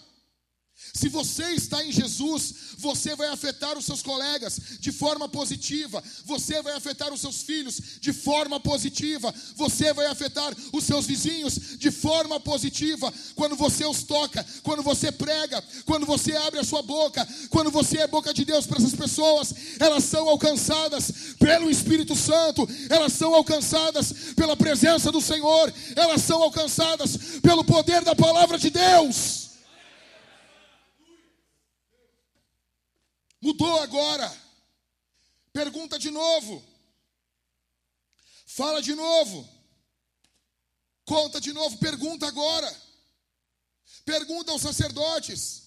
Se 0.92 1.08
você 1.08 1.52
está 1.52 1.84
em 1.84 1.92
Jesus, 1.92 2.54
você 2.78 3.14
vai 3.16 3.28
afetar 3.28 3.76
os 3.76 3.84
seus 3.84 4.02
colegas 4.02 4.60
de 4.78 4.92
forma 4.92 5.28
positiva, 5.28 6.02
você 6.24 6.62
vai 6.62 6.74
afetar 6.74 7.12
os 7.12 7.20
seus 7.20 7.42
filhos 7.42 7.80
de 8.00 8.12
forma 8.12 8.60
positiva, 8.60 9.34
você 9.56 9.92
vai 9.92 10.06
afetar 10.06 10.54
os 10.72 10.84
seus 10.84 11.06
vizinhos 11.06 11.58
de 11.78 11.90
forma 11.90 12.38
positiva. 12.38 13.12
Quando 13.34 13.56
você 13.56 13.84
os 13.84 14.02
toca, 14.02 14.44
quando 14.62 14.82
você 14.82 15.10
prega, 15.10 15.62
quando 15.84 16.06
você 16.06 16.36
abre 16.36 16.60
a 16.60 16.64
sua 16.64 16.82
boca, 16.82 17.26
quando 17.50 17.70
você 17.70 17.98
é 17.98 18.06
boca 18.06 18.32
de 18.32 18.44
Deus 18.44 18.66
para 18.66 18.78
essas 18.78 18.94
pessoas, 18.94 19.54
elas 19.80 20.04
são 20.04 20.28
alcançadas 20.28 21.10
pelo 21.38 21.70
Espírito 21.70 22.14
Santo, 22.14 22.68
elas 22.88 23.12
são 23.12 23.34
alcançadas 23.34 24.12
pela 24.36 24.56
presença 24.56 25.10
do 25.10 25.20
Senhor, 25.20 25.72
elas 25.96 26.22
são 26.22 26.42
alcançadas 26.42 27.16
pelo 27.42 27.64
poder 27.64 28.02
da 28.02 28.14
palavra 28.14 28.58
de 28.58 28.70
Deus. 28.70 29.47
Mudou 33.40 33.80
agora. 33.80 34.30
Pergunta 35.52 35.98
de 35.98 36.10
novo. 36.10 36.62
Fala 38.46 38.82
de 38.82 38.94
novo. 38.94 39.48
Conta 41.04 41.40
de 41.40 41.52
novo. 41.52 41.78
Pergunta 41.78 42.26
agora. 42.26 42.74
Pergunta 44.04 44.52
aos 44.52 44.62
sacerdotes. 44.62 45.64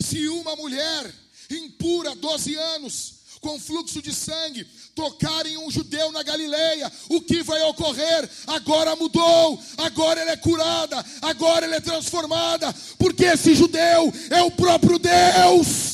Se 0.00 0.28
uma 0.28 0.54
mulher 0.56 1.14
impura, 1.50 2.14
12 2.14 2.54
anos, 2.56 3.14
com 3.40 3.58
fluxo 3.58 4.02
de 4.02 4.12
sangue, 4.12 4.64
tocarem 4.94 5.56
um 5.58 5.70
judeu 5.70 6.10
na 6.12 6.22
Galileia, 6.22 6.92
o 7.08 7.20
que 7.20 7.42
vai 7.42 7.62
ocorrer? 7.62 8.28
Agora 8.46 8.96
mudou, 8.96 9.62
agora 9.78 10.20
ela 10.20 10.32
é 10.32 10.36
curada, 10.36 11.04
agora 11.22 11.64
ela 11.64 11.76
é 11.76 11.80
transformada, 11.80 12.72
porque 12.98 13.24
esse 13.24 13.54
judeu 13.54 14.12
é 14.30 14.42
o 14.42 14.50
próprio 14.50 14.98
Deus 14.98 15.85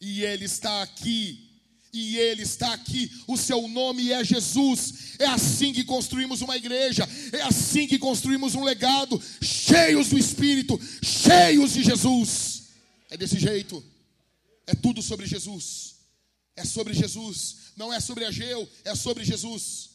e 0.00 0.22
Ele 0.24 0.44
está 0.44 0.82
aqui. 0.82 1.46
E 1.92 2.16
Ele 2.18 2.42
está 2.42 2.72
aqui, 2.72 3.10
o 3.26 3.36
seu 3.36 3.66
nome 3.66 4.12
é 4.12 4.22
Jesus. 4.22 5.16
É 5.18 5.26
assim 5.26 5.72
que 5.72 5.82
construímos 5.82 6.40
uma 6.40 6.56
igreja, 6.56 7.06
é 7.32 7.42
assim 7.42 7.86
que 7.88 7.98
construímos 7.98 8.54
um 8.54 8.62
legado, 8.62 9.20
cheios 9.42 10.08
do 10.08 10.16
Espírito, 10.16 10.80
cheios 11.02 11.72
de 11.72 11.82
Jesus. 11.82 12.68
É 13.10 13.16
desse 13.16 13.40
jeito, 13.40 13.84
é 14.68 14.74
tudo 14.74 15.02
sobre 15.02 15.26
Jesus, 15.26 15.96
é 16.54 16.64
sobre 16.64 16.94
Jesus, 16.94 17.56
não 17.76 17.92
é 17.92 17.98
sobre 17.98 18.24
Ageu, 18.24 18.70
é 18.84 18.94
sobre 18.94 19.24
Jesus, 19.24 19.90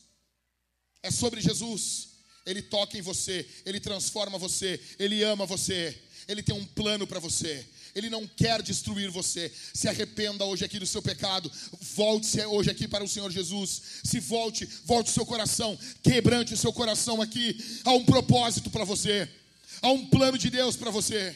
é 1.01 1.09
sobre 1.09 1.39
Jesus. 1.39 2.09
Ele 2.45 2.61
toca 2.61 2.97
em 2.97 3.01
você, 3.01 3.47
ele 3.65 3.79
transforma 3.79 4.37
você, 4.37 4.79
ele 4.99 5.23
ama 5.23 5.45
você, 5.45 5.97
ele 6.27 6.43
tem 6.43 6.53
um 6.53 6.65
plano 6.65 7.07
para 7.07 7.19
você. 7.19 7.65
Ele 7.95 8.09
não 8.09 8.27
quer 8.27 8.61
destruir 8.61 9.09
você. 9.09 9.49
Se 9.73 9.87
arrependa 9.87 10.43
hoje 10.43 10.65
aqui 10.65 10.77
do 10.77 10.85
seu 10.85 11.01
pecado. 11.01 11.49
Volte-se 11.79 12.45
hoje 12.45 12.69
aqui 12.69 12.89
para 12.89 13.05
o 13.05 13.07
Senhor 13.07 13.31
Jesus. 13.31 14.01
Se 14.03 14.19
volte, 14.19 14.65
volte 14.83 15.09
o 15.09 15.13
seu 15.13 15.25
coração. 15.25 15.77
Quebrante 16.03 16.53
o 16.53 16.57
seu 16.57 16.73
coração 16.73 17.21
aqui. 17.21 17.57
Há 17.85 17.91
um 17.93 18.03
propósito 18.03 18.69
para 18.69 18.83
você. 18.83 19.33
Há 19.81 19.89
um 19.91 20.09
plano 20.09 20.37
de 20.37 20.49
Deus 20.49 20.75
para 20.75 20.91
você. 20.91 21.33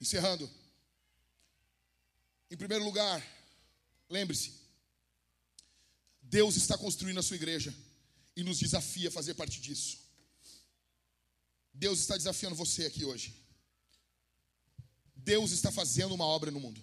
Encerrando. 0.00 0.48
Em 2.48 2.56
primeiro 2.56 2.84
lugar, 2.84 3.20
lembre-se: 4.08 4.52
Deus 6.22 6.54
está 6.56 6.78
construindo 6.78 7.18
a 7.18 7.22
sua 7.22 7.34
igreja 7.34 7.74
e 8.36 8.44
nos 8.44 8.60
desafia 8.60 9.08
a 9.08 9.12
fazer 9.12 9.34
parte 9.34 9.60
disso. 9.60 9.98
Deus 11.72 11.98
está 11.98 12.16
desafiando 12.16 12.54
você 12.54 12.86
aqui 12.86 13.04
hoje. 13.04 13.43
Deus 15.24 15.52
está 15.52 15.72
fazendo 15.72 16.14
uma 16.14 16.26
obra 16.26 16.50
no 16.50 16.60
mundo. 16.60 16.80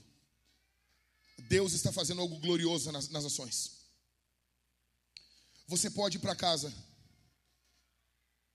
Deus 1.47 1.73
está 1.73 1.91
fazendo 1.91 2.21
algo 2.21 2.39
glorioso 2.39 2.91
nas, 2.91 3.07
nas 3.09 3.23
ações. 3.23 3.71
Você 5.67 5.89
pode 5.89 6.17
ir 6.17 6.19
para 6.19 6.35
casa 6.35 6.73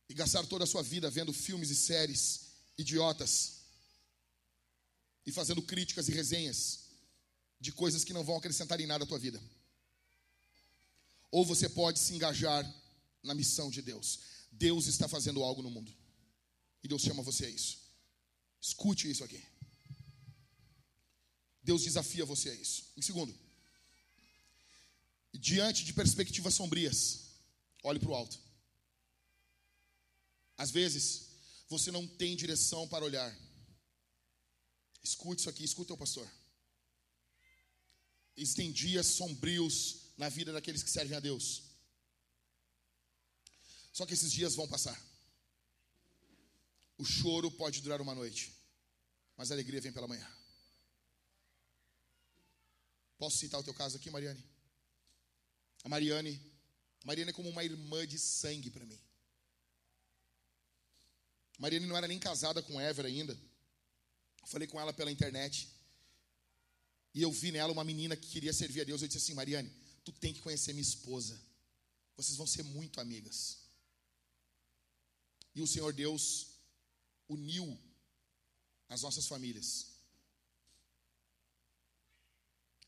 e 0.09 0.15
gastar 0.15 0.45
toda 0.47 0.65
a 0.65 0.67
sua 0.67 0.83
vida 0.83 1.09
vendo 1.09 1.33
filmes 1.33 1.71
e 1.71 1.77
séries 1.77 2.47
idiotas 2.77 3.61
e 5.25 5.33
fazendo 5.33 5.63
críticas 5.63 6.09
e 6.09 6.13
resenhas 6.13 6.81
de 7.61 7.73
coisas 7.73 8.05
que 8.05 8.13
não 8.13 8.25
vão 8.25 8.37
acrescentar 8.37 8.81
em 8.81 8.87
nada 8.87 9.05
a 9.05 9.07
tua 9.07 9.19
vida. 9.19 9.41
Ou 11.31 11.45
você 11.45 11.69
pode 11.69 11.99
se 11.99 12.13
engajar 12.13 12.65
na 13.23 13.35
missão 13.35 13.71
de 13.71 13.83
Deus. 13.83 14.21
Deus 14.51 14.87
está 14.87 15.07
fazendo 15.09 15.43
algo 15.43 15.63
no 15.63 15.71
mundo. 15.71 15.93
E 16.83 16.89
Deus 16.89 17.03
chama 17.03 17.23
você 17.23 17.47
a 17.47 17.51
isso. 17.51 17.79
Escute 18.61 19.11
isso 19.11 19.25
aqui. 19.25 19.43
Deus 21.67 21.83
desafia 21.83 22.25
você 22.25 22.51
a 22.51 22.55
isso. 22.55 22.93
Em 22.97 23.03
segundo, 23.03 23.37
diante 25.35 25.85
de 25.85 25.93
perspectivas 25.93 26.55
sombrias, 26.55 27.01
olhe 27.83 27.99
para 27.99 28.09
o 28.09 28.15
alto. 28.15 28.39
Às 30.57 30.71
vezes, 30.71 31.27
você 31.69 31.91
não 31.91 32.07
tem 32.07 32.37
direção 32.37 32.87
para 32.87 33.05
olhar. 33.05 33.37
Escute 35.03 35.41
isso 35.41 35.51
aqui, 35.51 35.65
escute 35.65 35.93
o 35.93 35.97
pastor. 35.97 36.31
Existem 38.37 38.71
dias 38.71 39.07
sombrios 39.07 40.13
na 40.17 40.29
vida 40.29 40.53
daqueles 40.53 40.85
que 40.85 40.91
servem 40.91 41.17
a 41.17 41.21
Deus. 41.21 41.65
Só 43.93 44.07
que 44.07 44.15
esses 44.15 44.31
dias 44.31 44.55
vão 44.55 44.69
passar. 44.69 44.99
O 46.97 47.05
choro 47.05 47.51
pode 47.51 47.81
durar 47.83 48.01
uma 48.01 48.15
noite, 48.15 48.53
mas 49.37 49.51
a 49.51 49.55
alegria 49.55 49.81
vem 49.81 49.93
pela 49.93 50.07
manhã. 50.07 50.36
Posso 53.19 53.39
citar 53.39 53.61
o 53.61 53.65
teu 53.65 53.75
caso 53.75 53.97
aqui, 53.97 54.11
Mariane? 54.11 54.45
A 55.85 55.89
Mariane, 55.89 56.41
a 57.03 57.07
Mariane 57.07 57.31
é 57.31 57.33
como 57.33 57.49
uma 57.49 57.65
irmã 57.65 58.07
de 58.07 58.19
sangue 58.19 58.71
para 58.71 58.85
mim. 58.85 58.99
A 61.59 61.63
Mariane 61.63 61.87
não 61.87 61.97
era 61.97 62.09
nem 62.09 62.19
casada 62.19 62.63
com 62.63 62.81
Ever 62.81 63.07
ainda. 63.07 63.39
Falei 64.47 64.69
com 64.69 64.81
ela 64.81 64.93
pela 64.93 65.11
internet. 65.11 65.69
E 67.15 67.23
eu 67.23 67.33
vi 67.33 67.51
nela 67.51 67.73
uma 67.73 67.83
menina 67.83 68.17
que 68.17 68.29
queria 68.29 68.53
servir 68.53 68.83
a 68.83 68.85
Deus. 68.85 69.01
Eu 69.01 69.09
disse 69.09 69.19
assim: 69.19 69.35
Mariane, 69.35 69.73
tu 70.05 70.13
tem 70.13 70.35
que 70.35 70.41
conhecer 70.41 70.73
minha 70.73 70.83
esposa. 70.83 71.41
Vocês 72.17 72.37
vão 72.37 72.47
ser 72.47 72.63
muito 72.63 73.01
amigas. 73.01 73.59
E 75.55 75.63
o 75.63 75.67
Senhor 75.67 75.93
Deus 75.93 76.49
uniu 77.29 77.67
as 78.89 79.03
nossas 79.03 79.27
famílias. 79.27 79.96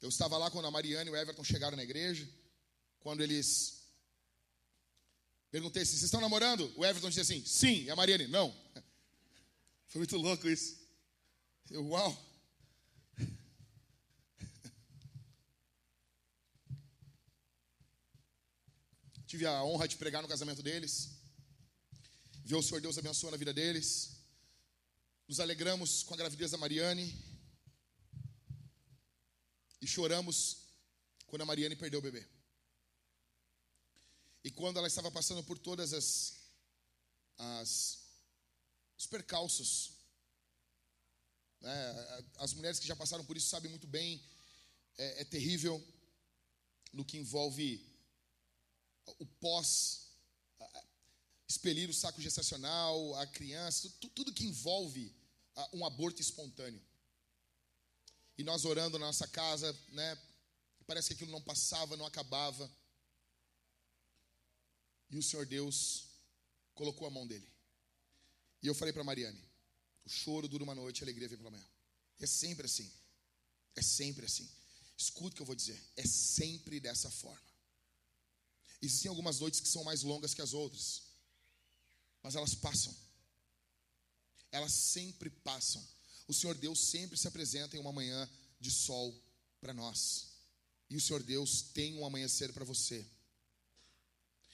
Eu 0.00 0.08
estava 0.08 0.38
lá 0.38 0.50
quando 0.50 0.66
a 0.66 0.70
Mariana 0.70 1.10
e 1.10 1.12
o 1.12 1.16
Everton 1.16 1.42
chegaram 1.42 1.76
na 1.76 1.82
igreja. 1.82 2.28
Quando 3.00 3.20
eles. 3.22 3.82
Perguntei 5.50 5.84
se 5.84 5.90
vocês 5.92 6.04
estão 6.04 6.20
namorando? 6.20 6.72
O 6.76 6.84
Everton 6.84 7.08
disse 7.08 7.20
assim: 7.20 7.44
sim. 7.44 7.82
E 7.84 7.90
a 7.90 7.96
Mariane: 7.96 8.28
não. 8.28 8.54
Foi 9.88 9.98
muito 9.98 10.16
louco 10.16 10.48
isso. 10.48 10.78
Eu, 11.70 11.84
uau. 11.88 12.16
Tive 19.26 19.46
a 19.46 19.64
honra 19.64 19.88
de 19.88 19.96
pregar 19.96 20.22
no 20.22 20.28
casamento 20.28 20.62
deles. 20.62 21.10
Ver 22.44 22.54
o 22.54 22.62
Senhor 22.62 22.80
Deus 22.80 22.96
abençoando 22.96 23.34
a 23.34 23.38
vida 23.38 23.52
deles. 23.52 24.16
Nos 25.26 25.40
alegramos 25.40 26.04
com 26.04 26.14
a 26.14 26.16
gravidez 26.16 26.52
da 26.52 26.56
Mariane. 26.56 27.27
E 29.80 29.86
choramos 29.86 30.68
quando 31.26 31.42
a 31.42 31.46
Mariane 31.46 31.76
perdeu 31.76 32.00
o 32.00 32.02
bebê. 32.02 32.26
E 34.44 34.50
quando 34.50 34.78
ela 34.78 34.86
estava 34.88 35.10
passando 35.10 35.42
por 35.44 35.58
todas 35.58 35.92
as, 35.92 36.36
as 37.36 38.08
os 38.98 39.06
percalços. 39.06 39.92
É, 41.62 42.24
as 42.38 42.52
mulheres 42.52 42.78
que 42.78 42.86
já 42.86 42.96
passaram 42.96 43.24
por 43.24 43.36
isso 43.36 43.48
sabem 43.48 43.70
muito 43.70 43.86
bem, 43.86 44.22
é, 44.96 45.22
é 45.22 45.24
terrível 45.24 45.82
no 46.92 47.04
que 47.04 47.16
envolve 47.16 47.84
o 49.18 49.26
pós, 49.26 50.08
expelir 51.48 51.88
o 51.88 51.94
saco 51.94 52.20
gestacional, 52.20 53.14
a 53.16 53.26
criança, 53.26 53.88
tudo 54.14 54.34
que 54.34 54.44
envolve 54.44 55.14
um 55.72 55.84
aborto 55.84 56.20
espontâneo. 56.20 56.80
E 58.38 58.44
nós 58.44 58.64
orando 58.64 58.98
na 58.98 59.06
nossa 59.06 59.26
casa, 59.26 59.76
né? 59.88 60.16
Parece 60.86 61.08
que 61.08 61.14
aquilo 61.14 61.32
não 61.32 61.42
passava, 61.42 61.96
não 61.96 62.06
acabava. 62.06 62.70
E 65.10 65.18
o 65.18 65.22
Senhor 65.22 65.44
Deus 65.44 66.04
colocou 66.72 67.06
a 67.06 67.10
mão 67.10 67.26
dele. 67.26 67.50
E 68.62 68.66
eu 68.68 68.74
falei 68.74 68.92
para 68.92 69.04
Mariane: 69.04 69.42
o 70.04 70.08
choro 70.08 70.48
dura 70.48 70.64
uma 70.64 70.74
noite, 70.74 71.02
a 71.02 71.04
alegria 71.04 71.28
vem 71.28 71.36
pela 71.36 71.50
manhã. 71.50 71.66
É 72.20 72.26
sempre 72.26 72.66
assim. 72.66 72.90
É 73.74 73.82
sempre 73.82 74.24
assim. 74.24 74.48
Escuta 74.96 75.34
o 75.34 75.36
que 75.36 75.42
eu 75.42 75.46
vou 75.46 75.54
dizer. 75.54 75.80
É 75.96 76.06
sempre 76.06 76.80
dessa 76.80 77.10
forma. 77.10 77.48
Existem 78.80 79.08
algumas 79.08 79.40
noites 79.40 79.60
que 79.60 79.68
são 79.68 79.84
mais 79.84 80.02
longas 80.02 80.34
que 80.34 80.42
as 80.42 80.52
outras, 80.52 81.02
mas 82.22 82.36
elas 82.36 82.54
passam. 82.54 82.96
Elas 84.50 84.72
sempre 84.72 85.28
passam. 85.30 85.86
O 86.28 86.34
Senhor 86.34 86.54
Deus 86.54 86.78
sempre 86.90 87.16
se 87.16 87.26
apresenta 87.26 87.76
em 87.76 87.80
uma 87.80 87.92
manhã 87.92 88.28
de 88.60 88.70
sol 88.70 89.18
para 89.60 89.72
nós. 89.72 90.28
E 90.90 90.96
o 90.96 91.00
Senhor 91.00 91.22
Deus 91.22 91.62
tem 91.62 91.96
um 91.96 92.04
amanhecer 92.04 92.52
para 92.52 92.64
você. 92.64 93.04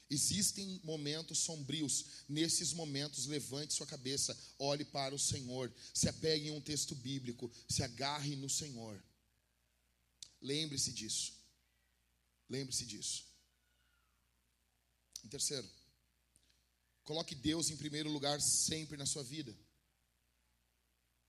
Existem 0.08 0.80
momentos 0.84 1.38
sombrios. 1.38 2.04
Nesses 2.28 2.72
momentos, 2.72 3.26
levante 3.26 3.74
sua 3.74 3.86
cabeça, 3.86 4.38
olhe 4.58 4.84
para 4.84 5.14
o 5.14 5.18
Senhor, 5.18 5.72
se 5.92 6.08
apegue 6.08 6.48
em 6.48 6.52
um 6.52 6.60
texto 6.60 6.94
bíblico, 6.94 7.50
se 7.68 7.82
agarre 7.82 8.36
no 8.36 8.48
Senhor. 8.48 9.02
Lembre-se 10.40 10.92
disso. 10.92 11.32
Lembre-se 12.48 12.86
disso. 12.86 13.24
Em 15.24 15.28
terceiro, 15.28 15.68
coloque 17.02 17.34
Deus 17.34 17.70
em 17.70 17.76
primeiro 17.76 18.10
lugar 18.10 18.40
sempre 18.40 18.96
na 18.96 19.06
sua 19.06 19.24
vida. 19.24 19.56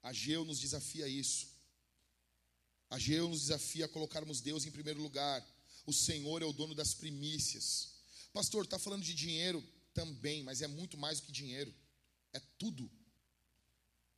Ageu 0.06 0.46
nos 0.46 0.60
desafia 0.60 1.06
a 1.06 1.10
isso. 1.10 1.48
Ageu 2.92 3.28
nos 3.28 3.42
desafia 3.42 3.86
a 3.86 3.90
colocarmos 3.90 4.40
Deus 4.40 4.64
em 4.64 4.70
primeiro 4.70 5.02
lugar. 5.02 5.44
O 5.84 5.92
Senhor 5.92 6.44
é 6.44 6.46
o 6.46 6.54
dono 6.54 6.76
das 6.76 6.94
primícias. 6.94 7.96
Pastor, 8.32 8.66
está 8.66 8.78
falando 8.78 9.04
de 9.04 9.16
dinheiro 9.16 9.68
também, 9.96 10.44
mas 10.44 10.62
é 10.62 10.68
muito 10.68 10.96
mais 10.96 11.20
do 11.20 11.26
que 11.26 11.32
dinheiro. 11.32 11.74
É 12.34 12.40
tudo. 12.60 12.88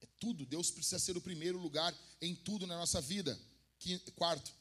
É 0.01 0.07
tudo. 0.19 0.45
Deus 0.45 0.69
precisa 0.69 0.99
ser 0.99 1.15
o 1.15 1.21
primeiro 1.21 1.57
lugar 1.57 1.97
em 2.21 2.35
tudo 2.35 2.67
na 2.67 2.75
nossa 2.75 2.99
vida. 2.99 3.39
Quarto, 4.13 4.51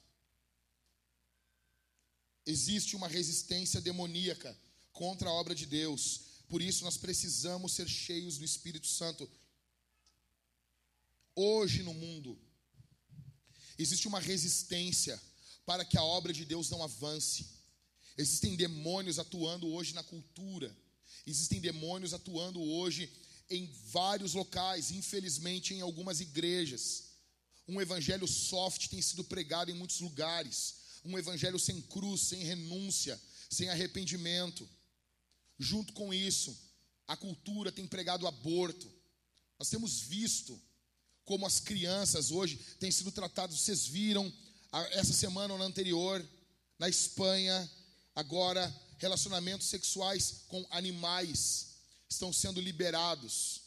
existe 2.46 2.94
uma 2.94 3.08
resistência 3.08 3.80
demoníaca 3.80 4.56
contra 4.92 5.28
a 5.28 5.32
obra 5.32 5.56
de 5.56 5.66
Deus. 5.66 6.20
Por 6.48 6.62
isso 6.62 6.84
nós 6.84 6.96
precisamos 6.96 7.72
ser 7.72 7.88
cheios 7.88 8.38
do 8.38 8.44
Espírito 8.44 8.86
Santo. 8.86 9.28
Hoje 11.38 11.82
no 11.82 11.92
mundo 11.92 12.38
existe 13.78 14.08
uma 14.08 14.18
resistência 14.18 15.20
para 15.66 15.84
que 15.84 15.98
a 15.98 16.02
obra 16.02 16.32
de 16.32 16.46
Deus 16.46 16.70
não 16.70 16.82
avance. 16.82 17.46
Existem 18.16 18.56
demônios 18.56 19.18
atuando 19.18 19.68
hoje 19.68 19.92
na 19.92 20.02
cultura. 20.02 20.74
Existem 21.26 21.60
demônios 21.60 22.14
atuando 22.14 22.62
hoje 22.62 23.12
em 23.50 23.66
vários 23.90 24.32
locais, 24.32 24.90
infelizmente 24.90 25.74
em 25.74 25.82
algumas 25.82 26.20
igrejas. 26.20 27.04
Um 27.68 27.82
evangelho 27.82 28.26
soft 28.26 28.88
tem 28.88 29.02
sido 29.02 29.22
pregado 29.22 29.70
em 29.70 29.74
muitos 29.74 30.00
lugares. 30.00 30.76
Um 31.04 31.18
evangelho 31.18 31.58
sem 31.58 31.82
cruz, 31.82 32.22
sem 32.22 32.42
renúncia, 32.44 33.20
sem 33.50 33.68
arrependimento. 33.68 34.66
Junto 35.58 35.92
com 35.92 36.14
isso, 36.14 36.56
a 37.06 37.14
cultura 37.14 37.70
tem 37.70 37.86
pregado 37.86 38.26
aborto. 38.26 38.90
Nós 39.58 39.68
temos 39.68 40.00
visto 40.00 40.58
como 41.26 41.44
as 41.44 41.60
crianças 41.60 42.30
hoje 42.30 42.58
têm 42.80 42.90
sido 42.90 43.12
tratadas. 43.12 43.60
Vocês 43.60 43.86
viram 43.86 44.32
essa 44.92 45.12
semana 45.12 45.52
ou 45.52 45.58
na 45.58 45.66
anterior, 45.66 46.26
na 46.78 46.88
Espanha, 46.88 47.70
Agora, 48.16 48.74
relacionamentos 48.96 49.66
sexuais 49.66 50.44
com 50.48 50.66
animais 50.70 51.74
estão 52.08 52.32
sendo 52.32 52.62
liberados. 52.62 53.60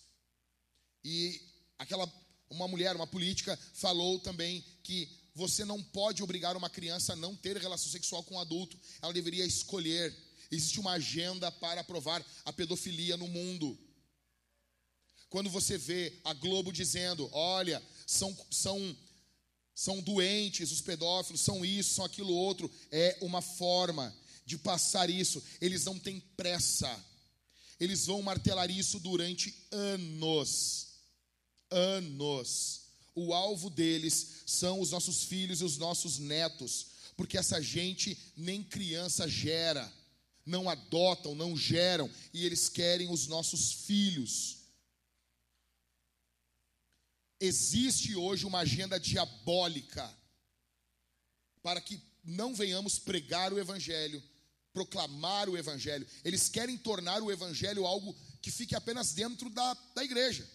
E 1.05 1.39
aquela 1.77 2.11
uma 2.49 2.67
mulher, 2.67 2.95
uma 2.95 3.05
política, 3.05 3.55
falou 3.75 4.19
também 4.19 4.65
que 4.81 5.07
você 5.35 5.63
não 5.63 5.83
pode 5.83 6.23
obrigar 6.23 6.57
uma 6.57 6.67
criança 6.67 7.13
a 7.13 7.15
não 7.15 7.35
ter 7.35 7.55
relação 7.57 7.91
sexual 7.91 8.23
com 8.23 8.33
um 8.33 8.39
adulto, 8.39 8.75
ela 9.03 9.13
deveria 9.13 9.45
escolher. 9.45 10.15
Existe 10.49 10.79
uma 10.79 10.93
agenda 10.93 11.51
para 11.51 11.81
aprovar 11.81 12.25
a 12.43 12.51
pedofilia 12.51 13.15
no 13.15 13.27
mundo. 13.27 13.77
Quando 15.29 15.49
você 15.49 15.77
vê 15.77 16.13
a 16.23 16.33
Globo 16.33 16.71
dizendo, 16.71 17.29
olha, 17.31 17.81
são, 18.07 18.35
são, 18.49 18.97
são 19.75 20.01
doentes 20.01 20.71
os 20.71 20.81
pedófilos, 20.81 21.41
são 21.41 21.63
isso, 21.63 21.93
são 21.93 22.05
aquilo 22.05 22.33
outro, 22.33 22.69
é 22.91 23.17
uma 23.21 23.41
forma 23.41 24.15
de 24.45 24.57
passar 24.57 25.09
isso. 25.09 25.43
Eles 25.61 25.85
não 25.85 25.99
têm 25.99 26.19
pressa. 26.35 27.05
Eles 27.79 28.07
vão 28.07 28.21
martelar 28.23 28.71
isso 28.71 28.99
durante 28.99 29.55
anos. 29.71 30.87
Anos. 31.69 32.81
O 33.13 33.33
alvo 33.33 33.69
deles 33.69 34.43
são 34.47 34.79
os 34.79 34.91
nossos 34.91 35.23
filhos 35.23 35.61
e 35.61 35.63
os 35.63 35.77
nossos 35.77 36.17
netos, 36.17 36.87
porque 37.15 37.37
essa 37.37 37.61
gente 37.61 38.17
nem 38.35 38.63
criança 38.63 39.27
gera, 39.27 39.91
não 40.45 40.69
adotam, 40.69 41.35
não 41.35 41.55
geram, 41.55 42.09
e 42.33 42.45
eles 42.45 42.69
querem 42.69 43.11
os 43.11 43.27
nossos 43.27 43.71
filhos. 43.85 44.58
Existe 47.39 48.15
hoje 48.15 48.45
uma 48.45 48.59
agenda 48.59 48.99
diabólica 48.99 50.13
para 51.61 51.79
que 51.79 52.01
não 52.23 52.53
venhamos 52.53 52.99
pregar 52.99 53.53
o 53.53 53.59
Evangelho, 53.59 54.21
proclamar 54.73 55.49
o 55.49 55.57
Evangelho, 55.57 56.07
eles 56.23 56.49
querem 56.49 56.77
tornar 56.77 57.21
o 57.21 57.31
Evangelho 57.31 57.85
algo 57.85 58.15
que 58.41 58.51
fique 58.51 58.75
apenas 58.75 59.13
dentro 59.13 59.49
da, 59.49 59.73
da 59.95 60.03
igreja. 60.03 60.47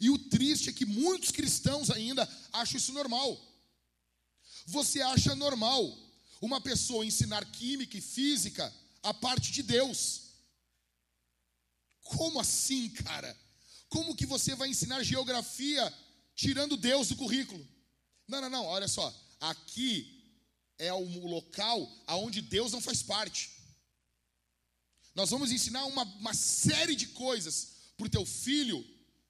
E 0.00 0.10
o 0.10 0.18
triste 0.18 0.70
é 0.70 0.72
que 0.72 0.84
muitos 0.84 1.30
cristãos 1.30 1.90
ainda 1.90 2.28
acham 2.52 2.76
isso 2.76 2.92
normal. 2.92 3.40
Você 4.66 5.00
acha 5.00 5.34
normal 5.34 5.96
uma 6.40 6.60
pessoa 6.60 7.06
ensinar 7.06 7.44
química 7.46 7.96
e 7.96 8.00
física 8.00 8.72
a 9.02 9.14
parte 9.14 9.52
de 9.52 9.62
Deus? 9.62 10.22
Como 12.02 12.40
assim, 12.40 12.90
cara? 12.90 13.43
Como 13.94 14.16
que 14.16 14.26
você 14.26 14.56
vai 14.56 14.68
ensinar 14.68 15.04
geografia 15.04 15.82
tirando 16.34 16.76
Deus 16.76 17.06
do 17.06 17.16
currículo? 17.16 17.64
Não, 18.26 18.40
não, 18.40 18.50
não, 18.50 18.64
olha 18.64 18.88
só. 18.88 19.06
Aqui 19.38 20.20
é 20.76 20.92
o 20.92 21.28
local 21.28 21.88
aonde 22.04 22.42
Deus 22.42 22.72
não 22.72 22.80
faz 22.80 23.04
parte. 23.04 23.52
Nós 25.14 25.30
vamos 25.30 25.52
ensinar 25.52 25.84
uma, 25.84 26.02
uma 26.02 26.34
série 26.34 26.96
de 26.96 27.06
coisas 27.06 27.92
para 27.96 28.08
o 28.08 28.10
teu 28.10 28.26
filho 28.26 28.84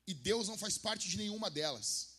e 0.07 0.15
Deus 0.15 0.49
não 0.49 0.57
faz 0.57 0.79
parte 0.79 1.11
de 1.11 1.19
nenhuma 1.19 1.51
delas. 1.51 2.15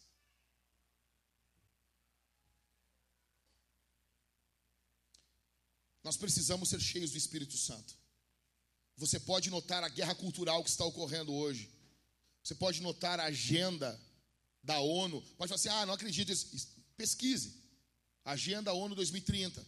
Nós 6.03 6.15
precisamos 6.15 6.69
ser 6.69 6.79
cheios 6.79 7.09
do 7.09 7.17
Espírito 7.17 7.57
Santo. 7.57 7.97
Você 8.97 9.19
pode 9.19 9.49
notar 9.49 9.83
a 9.83 9.89
guerra 9.89 10.13
cultural 10.13 10.63
que 10.63 10.69
está 10.69 10.85
ocorrendo 10.85 11.33
hoje. 11.33 11.73
Você 12.45 12.53
pode 12.53 12.79
notar 12.79 13.19
a 13.19 13.25
agenda 13.25 13.99
da 14.61 14.79
ONU. 14.79 15.19
Pode 15.35 15.49
falar 15.49 15.55
assim: 15.55 15.69
ah, 15.69 15.83
não 15.87 15.95
acredito. 15.95 16.31
Pesquise. 16.95 17.59
Agenda 18.23 18.71
ONU 18.71 18.93
2030. 18.93 19.65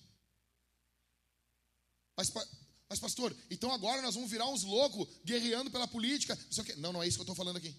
Mas, 2.16 2.32
mas, 2.88 3.00
pastor, 3.00 3.36
então 3.50 3.72
agora 3.72 4.02
nós 4.04 4.14
vamos 4.14 4.30
virar 4.30 4.48
uns 4.48 4.64
loucos 4.64 5.08
guerreando 5.26 5.72
pela 5.72 5.88
política. 5.88 6.38
Não, 6.78 6.94
não 6.94 7.02
é 7.02 7.08
isso 7.08 7.18
que 7.18 7.22
eu 7.22 7.24
estou 7.24 7.36
falando 7.36 7.58
aqui. 7.58 7.76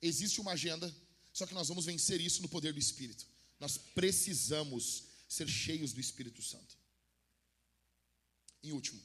Existe 0.00 0.40
uma 0.40 0.52
agenda, 0.52 0.92
só 1.32 1.44
que 1.44 1.54
nós 1.54 1.66
vamos 1.66 1.84
vencer 1.84 2.20
isso 2.20 2.40
no 2.40 2.48
poder 2.48 2.72
do 2.72 2.78
Espírito. 2.78 3.26
Nós 3.58 3.76
precisamos 3.76 5.02
ser 5.28 5.48
cheios 5.48 5.92
do 5.92 6.00
Espírito 6.00 6.42
Santo. 6.42 6.78
Em 8.62 8.70
último, 8.70 9.02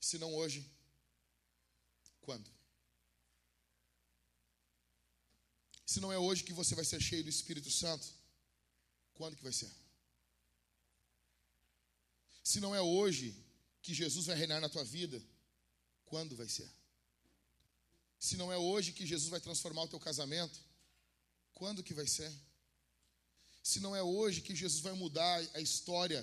se 0.00 0.16
não 0.16 0.34
hoje, 0.34 0.66
quando? 2.22 2.57
Se 5.88 6.00
não 6.00 6.12
é 6.12 6.18
hoje 6.18 6.44
que 6.44 6.52
você 6.52 6.74
vai 6.74 6.84
ser 6.84 7.00
cheio 7.00 7.24
do 7.24 7.30
Espírito 7.30 7.70
Santo, 7.70 8.06
quando 9.14 9.34
que 9.34 9.42
vai 9.42 9.54
ser? 9.54 9.70
Se 12.44 12.60
não 12.60 12.74
é 12.74 12.82
hoje 12.82 13.34
que 13.80 13.94
Jesus 13.94 14.26
vai 14.26 14.36
reinar 14.36 14.60
na 14.60 14.68
tua 14.68 14.84
vida, 14.84 15.18
quando 16.04 16.36
vai 16.36 16.46
ser? 16.46 16.70
Se 18.20 18.36
não 18.36 18.52
é 18.52 18.58
hoje 18.58 18.92
que 18.92 19.06
Jesus 19.06 19.30
vai 19.30 19.40
transformar 19.40 19.84
o 19.84 19.88
teu 19.88 19.98
casamento, 19.98 20.60
quando 21.54 21.82
que 21.82 21.94
vai 21.94 22.06
ser? 22.06 22.30
Se 23.62 23.80
não 23.80 23.96
é 23.96 24.02
hoje 24.02 24.42
que 24.42 24.54
Jesus 24.54 24.82
vai 24.82 24.92
mudar 24.92 25.36
a 25.54 25.60
história 25.62 26.20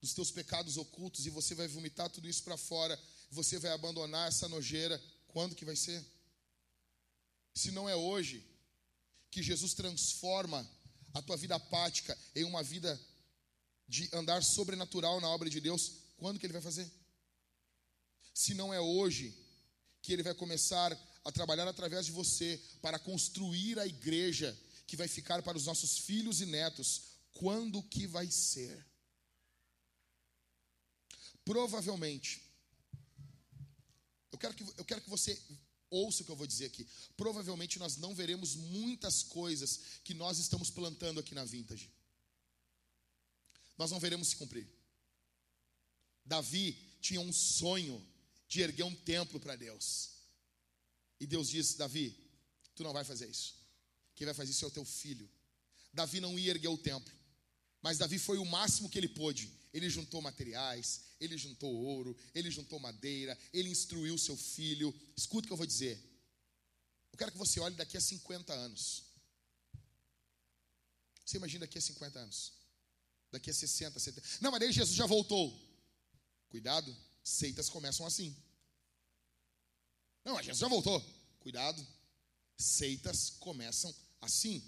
dos 0.00 0.14
teus 0.14 0.30
pecados 0.30 0.78
ocultos 0.78 1.26
e 1.26 1.30
você 1.30 1.54
vai 1.54 1.68
vomitar 1.68 2.08
tudo 2.08 2.26
isso 2.26 2.42
para 2.42 2.56
fora, 2.56 2.98
você 3.30 3.58
vai 3.58 3.72
abandonar 3.72 4.28
essa 4.28 4.48
nojeira, 4.48 4.98
quando 5.28 5.54
que 5.54 5.66
vai 5.66 5.76
ser? 5.76 6.02
Se 7.54 7.70
não 7.70 7.88
é 7.88 7.96
hoje 7.96 8.44
que 9.30 9.42
Jesus 9.42 9.74
transforma 9.74 10.68
a 11.12 11.22
tua 11.22 11.36
vida 11.36 11.54
apática 11.54 12.16
em 12.34 12.44
uma 12.44 12.62
vida 12.62 13.00
de 13.88 14.08
andar 14.12 14.42
sobrenatural 14.42 15.20
na 15.20 15.28
obra 15.28 15.50
de 15.50 15.60
Deus, 15.60 15.92
quando 16.16 16.38
que 16.38 16.46
ele 16.46 16.52
vai 16.52 16.62
fazer? 16.62 16.90
Se 18.32 18.54
não 18.54 18.72
é 18.72 18.80
hoje 18.80 19.36
que 20.02 20.12
ele 20.12 20.22
vai 20.22 20.34
começar 20.34 20.96
a 21.24 21.32
trabalhar 21.32 21.66
através 21.68 22.06
de 22.06 22.12
você 22.12 22.60
para 22.80 22.98
construir 22.98 23.78
a 23.78 23.86
igreja 23.86 24.56
que 24.86 24.96
vai 24.96 25.08
ficar 25.08 25.42
para 25.42 25.58
os 25.58 25.66
nossos 25.66 25.98
filhos 25.98 26.40
e 26.40 26.46
netos, 26.46 27.02
quando 27.32 27.82
que 27.82 28.06
vai 28.06 28.30
ser? 28.30 28.86
Provavelmente, 31.44 32.42
eu 34.32 34.38
quero 34.38 34.54
que, 34.54 34.62
eu 34.76 34.84
quero 34.84 35.00
que 35.00 35.10
você 35.10 35.40
ouça 35.90 36.22
o 36.22 36.24
que 36.24 36.30
eu 36.30 36.36
vou 36.36 36.46
dizer 36.46 36.66
aqui. 36.66 36.86
Provavelmente 37.16 37.78
nós 37.78 37.96
não 37.96 38.14
veremos 38.14 38.54
muitas 38.54 39.22
coisas 39.22 39.80
que 40.04 40.14
nós 40.14 40.38
estamos 40.38 40.70
plantando 40.70 41.20
aqui 41.20 41.34
na 41.34 41.44
Vintage. 41.44 41.90
Nós 43.76 43.90
não 43.90 43.98
veremos 43.98 44.28
se 44.28 44.36
cumprir. 44.36 44.68
Davi 46.24 46.78
tinha 47.00 47.20
um 47.20 47.32
sonho 47.32 48.04
de 48.48 48.60
erguer 48.60 48.84
um 48.84 48.94
templo 48.94 49.40
para 49.40 49.56
Deus. 49.56 50.10
E 51.18 51.26
Deus 51.26 51.48
disse: 51.50 51.76
Davi, 51.76 52.16
tu 52.74 52.82
não 52.82 52.92
vai 52.92 53.04
fazer 53.04 53.28
isso. 53.28 53.54
Quem 54.14 54.24
vai 54.24 54.34
fazer 54.34 54.50
isso 54.50 54.64
é 54.64 54.68
o 54.68 54.70
teu 54.70 54.84
filho. 54.84 55.28
Davi 55.92 56.20
não 56.20 56.38
ia 56.38 56.50
erguer 56.50 56.68
o 56.68 56.78
templo, 56.78 57.12
mas 57.82 57.98
Davi 57.98 58.18
foi 58.18 58.38
o 58.38 58.44
máximo 58.44 58.88
que 58.88 58.98
ele 58.98 59.08
pôde. 59.08 59.50
Ele 59.72 59.88
juntou 59.88 60.20
materiais, 60.20 61.02
ele 61.20 61.38
juntou 61.38 61.72
ouro, 61.72 62.16
ele 62.34 62.50
juntou 62.50 62.80
madeira, 62.80 63.38
ele 63.52 63.68
instruiu 63.68 64.18
seu 64.18 64.36
filho. 64.36 64.94
Escuta 65.16 65.44
o 65.44 65.48
que 65.48 65.52
eu 65.52 65.56
vou 65.56 65.66
dizer. 65.66 65.98
Eu 67.12 67.18
quero 67.18 67.32
que 67.32 67.38
você 67.38 67.60
olhe 67.60 67.76
daqui 67.76 67.96
a 67.96 68.00
50 68.00 68.52
anos. 68.52 69.04
Você 71.24 71.36
imagina 71.36 71.60
daqui 71.60 71.78
a 71.78 71.80
50 71.80 72.18
anos? 72.18 72.52
Daqui 73.30 73.50
a 73.50 73.54
60, 73.54 74.00
70. 74.00 74.28
Não, 74.40 74.50
mas 74.50 74.62
aí 74.62 74.72
Jesus 74.72 74.96
já 74.96 75.06
voltou. 75.06 75.56
Cuidado, 76.48 76.96
seitas 77.22 77.68
começam 77.68 78.04
assim. 78.04 78.36
Não, 80.24 80.34
mas 80.34 80.46
Jesus 80.46 80.58
já 80.58 80.68
voltou. 80.68 81.00
Cuidado, 81.38 81.86
seitas 82.56 83.30
começam 83.30 83.94
assim. 84.20 84.62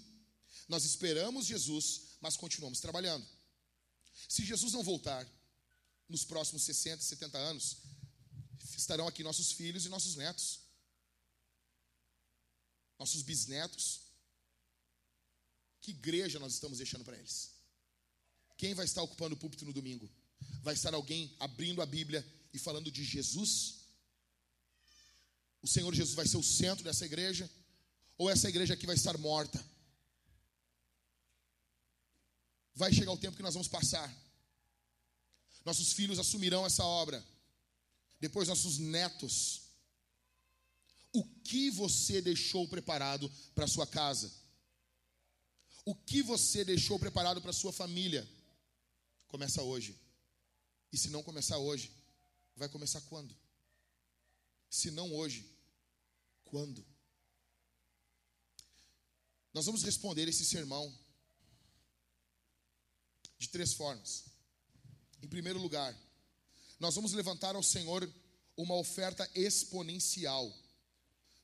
Nós 0.67 0.85
esperamos 0.85 1.45
Jesus, 1.45 2.17
mas 2.21 2.37
continuamos 2.37 2.79
trabalhando. 2.79 3.27
Se 4.27 4.45
Jesus 4.45 4.73
não 4.73 4.83
voltar 4.83 5.27
nos 6.07 6.23
próximos 6.23 6.63
60, 6.63 7.03
70 7.03 7.37
anos, 7.37 7.77
estarão 8.77 9.07
aqui 9.07 9.23
nossos 9.23 9.51
filhos 9.51 9.85
e 9.85 9.89
nossos 9.89 10.15
netos, 10.15 10.59
nossos 12.97 13.21
bisnetos. 13.21 14.01
Que 15.81 15.91
igreja 15.91 16.39
nós 16.39 16.53
estamos 16.53 16.77
deixando 16.77 17.03
para 17.03 17.17
eles? 17.17 17.51
Quem 18.57 18.73
vai 18.73 18.85
estar 18.85 19.01
ocupando 19.01 19.35
o 19.35 19.37
púlpito 19.37 19.65
no 19.65 19.73
domingo? 19.73 20.09
Vai 20.61 20.73
estar 20.73 20.93
alguém 20.93 21.35
abrindo 21.39 21.81
a 21.81 21.85
Bíblia 21.85 22.25
e 22.53 22.59
falando 22.59 22.91
de 22.91 23.03
Jesus? 23.03 23.83
O 25.61 25.67
Senhor 25.67 25.93
Jesus 25.93 26.15
vai 26.15 26.27
ser 26.27 26.37
o 26.37 26.43
centro 26.43 26.83
dessa 26.83 27.05
igreja? 27.05 27.49
Ou 28.17 28.29
essa 28.29 28.47
igreja 28.47 28.73
aqui 28.73 28.85
vai 28.85 28.95
estar 28.95 29.17
morta? 29.17 29.63
Vai 32.75 32.93
chegar 32.93 33.11
o 33.11 33.17
tempo 33.17 33.37
que 33.37 33.43
nós 33.43 33.53
vamos 33.53 33.67
passar. 33.67 34.11
Nossos 35.63 35.93
filhos 35.93 36.19
assumirão 36.19 36.65
essa 36.65 36.83
obra. 36.83 37.23
Depois 38.19 38.47
nossos 38.47 38.77
netos. 38.77 39.61
O 41.11 41.23
que 41.23 41.69
você 41.69 42.21
deixou 42.21 42.67
preparado 42.67 43.31
para 43.53 43.67
sua 43.67 43.85
casa? 43.85 44.31
O 45.85 45.93
que 45.93 46.23
você 46.23 46.63
deixou 46.63 46.97
preparado 46.97 47.41
para 47.41 47.53
sua 47.53 47.71
família? 47.71 48.27
Começa 49.27 49.61
hoje. 49.61 49.99
E 50.91 50.97
se 50.97 51.09
não 51.09 51.21
começar 51.21 51.57
hoje, 51.57 51.91
vai 52.55 52.69
começar 52.69 53.01
quando? 53.01 53.35
Se 54.69 54.89
não 54.89 55.13
hoje, 55.13 55.45
quando? 56.45 56.85
Nós 59.53 59.65
vamos 59.65 59.83
responder 59.83 60.27
esse 60.27 60.45
sermão 60.45 60.91
de 63.43 63.49
três 63.49 63.73
formas. 63.73 64.25
Em 65.21 65.27
primeiro 65.27 65.59
lugar, 65.59 65.95
nós 66.79 66.95
vamos 66.95 67.13
levantar 67.13 67.55
ao 67.55 67.63
Senhor 67.63 68.09
uma 68.57 68.75
oferta 68.75 69.29
exponencial. 69.35 70.51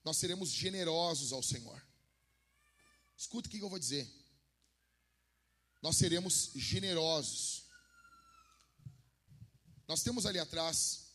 Nós 0.04 0.18
seremos 0.18 0.50
generosos 0.50 1.32
ao 1.32 1.44
Senhor. 1.44 1.82
Escuta 3.18 3.48
o 3.48 3.52
que 3.52 3.60
eu 3.60 3.70
vou 3.70 3.80
dizer. 3.80 4.10
Nós 5.82 5.98
seremos 5.98 6.52
generosos. 6.56 7.64
Nós 9.88 10.04
temos 10.04 10.26
ali 10.26 10.40
atrás 10.40 11.08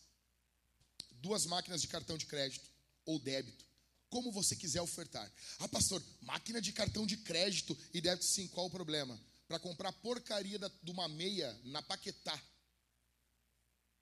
duas 1.13 1.45
máquinas 1.45 1.81
de 1.81 1.87
cartão 1.87 2.17
de 2.17 2.25
crédito 2.25 2.69
ou 3.05 3.19
débito. 3.19 3.65
Como 4.09 4.31
você 4.31 4.55
quiser 4.55 4.81
ofertar. 4.81 5.31
Ah, 5.59 5.67
pastor, 5.67 6.01
máquina 6.21 6.61
de 6.61 6.71
cartão 6.71 7.05
de 7.07 7.17
crédito 7.17 7.77
e 7.93 8.01
débito 8.01 8.25
sim, 8.25 8.47
qual 8.47 8.67
o 8.67 8.71
problema? 8.71 9.19
Para 9.47 9.59
comprar 9.59 9.91
porcaria 9.93 10.57
de 10.57 10.91
uma 10.91 11.07
meia 11.07 11.53
na 11.65 11.81
Paquetá 11.81 12.41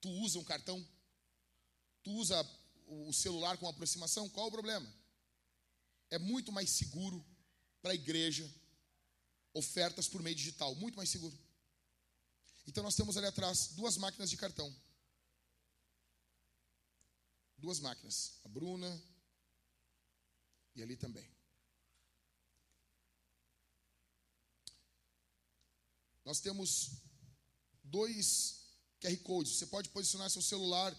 Tu 0.04 0.10
usa 0.10 0.38
um 0.38 0.44
cartão? 0.44 0.86
Tu 2.04 2.12
usa 2.12 2.36
o 2.88 3.14
celular 3.14 3.58
com 3.58 3.70
aproximação? 3.70 4.28
Qual 4.28 4.48
o 4.48 4.52
problema? 4.52 4.86
É 6.10 6.20
muito 6.20 6.52
mais 6.52 6.72
seguro 6.72 7.26
para 7.82 7.94
a 7.94 7.96
igreja 7.96 8.54
ofertas 9.54 10.10
por 10.10 10.22
meio 10.22 10.36
digital, 10.36 10.76
muito 10.76 10.98
mais 10.98 11.10
seguro. 11.10 11.40
Então 12.68 12.84
nós 12.84 12.96
temos 12.96 13.16
ali 13.16 13.28
atrás 13.28 13.68
duas 13.78 13.96
máquinas 13.96 14.30
de 14.30 14.36
cartão. 14.36 14.76
Duas 17.58 17.80
máquinas, 17.80 18.42
a 18.44 18.50
Bruna 18.50 19.02
e 20.76 20.84
ali 20.84 20.98
também. 20.98 21.33
Nós 26.26 26.40
temos 26.40 26.92
dois 27.84 28.64
QR 29.00 29.16
Code. 29.18 29.50
Você 29.50 29.66
pode 29.66 29.90
posicionar 29.90 30.30
seu 30.30 30.42
celular 30.42 30.96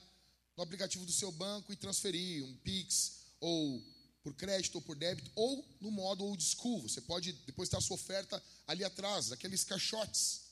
no 0.56 0.62
aplicativo 0.62 1.04
do 1.04 1.12
seu 1.12 1.32
banco 1.32 1.72
e 1.72 1.76
transferir 1.76 2.44
um 2.44 2.56
Pix, 2.58 3.24
ou 3.40 3.82
por 4.22 4.34
crédito 4.34 4.76
ou 4.76 4.82
por 4.82 4.96
débito, 4.96 5.30
ou 5.34 5.66
no 5.80 5.90
modo 5.90 6.24
old 6.24 6.42
school. 6.42 6.82
Você 6.82 7.00
pode 7.00 7.32
depositar 7.44 7.80
sua 7.82 7.96
oferta 7.96 8.42
ali 8.66 8.84
atrás, 8.84 9.32
aqueles 9.32 9.64
caixotes. 9.64 10.42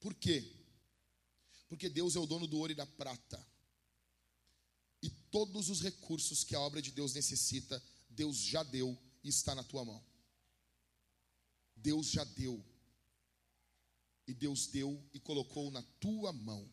Por 0.00 0.14
quê? 0.14 0.54
Porque 1.68 1.88
Deus 1.88 2.16
é 2.16 2.18
o 2.18 2.26
dono 2.26 2.46
do 2.46 2.58
ouro 2.58 2.72
e 2.72 2.74
da 2.74 2.86
prata. 2.86 3.46
E 5.02 5.10
todos 5.30 5.68
os 5.68 5.80
recursos 5.80 6.42
que 6.42 6.54
a 6.54 6.60
obra 6.60 6.82
de 6.82 6.90
Deus 6.90 7.14
necessita, 7.14 7.82
Deus 8.08 8.36
já 8.38 8.62
deu 8.62 8.98
e 9.22 9.28
está 9.28 9.54
na 9.54 9.62
tua 9.62 9.84
mão. 9.84 10.04
Deus 11.76 12.08
já 12.08 12.24
deu 12.24 12.64
e 14.28 14.34
Deus 14.34 14.66
deu 14.66 15.02
e 15.14 15.18
colocou 15.18 15.70
na 15.70 15.82
tua 15.98 16.32
mão 16.32 16.70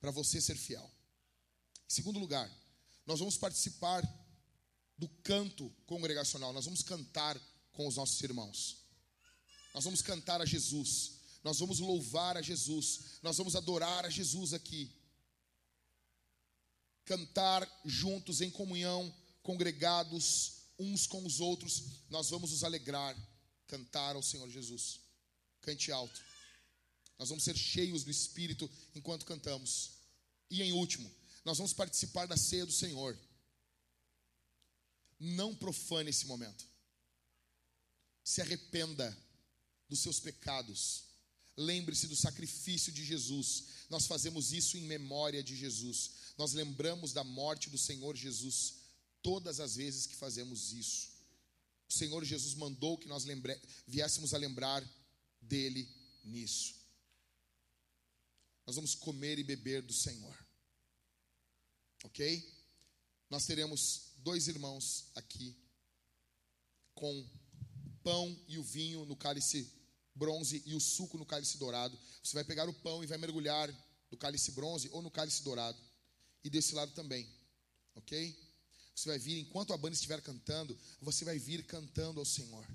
para 0.00 0.12
você 0.12 0.40
ser 0.40 0.56
fiel. 0.56 0.88
Em 1.90 1.92
segundo 1.92 2.20
lugar, 2.20 2.48
nós 3.04 3.18
vamos 3.18 3.36
participar 3.36 4.02
do 4.96 5.08
canto 5.22 5.68
congregacional, 5.84 6.52
nós 6.52 6.64
vamos 6.64 6.82
cantar 6.82 7.38
com 7.72 7.88
os 7.88 7.96
nossos 7.96 8.20
irmãos. 8.22 8.84
Nós 9.74 9.84
vamos 9.84 10.00
cantar 10.00 10.40
a 10.40 10.44
Jesus, 10.44 11.20
nós 11.42 11.58
vamos 11.58 11.80
louvar 11.80 12.36
a 12.36 12.42
Jesus, 12.42 13.18
nós 13.22 13.36
vamos 13.36 13.56
adorar 13.56 14.04
a 14.04 14.10
Jesus 14.10 14.52
aqui. 14.52 14.94
Cantar 17.04 17.68
juntos 17.84 18.40
em 18.40 18.50
comunhão, 18.50 19.12
congregados 19.42 20.58
uns 20.78 21.06
com 21.06 21.24
os 21.26 21.40
outros, 21.40 22.04
nós 22.08 22.30
vamos 22.30 22.52
nos 22.52 22.62
alegrar, 22.62 23.16
cantar 23.66 24.14
ao 24.14 24.22
Senhor 24.22 24.48
Jesus. 24.48 25.00
Cante 25.60 25.90
alto. 25.90 26.27
Nós 27.18 27.28
vamos 27.28 27.44
ser 27.44 27.56
cheios 27.56 28.04
do 28.04 28.10
Espírito 28.10 28.70
enquanto 28.94 29.26
cantamos. 29.26 29.90
E 30.50 30.62
em 30.62 30.72
último, 30.72 31.10
nós 31.44 31.58
vamos 31.58 31.72
participar 31.72 32.26
da 32.26 32.36
ceia 32.36 32.64
do 32.64 32.72
Senhor. 32.72 33.18
Não 35.18 35.54
profane 35.54 36.10
esse 36.10 36.26
momento. 36.26 36.64
Se 38.22 38.40
arrependa 38.40 39.16
dos 39.88 40.00
seus 40.00 40.20
pecados. 40.20 41.04
Lembre-se 41.56 42.06
do 42.06 42.14
sacrifício 42.14 42.92
de 42.92 43.04
Jesus. 43.04 43.64
Nós 43.90 44.06
fazemos 44.06 44.52
isso 44.52 44.76
em 44.76 44.82
memória 44.82 45.42
de 45.42 45.56
Jesus. 45.56 46.10
nós 46.36 46.52
lembramos 46.52 47.12
da 47.12 47.24
morte 47.24 47.68
do 47.68 47.76
Senhor 47.76 48.14
Jesus 48.14 48.74
todas 49.20 49.58
as 49.58 49.74
vezes 49.74 50.06
que 50.06 50.14
fazemos 50.14 50.72
isso. 50.72 51.08
O 51.88 51.92
Senhor 51.92 52.24
Jesus 52.24 52.54
mandou 52.54 52.96
que 52.96 53.08
nós 53.08 53.24
lembre... 53.24 53.60
viéssemos 53.86 54.32
a 54.34 54.38
lembrar 54.38 54.88
dele 55.40 55.88
nisso. 56.22 56.77
Nós 58.68 58.74
vamos 58.74 58.94
comer 58.94 59.38
e 59.38 59.42
beber 59.42 59.80
do 59.80 59.94
Senhor. 59.94 60.46
Ok? 62.04 62.54
Nós 63.30 63.46
teremos 63.46 64.12
dois 64.18 64.46
irmãos 64.46 65.06
aqui 65.14 65.56
com 66.92 67.18
o 67.18 67.90
pão 68.02 68.38
e 68.46 68.58
o 68.58 68.62
vinho 68.62 69.06
no 69.06 69.16
cálice 69.16 69.72
bronze 70.14 70.62
e 70.66 70.74
o 70.74 70.80
suco 70.80 71.16
no 71.16 71.24
cálice 71.24 71.56
dourado. 71.56 71.98
Você 72.22 72.34
vai 72.34 72.44
pegar 72.44 72.68
o 72.68 72.74
pão 72.74 73.02
e 73.02 73.06
vai 73.06 73.16
mergulhar 73.16 73.74
no 74.10 74.18
cálice 74.18 74.52
bronze 74.52 74.90
ou 74.92 75.00
no 75.00 75.10
cálice 75.10 75.42
dourado. 75.42 75.80
E 76.44 76.50
desse 76.50 76.74
lado 76.74 76.92
também. 76.92 77.26
Ok? 77.94 78.38
Você 78.94 79.08
vai 79.08 79.18
vir, 79.18 79.38
enquanto 79.38 79.72
a 79.72 79.78
banda 79.78 79.94
estiver 79.94 80.20
cantando, 80.20 80.78
você 81.00 81.24
vai 81.24 81.38
vir 81.38 81.64
cantando 81.64 82.20
ao 82.20 82.26
Senhor, 82.26 82.68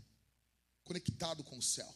conectado 0.83 1.43
com 1.43 1.59
o 1.59 1.61
céu, 1.61 1.95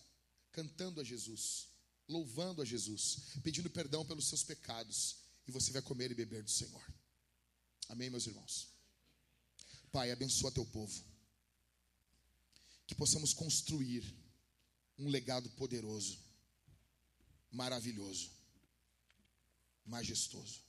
cantando 0.52 1.02
a 1.02 1.04
Jesus, 1.04 1.70
louvando 2.08 2.62
a 2.62 2.66
Jesus, 2.66 3.36
pedindo 3.44 3.70
perdão 3.70 4.06
pelos 4.06 4.28
seus 4.28 4.44
pecados, 4.44 5.18
e 5.48 5.52
você 5.52 5.72
vai 5.72 5.82
comer 5.82 6.12
e 6.12 6.16
beber 6.16 6.44
do 6.44 6.52
Senhor. 6.52 6.84
Amém, 7.90 8.10
meus 8.10 8.28
irmãos? 8.28 8.70
Pai, 9.92 10.12
abençoa 10.12 10.52
teu 10.52 10.66
povo, 10.66 11.04
que 12.86 12.96
possamos 12.96 13.34
construir 13.34 14.04
um 14.98 15.10
legado 15.10 15.50
poderoso, 15.52 16.20
maravilhoso, 17.52 18.32
majestoso. 19.86 20.62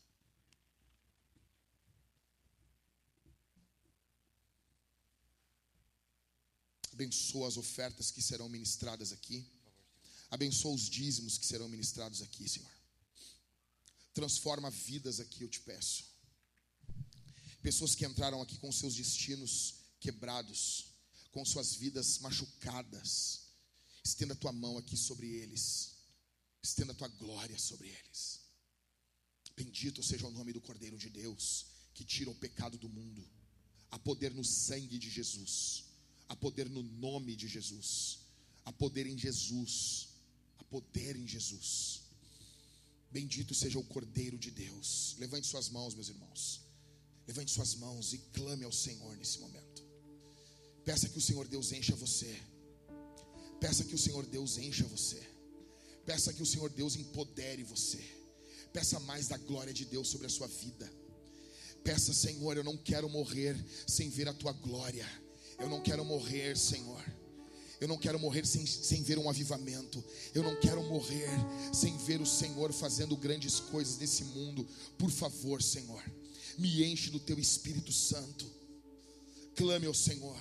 Abençoa 6.93 7.47
as 7.47 7.57
ofertas 7.57 8.11
que 8.11 8.20
serão 8.20 8.49
ministradas 8.49 9.12
aqui. 9.12 9.58
Abençoa 10.31 10.74
os 10.74 10.89
dízimos 10.89 11.39
que 11.39 11.47
serão 11.47 11.68
ministrados 11.68 12.20
aqui, 12.22 12.49
Senhor. 12.49 12.70
Transforma 14.12 14.70
vidas 14.70 15.20
aqui, 15.20 15.43
eu 15.43 15.49
te 15.49 15.61
peço. 15.61 16.05
Pessoas 17.62 17.95
que 17.95 18.05
entraram 18.05 18.41
aqui 18.43 18.59
com 18.59 18.70
seus 18.70 18.95
destinos 18.95 19.74
quebrados, 20.01 20.87
com 21.33 21.45
suas 21.45 21.74
vidas 21.74 22.18
machucadas. 22.18 23.49
Estenda 24.05 24.35
a 24.35 24.37
tua 24.37 24.53
mão 24.53 24.79
aqui 24.79 24.97
sobre 24.97 25.26
eles. 25.26 25.97
Estenda 26.62 26.93
a 26.93 26.95
tua 26.95 27.09
glória 27.09 27.59
sobre 27.59 27.89
eles. 27.89 28.41
Bendito 29.57 30.03
seja 30.03 30.26
o 30.26 30.31
nome 30.31 30.53
do 30.53 30.61
Cordeiro 30.61 30.97
de 30.97 31.11
Deus, 31.11 31.66
que 31.95 32.05
tira 32.05 32.31
o 32.31 32.35
pecado 32.35 32.79
do 32.79 32.89
mundo. 32.89 33.29
Há 33.91 33.99
poder 33.99 34.33
no 34.33 34.45
sangue 34.45 34.99
de 34.99 35.11
Jesus. 35.11 35.85
Há 36.29 36.37
poder 36.37 36.68
no 36.68 36.83
nome 36.83 37.35
de 37.35 37.49
Jesus. 37.49 38.20
Há 38.64 38.72
poder 38.72 39.07
em 39.07 39.18
Jesus. 39.18 40.09
Poder 40.71 41.16
em 41.16 41.27
Jesus. 41.27 42.03
Bendito 43.11 43.55
seja 43.55 43.79
o 43.79 43.85
Cordeiro 43.85 44.39
de 44.39 44.51
Deus. 44.51 45.16
Levante 45.19 45.47
suas 45.47 45.69
mãos, 45.69 45.95
meus 45.95 46.09
irmãos. 46.09 46.61
Levante 47.27 47.51
suas 47.51 47.75
mãos 47.75 48.12
e 48.12 48.19
clame 48.33 48.64
ao 48.64 48.73
Senhor 48.73 49.16
nesse 49.16 49.39
momento. 49.39 49.85
Peça 50.85 51.09
que 51.09 51.19
o 51.19 51.23
Senhor 51.23 51.47
Deus 51.49 51.73
encha 51.73 51.95
você. 51.95 52.41
Peça 53.61 53.85
que 53.85 53.95
o 53.95 53.99
Senhor 53.99 54.25
Deus 54.27 54.59
encha 54.59 54.85
você. 54.85 55.21
Peça 56.05 56.33
que 56.33 56.43
o 56.43 56.47
Senhor 56.47 56.71
Deus 56.71 56.97
empodere 56.97 57.62
você. 57.62 58.03
Peça 58.73 58.99
mais 59.01 59.29
da 59.29 59.37
glória 59.37 59.73
de 59.73 59.85
Deus 59.85 60.09
sobre 60.09 60.27
a 60.27 60.31
sua 60.31 60.47
vida. 60.47 60.91
Peça, 61.85 62.12
Senhor, 62.12 62.57
eu 62.57 62.64
não 62.64 62.77
quero 62.77 63.09
morrer 63.09 63.57
sem 63.87 64.09
ver 64.11 64.29
a 64.29 64.35
tua 64.35 64.53
glória. 64.53 65.07
Eu 65.59 65.69
não 65.69 65.83
quero 65.83 66.05
morrer, 66.05 66.57
Senhor. 66.57 67.05
Eu 67.81 67.87
não 67.89 67.97
quero 67.97 68.18
morrer 68.18 68.45
sem, 68.47 68.66
sem 68.66 69.03
ver 69.03 69.18
um 69.18 69.29
avivamento. 69.29 70.03
Eu 70.35 70.43
não 70.43 70.59
quero 70.61 70.83
morrer 70.83 71.29
sem 71.72 71.97
ver 71.99 72.20
o 72.20 72.26
Senhor 72.26 72.72
fazendo 72.72 73.16
grandes 73.16 73.61
coisas 73.61 73.99
nesse 73.99 74.24
mundo. 74.24 74.66
Por 74.97 75.11
favor, 75.11 75.62
Senhor, 75.62 76.03
me 76.57 76.85
enche 76.85 77.11
do 77.11 77.20
teu 77.20 77.39
Espírito 77.39 77.93
Santo. 77.93 78.47
Clame 79.55 79.87
ao 79.87 79.95
Senhor. 79.95 80.37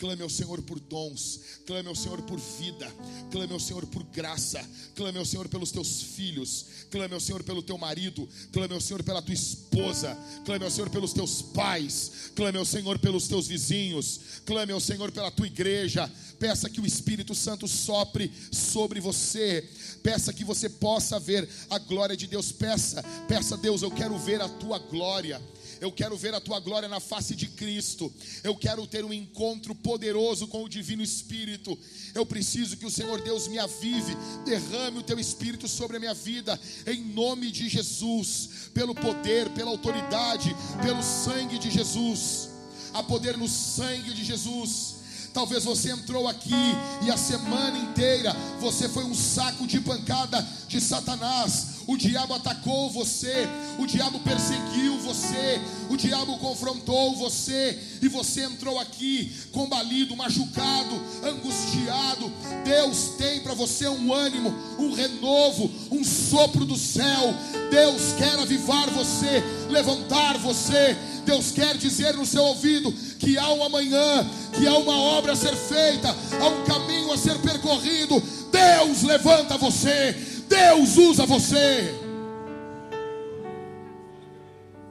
Clame 0.00 0.22
ao 0.22 0.30
Senhor 0.30 0.62
por 0.62 0.80
dons, 0.80 1.40
clame 1.66 1.86
ao 1.86 1.94
Senhor 1.94 2.22
por 2.22 2.40
vida, 2.40 2.90
clame 3.30 3.52
ao 3.52 3.60
Senhor 3.60 3.84
por 3.84 4.02
graça, 4.04 4.66
clame 4.94 5.18
ao 5.18 5.26
Senhor 5.26 5.46
pelos 5.46 5.70
teus 5.70 6.00
filhos, 6.00 6.64
clame 6.90 7.12
ao 7.12 7.20
Senhor 7.20 7.42
pelo 7.42 7.62
teu 7.62 7.76
marido, 7.76 8.26
clame 8.50 8.72
ao 8.72 8.80
Senhor 8.80 9.02
pela 9.02 9.20
tua 9.20 9.34
esposa, 9.34 10.16
clame 10.46 10.64
ao 10.64 10.70
Senhor 10.70 10.88
pelos 10.88 11.12
teus 11.12 11.42
pais, 11.42 12.32
clame 12.34 12.56
ao 12.56 12.64
Senhor 12.64 12.98
pelos 12.98 13.28
teus 13.28 13.46
vizinhos, 13.46 14.40
clame 14.46 14.72
ao 14.72 14.80
Senhor 14.80 15.12
pela 15.12 15.30
tua 15.30 15.46
igreja. 15.46 16.10
Peça 16.38 16.70
que 16.70 16.80
o 16.80 16.86
Espírito 16.86 17.34
Santo 17.34 17.68
sopre 17.68 18.32
sobre 18.50 19.00
você, 19.00 19.68
peça 20.02 20.32
que 20.32 20.46
você 20.46 20.70
possa 20.70 21.20
ver 21.20 21.46
a 21.68 21.78
glória 21.78 22.16
de 22.16 22.26
Deus. 22.26 22.50
Peça, 22.50 23.02
peça, 23.28 23.54
Deus, 23.54 23.82
eu 23.82 23.90
quero 23.90 24.18
ver 24.18 24.40
a 24.40 24.48
tua 24.48 24.78
glória. 24.78 25.38
Eu 25.80 25.90
quero 25.90 26.16
ver 26.16 26.34
a 26.34 26.40
tua 26.40 26.60
glória 26.60 26.88
na 26.88 27.00
face 27.00 27.34
de 27.34 27.46
Cristo. 27.46 28.12
Eu 28.44 28.54
quero 28.54 28.86
ter 28.86 29.04
um 29.04 29.12
encontro 29.12 29.74
poderoso 29.74 30.46
com 30.46 30.62
o 30.62 30.68
Divino 30.68 31.02
Espírito. 31.02 31.76
Eu 32.14 32.26
preciso 32.26 32.76
que 32.76 32.84
o 32.84 32.90
Senhor 32.90 33.20
Deus 33.22 33.48
me 33.48 33.58
avive, 33.58 34.14
derrame 34.44 34.98
o 34.98 35.02
teu 35.02 35.18
Espírito 35.18 35.66
sobre 35.66 35.96
a 35.96 36.00
minha 36.00 36.14
vida, 36.14 36.60
em 36.86 37.02
nome 37.02 37.50
de 37.50 37.68
Jesus, 37.68 38.70
pelo 38.74 38.94
poder, 38.94 39.48
pela 39.50 39.70
autoridade, 39.70 40.54
pelo 40.82 41.02
sangue 41.02 41.58
de 41.58 41.70
Jesus. 41.70 42.50
Há 42.92 43.02
poder 43.02 43.36
no 43.36 43.48
sangue 43.48 44.12
de 44.12 44.24
Jesus. 44.24 45.00
Talvez 45.32 45.64
você 45.64 45.92
entrou 45.92 46.26
aqui 46.26 46.50
e 47.02 47.10
a 47.10 47.16
semana 47.16 47.78
inteira 47.78 48.34
você 48.58 48.88
foi 48.88 49.04
um 49.04 49.14
saco 49.14 49.66
de 49.66 49.80
pancada 49.80 50.46
de 50.68 50.80
Satanás. 50.80 51.79
O 51.90 51.96
diabo 51.96 52.34
atacou 52.34 52.88
você, 52.88 53.48
o 53.76 53.84
diabo 53.84 54.20
perseguiu 54.20 54.96
você, 54.98 55.60
o 55.88 55.96
diabo 55.96 56.38
confrontou 56.38 57.16
você 57.16 57.76
e 58.00 58.06
você 58.06 58.44
entrou 58.44 58.78
aqui 58.78 59.32
combalido, 59.50 60.16
machucado, 60.16 60.94
angustiado. 61.24 62.32
Deus 62.64 63.14
tem 63.18 63.40
para 63.40 63.54
você 63.54 63.88
um 63.88 64.14
ânimo, 64.14 64.54
um 64.78 64.92
renovo, 64.92 65.68
um 65.90 66.04
sopro 66.04 66.64
do 66.64 66.76
céu. 66.76 67.34
Deus 67.72 68.12
quer 68.16 68.38
avivar 68.38 68.88
você, 68.90 69.42
levantar 69.68 70.38
você. 70.38 70.96
Deus 71.24 71.50
quer 71.50 71.76
dizer 71.76 72.14
no 72.14 72.24
seu 72.24 72.44
ouvido 72.44 72.92
que 73.18 73.36
há 73.36 73.52
um 73.52 73.64
amanhã, 73.64 74.30
que 74.56 74.64
há 74.64 74.78
uma 74.78 74.96
obra 74.96 75.32
a 75.32 75.36
ser 75.36 75.56
feita, 75.56 76.08
há 76.40 76.48
um 76.48 76.64
caminho 76.64 77.12
a 77.12 77.18
ser 77.18 77.36
percorrido. 77.40 78.22
Deus 78.50 79.02
levanta 79.02 79.56
você, 79.56 80.29
Deus 80.50 80.96
usa 80.96 81.24
você. 81.24 81.94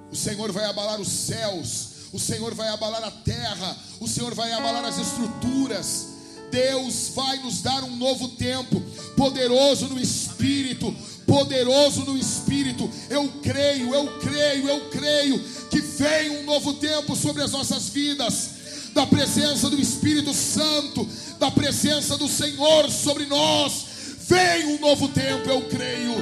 O 0.09 0.15
Senhor 0.15 0.51
vai 0.53 0.63
abalar 0.65 0.99
os 1.01 1.09
céus, 1.09 1.89
o 2.13 2.17
Senhor 2.17 2.55
vai 2.55 2.69
abalar 2.69 3.03
a 3.03 3.11
terra, 3.11 3.77
o 3.99 4.07
Senhor 4.07 4.33
vai 4.33 4.51
abalar 4.53 4.85
as 4.85 4.97
estruturas. 4.97 6.07
Deus 6.49 7.11
vai 7.13 7.37
nos 7.43 7.61
dar 7.61 7.83
um 7.83 7.95
novo 7.95 8.29
tempo, 8.29 8.81
poderoso 9.15 9.87
no 9.87 9.99
espírito, 9.99 10.95
poderoso 11.27 12.05
no 12.05 12.17
espírito. 12.17 12.89
Eu 13.07 13.27
creio, 13.43 13.93
eu 13.93 14.19
creio, 14.19 14.67
eu 14.67 14.89
creio 14.89 15.39
que 15.69 15.79
vem 15.79 16.39
um 16.39 16.45
novo 16.45 16.73
tempo 16.75 17.15
sobre 17.15 17.43
as 17.43 17.51
nossas 17.51 17.89
vidas, 17.89 18.49
da 18.93 19.05
presença 19.05 19.69
do 19.69 19.79
Espírito 19.79 20.33
Santo, 20.33 21.07
da 21.37 21.51
presença 21.51 22.17
do 22.17 22.27
Senhor 22.27 22.89
sobre 22.89 23.27
nós. 23.27 23.88
Vem 24.29 24.75
um 24.75 24.79
novo 24.79 25.09
tempo, 25.09 25.49
eu 25.49 25.67
creio. 25.67 26.13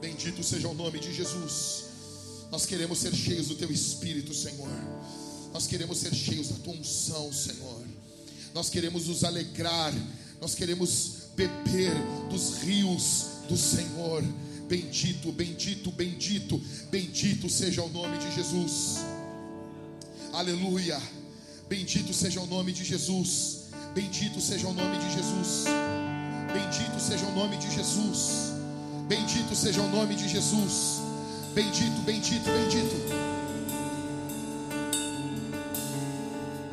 Bendito 0.00 0.42
seja 0.42 0.68
o 0.68 0.74
nome 0.74 0.98
de 0.98 1.12
Jesus. 1.12 1.84
Nós 2.50 2.64
queremos 2.64 2.98
ser 2.98 3.14
cheios 3.14 3.48
do 3.48 3.56
teu 3.56 3.70
Espírito, 3.70 4.32
Senhor. 4.32 4.70
Nós 5.52 5.66
queremos 5.66 5.98
ser 5.98 6.14
cheios 6.14 6.48
da 6.48 6.54
tua 6.60 6.72
unção, 6.72 7.30
Senhor. 7.30 7.84
Nós 8.54 8.70
queremos 8.70 9.06
nos 9.06 9.22
alegrar. 9.22 9.92
Nós 10.40 10.54
queremos 10.54 11.28
beber 11.36 11.92
dos 12.30 12.62
rios 12.62 13.26
do 13.46 13.56
Senhor. 13.58 14.24
Bendito, 14.66 15.30
bendito, 15.30 15.92
bendito, 15.92 16.58
bendito 16.90 17.50
seja 17.50 17.82
o 17.82 17.90
nome 17.90 18.16
de 18.16 18.34
Jesus. 18.34 18.96
Aleluia. 20.32 20.98
Bendito 21.68 22.14
seja 22.14 22.40
o 22.40 22.46
nome 22.46 22.72
de 22.72 22.82
Jesus. 22.82 23.65
Bendito 23.96 24.42
seja 24.42 24.68
o 24.68 24.74
nome 24.74 24.98
de 24.98 25.10
Jesus. 25.10 25.64
Bendito 26.52 27.00
seja 27.00 27.24
o 27.24 27.32
nome 27.32 27.56
de 27.56 27.70
Jesus. 27.70 28.52
Bendito 29.08 29.54
seja 29.54 29.80
o 29.80 29.88
nome 29.88 30.14
de 30.14 30.28
Jesus. 30.28 31.00
Bendito, 31.54 32.02
bendito, 32.02 32.44
bendito. 32.44 33.35